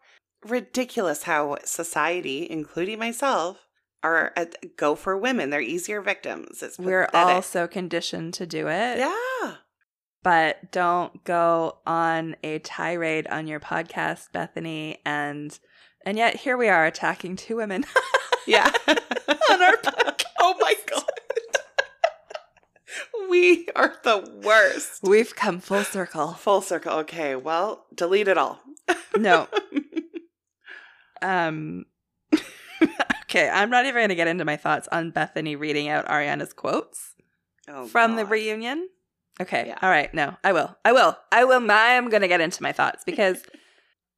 [0.45, 3.59] ridiculous how society, including myself,
[4.03, 5.51] are at, go for women.
[5.51, 6.63] They're easier victims.
[6.63, 7.35] It's We're pathetic.
[7.37, 8.99] all so conditioned to do it.
[8.99, 9.55] yeah.
[10.23, 15.59] But don't go on a tirade on your podcast, Bethenny, and
[16.07, 17.85] and yet here we are attacking two women
[18.47, 18.71] Yeah.
[18.89, 20.25] on our podcast.
[20.41, 20.83] Oh my god.
[23.35, 25.01] we are the worst.
[25.03, 26.35] We've come full circle.
[26.35, 26.93] Full circle.
[27.01, 28.61] Okay, well, delete it all.
[29.17, 29.49] No.
[31.23, 31.87] Um
[33.25, 36.53] Okay, I'm not even going to get into my thoughts on Bethenny reading out Ariana's
[36.53, 37.15] quotes
[37.67, 38.91] Oh, from the reunion.
[39.41, 39.69] Okay.
[39.69, 39.79] Yeah.
[39.81, 40.13] All right.
[40.13, 40.77] No, I will.
[40.85, 41.17] I will.
[41.33, 41.71] I will.
[41.71, 43.43] I am going to get into my thoughts because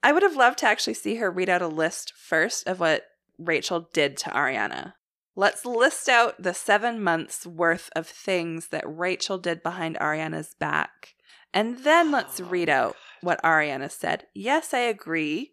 [0.02, 3.04] I would have loved to actually see her read out a list first of what
[3.38, 4.94] Rachel did to Ariana.
[5.36, 11.14] Let's list out the seven months worth of things that Rachel did behind Ariana's back.
[11.52, 14.26] And then let's Oh, read out what Ariana said.
[14.34, 15.52] Yes, I agree.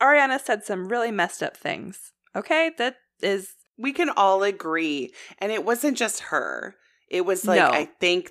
[0.00, 2.12] Ariana said some really messed up things.
[2.34, 2.72] Okay?
[2.78, 5.12] That is We can all agree.
[5.38, 6.76] And it wasn't just her.
[7.08, 7.70] It was like, No.
[7.70, 8.30] I think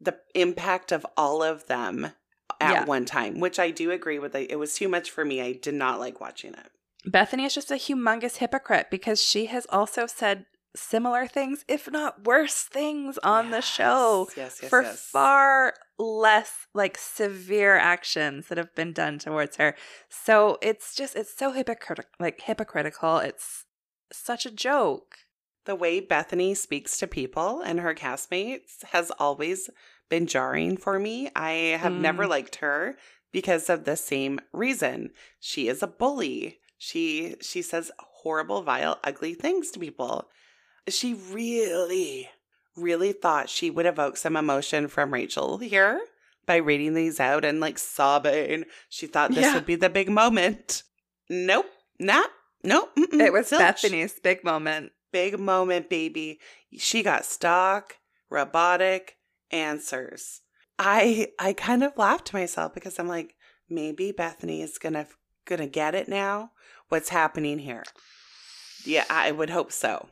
[0.00, 2.12] the impact of all of them
[2.60, 2.84] at Yeah.
[2.84, 4.34] one time, which I do agree with.
[4.34, 5.40] It was too much for me.
[5.40, 6.70] I did not like watching it.
[7.08, 12.24] Bethenny is just a humongous hypocrite because she has also said similar things, if not
[12.24, 15.00] worse things, on the show Yes, yes, for yes.
[15.00, 19.74] far less like severe actions that have been done towards her.
[20.10, 23.18] So it's just it's so hypocritical, like hypocritical.
[23.18, 23.64] It's
[24.12, 25.16] such a joke.
[25.64, 29.70] The way Bethenny speaks to people and her castmates has always
[30.08, 31.30] been jarring for me.
[31.34, 31.50] I
[31.80, 32.00] have Mm.
[32.00, 32.96] never liked her
[33.32, 35.10] because of the same reason.
[35.40, 36.60] She is a bully.
[36.78, 40.28] She she says horrible, vile, ugly things to people.
[40.88, 42.28] She really
[42.76, 45.98] really thought she would evoke some emotion from Rachel here
[46.44, 48.64] by reading these out and like sobbing.
[48.90, 49.54] She thought this Yeah.
[49.54, 50.82] would be the big moment.
[51.30, 51.66] Nope.
[51.98, 52.24] Nah.
[52.62, 52.90] Nope.
[52.96, 54.92] It was zilch Bethenny's big moment.
[55.12, 56.38] big moment, baby.
[56.76, 57.96] She got stock,
[58.28, 59.16] robotic
[59.50, 60.42] answers.
[60.78, 63.34] I I kind of laughed to myself because I'm like,
[63.70, 65.06] maybe Bethenny is gonna
[65.46, 66.50] gonna get it now.
[66.88, 67.84] What's happening here?
[68.84, 70.08] Yeah, I would hope so.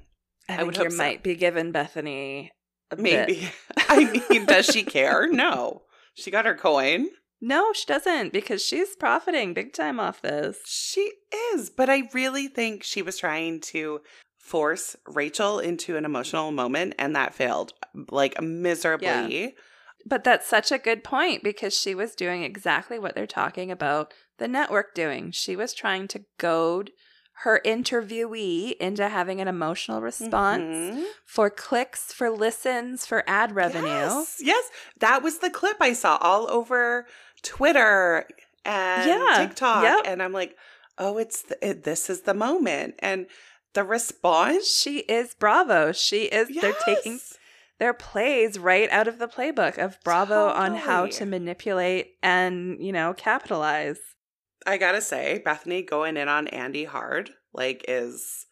[0.48, 0.98] I, I think would you hope so.
[0.98, 2.50] might be giving Bethenny.
[2.96, 3.48] Maybe.
[3.76, 5.28] I mean, does she care?
[5.32, 5.82] No.
[6.14, 7.08] She got her coin.
[7.40, 10.58] No, she doesn't because she's profiting big time off this.
[10.64, 11.10] She
[11.52, 14.00] is, but I really think she was trying to
[14.38, 17.72] force Rachel into an emotional moment and that failed
[18.10, 19.56] like miserably.
[20.06, 24.12] But that's such a good point because she was doing exactly what they're talking about
[24.38, 25.30] the network doing.
[25.30, 26.90] She was trying to goad
[27.38, 31.04] her interviewee into having an emotional response Mhm.
[31.26, 33.88] for clicks, for listens, for ad revenue.
[33.88, 34.64] Yes, yes,
[35.00, 37.06] that was the clip I saw all over
[37.42, 38.26] Twitter
[38.64, 40.02] and Yeah, TikTok, yep.
[40.06, 40.56] and I'm like,
[40.96, 43.26] oh, it's the, it, this is the moment, and
[43.74, 44.68] the response.
[44.70, 45.90] She is Bravo.
[45.92, 47.18] She is, they're taking
[47.80, 52.92] their plays right out of the playbook of Bravo on how to manipulate and, you
[52.92, 53.98] know, capitalize.
[54.66, 58.46] I gotta say, Bethenny going in on Andy hard, like, is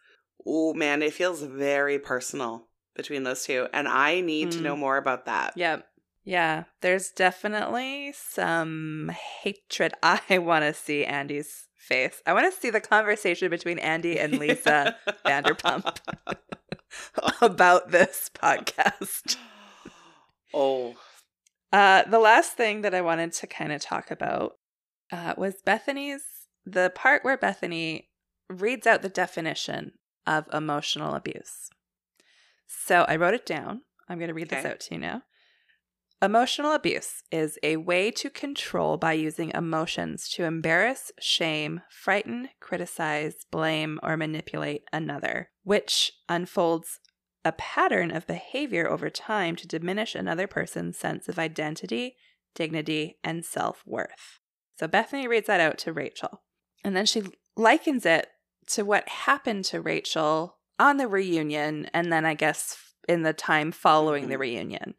[0.47, 4.63] oh man, it feels very personal between those two, and I need to Mm.
[4.63, 5.55] know more about that.
[5.57, 5.87] Yep.
[6.25, 9.11] Yeah, there's definitely some
[9.43, 9.95] hatred.
[10.03, 12.23] I want to see Andy's face.
[12.27, 15.97] I want to see the conversation between Andy and Lisa Vanderpump
[17.43, 19.37] about this podcast.
[20.55, 20.95] Oh.
[21.73, 24.59] Uh, the last thing that I wanted to kind of talk about
[25.13, 26.23] uh, was Bethenny's,
[26.65, 28.09] the part where Bethenny
[28.49, 29.93] reads out the definition
[30.27, 31.69] of emotional abuse.
[32.67, 33.83] So I wrote it down.
[34.09, 35.23] I'm going to read this out to you now.
[36.23, 43.45] Emotional abuse is a way to control by using emotions to embarrass, shame, frighten, criticize,
[43.51, 47.01] blame, or manipulate another, which unfolds
[47.45, 52.15] a pattern of behavior over time to diminish another person's sense of identity,
[52.55, 54.39] dignity, and self worth.
[54.79, 56.43] So Bethenny reads that out to Rachel.
[56.85, 57.23] And then she
[57.57, 58.29] likens it
[58.69, 62.77] to what happened to Rachel on the reunion, and then I guess
[63.09, 64.41] in the time following the Mhm.
[64.41, 64.95] reunion.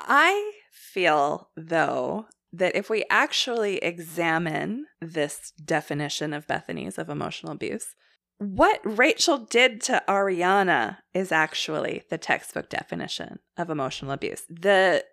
[0.00, 7.94] I feel, though, that if we actually examine this definition of Bethenny's of emotional abuse,
[8.38, 14.42] what Rachel did to Ariana is actually the textbook definition of emotional abuse.
[14.48, 15.04] The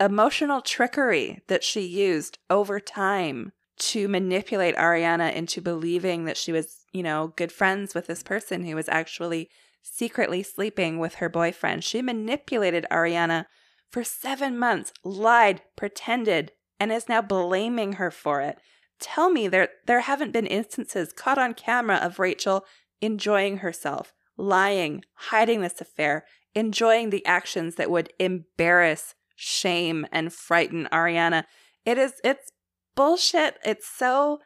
[0.00, 6.84] emotional trickery that she used over time to manipulate Ariana into believing that she was,
[6.92, 9.48] you know, good friends with this person who was actually
[9.82, 11.84] secretly sleeping with her boyfriend.
[11.84, 13.46] She manipulated Ariana
[13.90, 18.58] for seven months, lied, pretended, and is now blaming her for it.
[19.00, 22.64] Tell me there there haven't been instances caught on camera of Rachel
[23.00, 30.88] enjoying herself, lying, hiding this affair, enjoying the actions that would embarrass, shame, and frighten
[30.92, 31.44] Ariana.
[31.86, 32.50] It is it's
[32.96, 33.56] bullshit.
[33.64, 34.40] It's so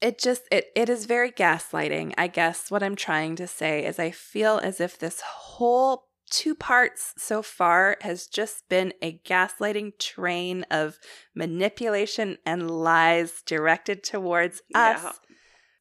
[0.00, 2.12] it just it it is very gaslighting.
[2.18, 6.54] I guess what I'm trying to say is I feel as if this whole two
[6.54, 10.98] parts so far has just been a gaslighting train of
[11.34, 14.96] manipulation and lies directed towards Yeah.
[15.06, 15.20] us.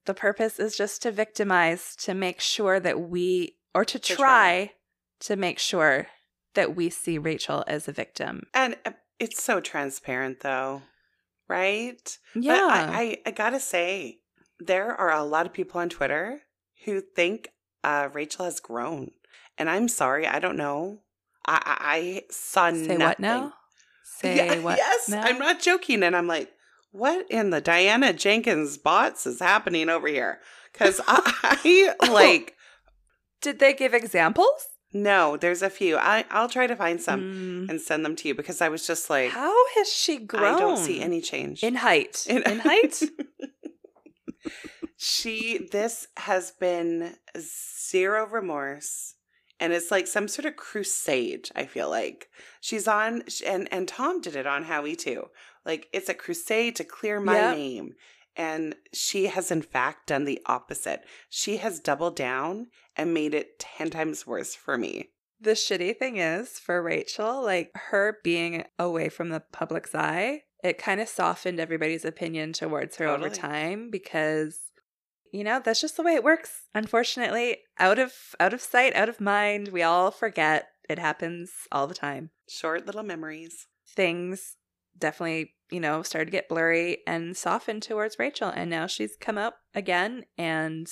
[0.06, 4.16] The purpose is just to victimize, to make sure that we, or to To try,
[4.16, 4.74] try.
[5.22, 6.08] to make sure
[6.54, 8.44] that we see Rachel as a victim.
[8.54, 10.82] And uh, it's so transparent, though,
[11.48, 12.18] right?
[12.36, 12.54] Yeah.
[12.54, 14.20] But I, I, I gotta say,
[14.60, 16.42] there are a lot of people on Twitter
[16.86, 17.50] who think
[17.84, 19.12] uh, Rachel has grown.
[19.58, 21.00] And I'm sorry, I don't know.
[21.46, 23.00] I, I, I saw Say nothing.
[23.00, 23.54] what now?
[24.04, 24.78] Say Yeah, what?
[24.78, 25.24] Yes, now?
[25.24, 26.04] I'm not joking.
[26.04, 26.52] And I'm like,
[26.92, 30.40] what in the Diana Jenkins bots is happening over here?
[30.72, 32.56] Because I, I like,
[33.42, 34.68] Did they give examples?
[34.94, 35.98] No, there's a few.
[35.98, 37.70] I, I'll try to find some Mm.
[37.70, 40.56] and send them to you because I was just like, How has she grown?
[40.56, 41.64] I don't see any change.
[41.64, 42.26] in height.
[42.30, 43.02] In, height?
[44.98, 49.16] she this has been zero remorse
[49.60, 52.28] and it's like some sort of crusade i feel like
[52.62, 55.26] she's on and and tom did it on howie too
[55.66, 57.56] like it's a crusade to clear my Yep.
[57.58, 57.94] name
[58.36, 63.60] and she has in fact done the opposite she has doubled down and made it
[63.60, 65.10] 10 times worse for me
[65.42, 70.78] The shitty thing is for Rachel, like her being away from the public's eye, it
[70.78, 74.60] kind of softened everybody's opinion towards her over time because
[75.34, 76.68] you know, that's just the way it works.
[76.76, 80.68] Unfortunately, out of out of sight, out of mind, we all forget.
[80.88, 82.30] It happens all the time.
[82.48, 84.56] short little memories Things
[84.98, 89.38] definitely, you know, started to get blurry and softened towards Rachel and now she's come
[89.38, 90.88] up again and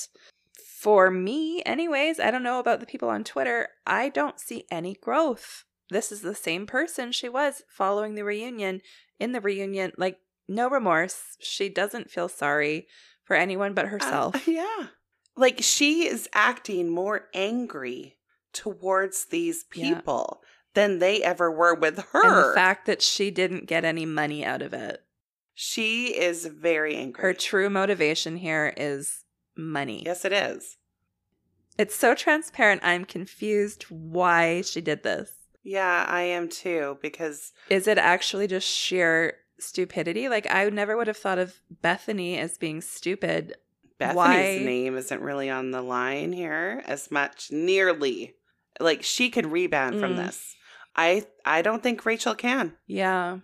[0.82, 3.70] for me, anyways, I don't know about the people on Twitter.
[3.86, 5.64] I don't see any growth.
[5.92, 8.82] This is the same person she was following the reunion.
[9.20, 10.18] In the reunion, like,
[10.48, 11.38] no remorse.
[11.40, 12.88] She doesn't feel sorry
[13.24, 14.48] for anyone but Uh, herself.
[14.48, 14.88] yeah.
[15.38, 18.18] Like she is acting more angry
[18.52, 20.42] towards these Yeah.
[20.74, 22.24] Than they ever were with her.
[22.24, 25.04] and the fact that she didn't get any money out of it.
[25.54, 27.22] she is very angry.
[27.22, 29.24] Her true motivation here is
[29.58, 30.04] money.
[30.06, 30.78] yes, it is.
[31.78, 32.82] It's so transparent.
[32.84, 35.32] I'm confused why she did this.
[35.64, 40.28] Yeah, I am too because Is it actually just sheer stupidity?
[40.30, 43.56] Like, I never would have thought of Bethenny as being stupid.
[44.00, 48.36] Bethenny's Why- name isn't really on the line here as much nearly.
[48.80, 50.26] Like she could rebound from Mm.
[50.26, 50.56] this.
[50.96, 52.74] I I don't think Rachel can.
[52.88, 53.40] Yeah.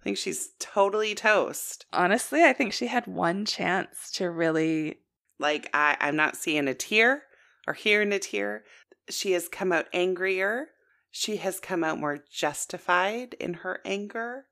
[0.00, 1.84] I think she's totally toast.
[1.92, 4.98] Honestly, I think she had one chance to really.
[5.38, 7.24] Like I, I'm not seeing a tear
[7.66, 8.64] or hearing a tear.
[9.10, 10.68] She has come out angrier.
[11.10, 14.46] She has come out more justified in her anger,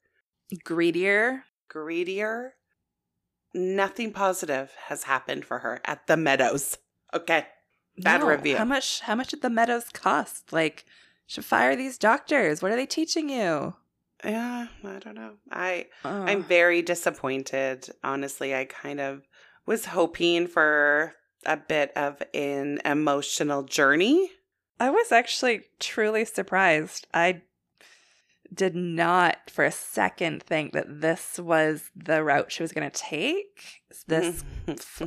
[0.64, 1.44] Greedier.
[1.68, 2.54] greedier.
[3.54, 6.78] Nothing positive has happened for her at the Meadows.
[7.12, 7.46] Okay.
[7.98, 8.56] Bad No, review.
[8.56, 9.00] How much?
[9.00, 10.52] How much did the meadows cost?
[10.52, 10.84] Like,
[11.26, 12.62] should fire these doctors.
[12.62, 13.74] What are they teaching you?
[14.24, 15.32] yeah, I don't know.
[15.50, 15.86] I.
[16.04, 17.88] I'm very disappointed.
[18.02, 19.22] Honestly, I kind of
[19.66, 21.14] was hoping for
[21.44, 24.30] a bit of an emotional journey.
[24.80, 27.06] I was actually truly surprised.
[27.12, 27.42] I
[28.52, 32.98] did not for a second think that this was the route she was going to
[32.98, 33.82] take.
[34.06, 34.44] This,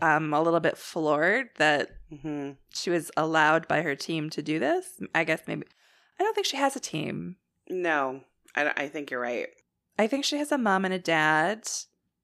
[0.01, 2.57] I'm a little bit floored that Mhm.
[2.73, 5.01] she was allowed by her team to do this.
[5.15, 5.63] I guess maybe.
[6.19, 7.37] I don't think she has a team.
[7.69, 8.21] No,
[8.55, 9.47] I, I think you're right.
[9.99, 11.67] I think she has a mom and a dad,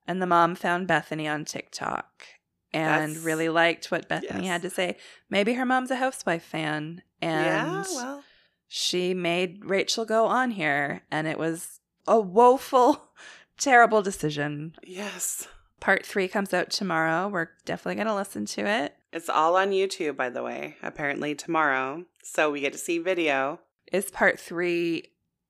[0.07, 2.25] and the mom found Bethenny on TikTok
[2.73, 4.47] and That's- really liked what Bethenny yes.
[4.47, 4.97] had to say.
[5.29, 8.23] Maybe her mom's a housewife fan, and yeah, well,
[8.67, 13.11] she made Rachel go on here, and it was a woeful,
[13.57, 14.75] terrible decision.
[14.83, 15.47] yes.
[15.79, 17.27] Part three comes out tomorrow.
[17.27, 18.95] We're definitely going to listen to it.
[19.11, 22.05] It's all on YouTube, by the way, apparently tomorrow.
[22.23, 23.59] So we get to see video.
[23.93, 25.03] Is part three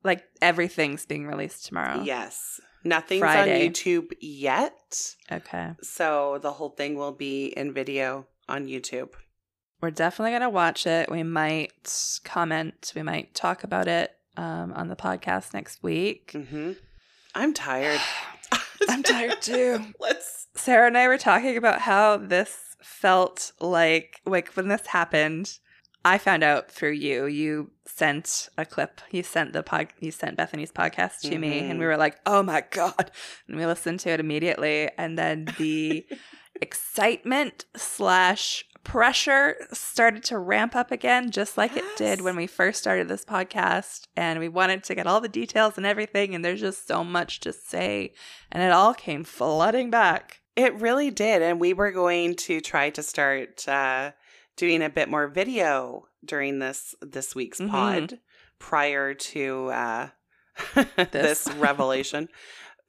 [0.03, 2.03] like everything's being released tomorrow?
[2.03, 2.59] Yes.
[2.83, 3.65] Nothing's Friday.
[3.65, 5.15] on YouTube yet.
[5.31, 5.71] Okay.
[5.81, 9.11] So the whole thing will be in video on YouTube.
[9.81, 11.09] We're definitely going to watch it.
[11.09, 16.31] We might comment, we might talk about it um, on the podcast next week.
[16.33, 16.73] hmm
[17.35, 17.99] I'm tired.
[18.89, 19.79] I'm tired too.
[19.99, 20.47] Let's.
[20.55, 25.57] Sarah and I were talking about how this felt like like when this happened.
[26.05, 27.25] I found out through you.
[27.25, 28.99] You sent a clip.
[29.11, 29.87] You sent the pod.
[29.99, 31.87] You sent Bethenny's podcast to me, and we Mhm.
[31.87, 33.11] were like, "Oh my god!"
[33.47, 34.89] And we listened to it immediately.
[34.97, 36.05] And then the
[36.61, 42.79] excitement slash pressure started to ramp up again, just like it did when we first
[42.79, 44.07] started this podcast.
[44.17, 46.35] And we wanted to get all the details and everything.
[46.35, 48.13] And there's just so much to say,
[48.51, 50.41] and it all came flooding back.
[50.55, 51.41] It really did.
[51.41, 54.11] And we were going to try to start uh,
[54.55, 57.69] doing a bit more video during this this week's Mhm.
[57.69, 58.19] pod
[58.59, 60.09] prior to uh,
[60.95, 61.09] this.
[61.11, 61.47] This.
[61.55, 62.29] revelation.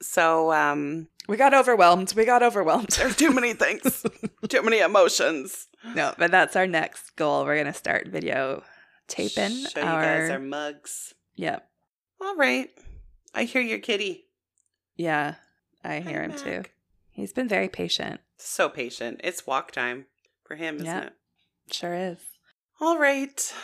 [0.03, 2.13] So um, We got overwhelmed.
[2.15, 2.89] We got overwhelmed.
[2.91, 4.05] there's too many things,
[4.49, 5.69] too many emotions.
[5.95, 7.45] no, but that's our next goal.
[7.45, 8.63] We're gonna start video
[9.09, 10.03] taping Show you our.
[10.03, 11.15] guys our mugs.
[11.37, 11.67] Yep.
[12.21, 12.71] All right.
[13.35, 14.27] I hear your kitty.
[14.97, 15.35] Yeah,
[15.83, 16.63] I hear Hi, him too.
[17.11, 18.21] He's been very patient.
[18.39, 19.21] So patient.
[19.25, 20.07] It's walk time
[20.45, 21.03] for him, isn't Yeah.
[21.07, 21.13] it?
[21.71, 22.19] Sure is.
[22.81, 23.55] All right.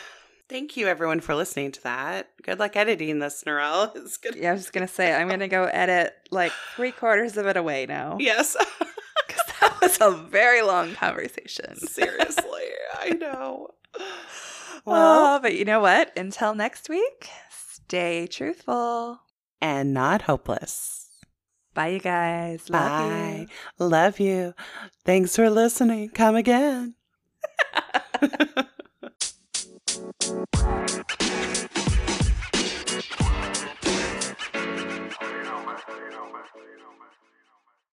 [0.48, 2.28] Thank you, everyone, for listening to that.
[2.42, 3.92] Good luck editing this, Narelle.
[3.96, 4.34] It's good.
[4.34, 7.56] Yeah, I was just gonna say I'm gonna go edit like three quarters of it
[7.56, 8.16] away now.
[8.20, 8.56] Yes.
[9.28, 11.76] 'Cause that was a very long conversation.
[11.76, 12.64] Seriously.
[12.98, 13.68] I know.
[14.84, 16.16] Well, Oh, but you know what?
[16.16, 19.20] Until next week, stay truthful.
[19.60, 21.08] and not hopeless.
[21.74, 22.68] Bye, you guys.
[22.68, 23.46] Love Bye.
[23.78, 23.86] you.
[23.86, 24.54] Love you.
[25.04, 26.08] Thanks for listening.
[26.10, 26.94] Come again.
[30.62, 31.09] Thank you.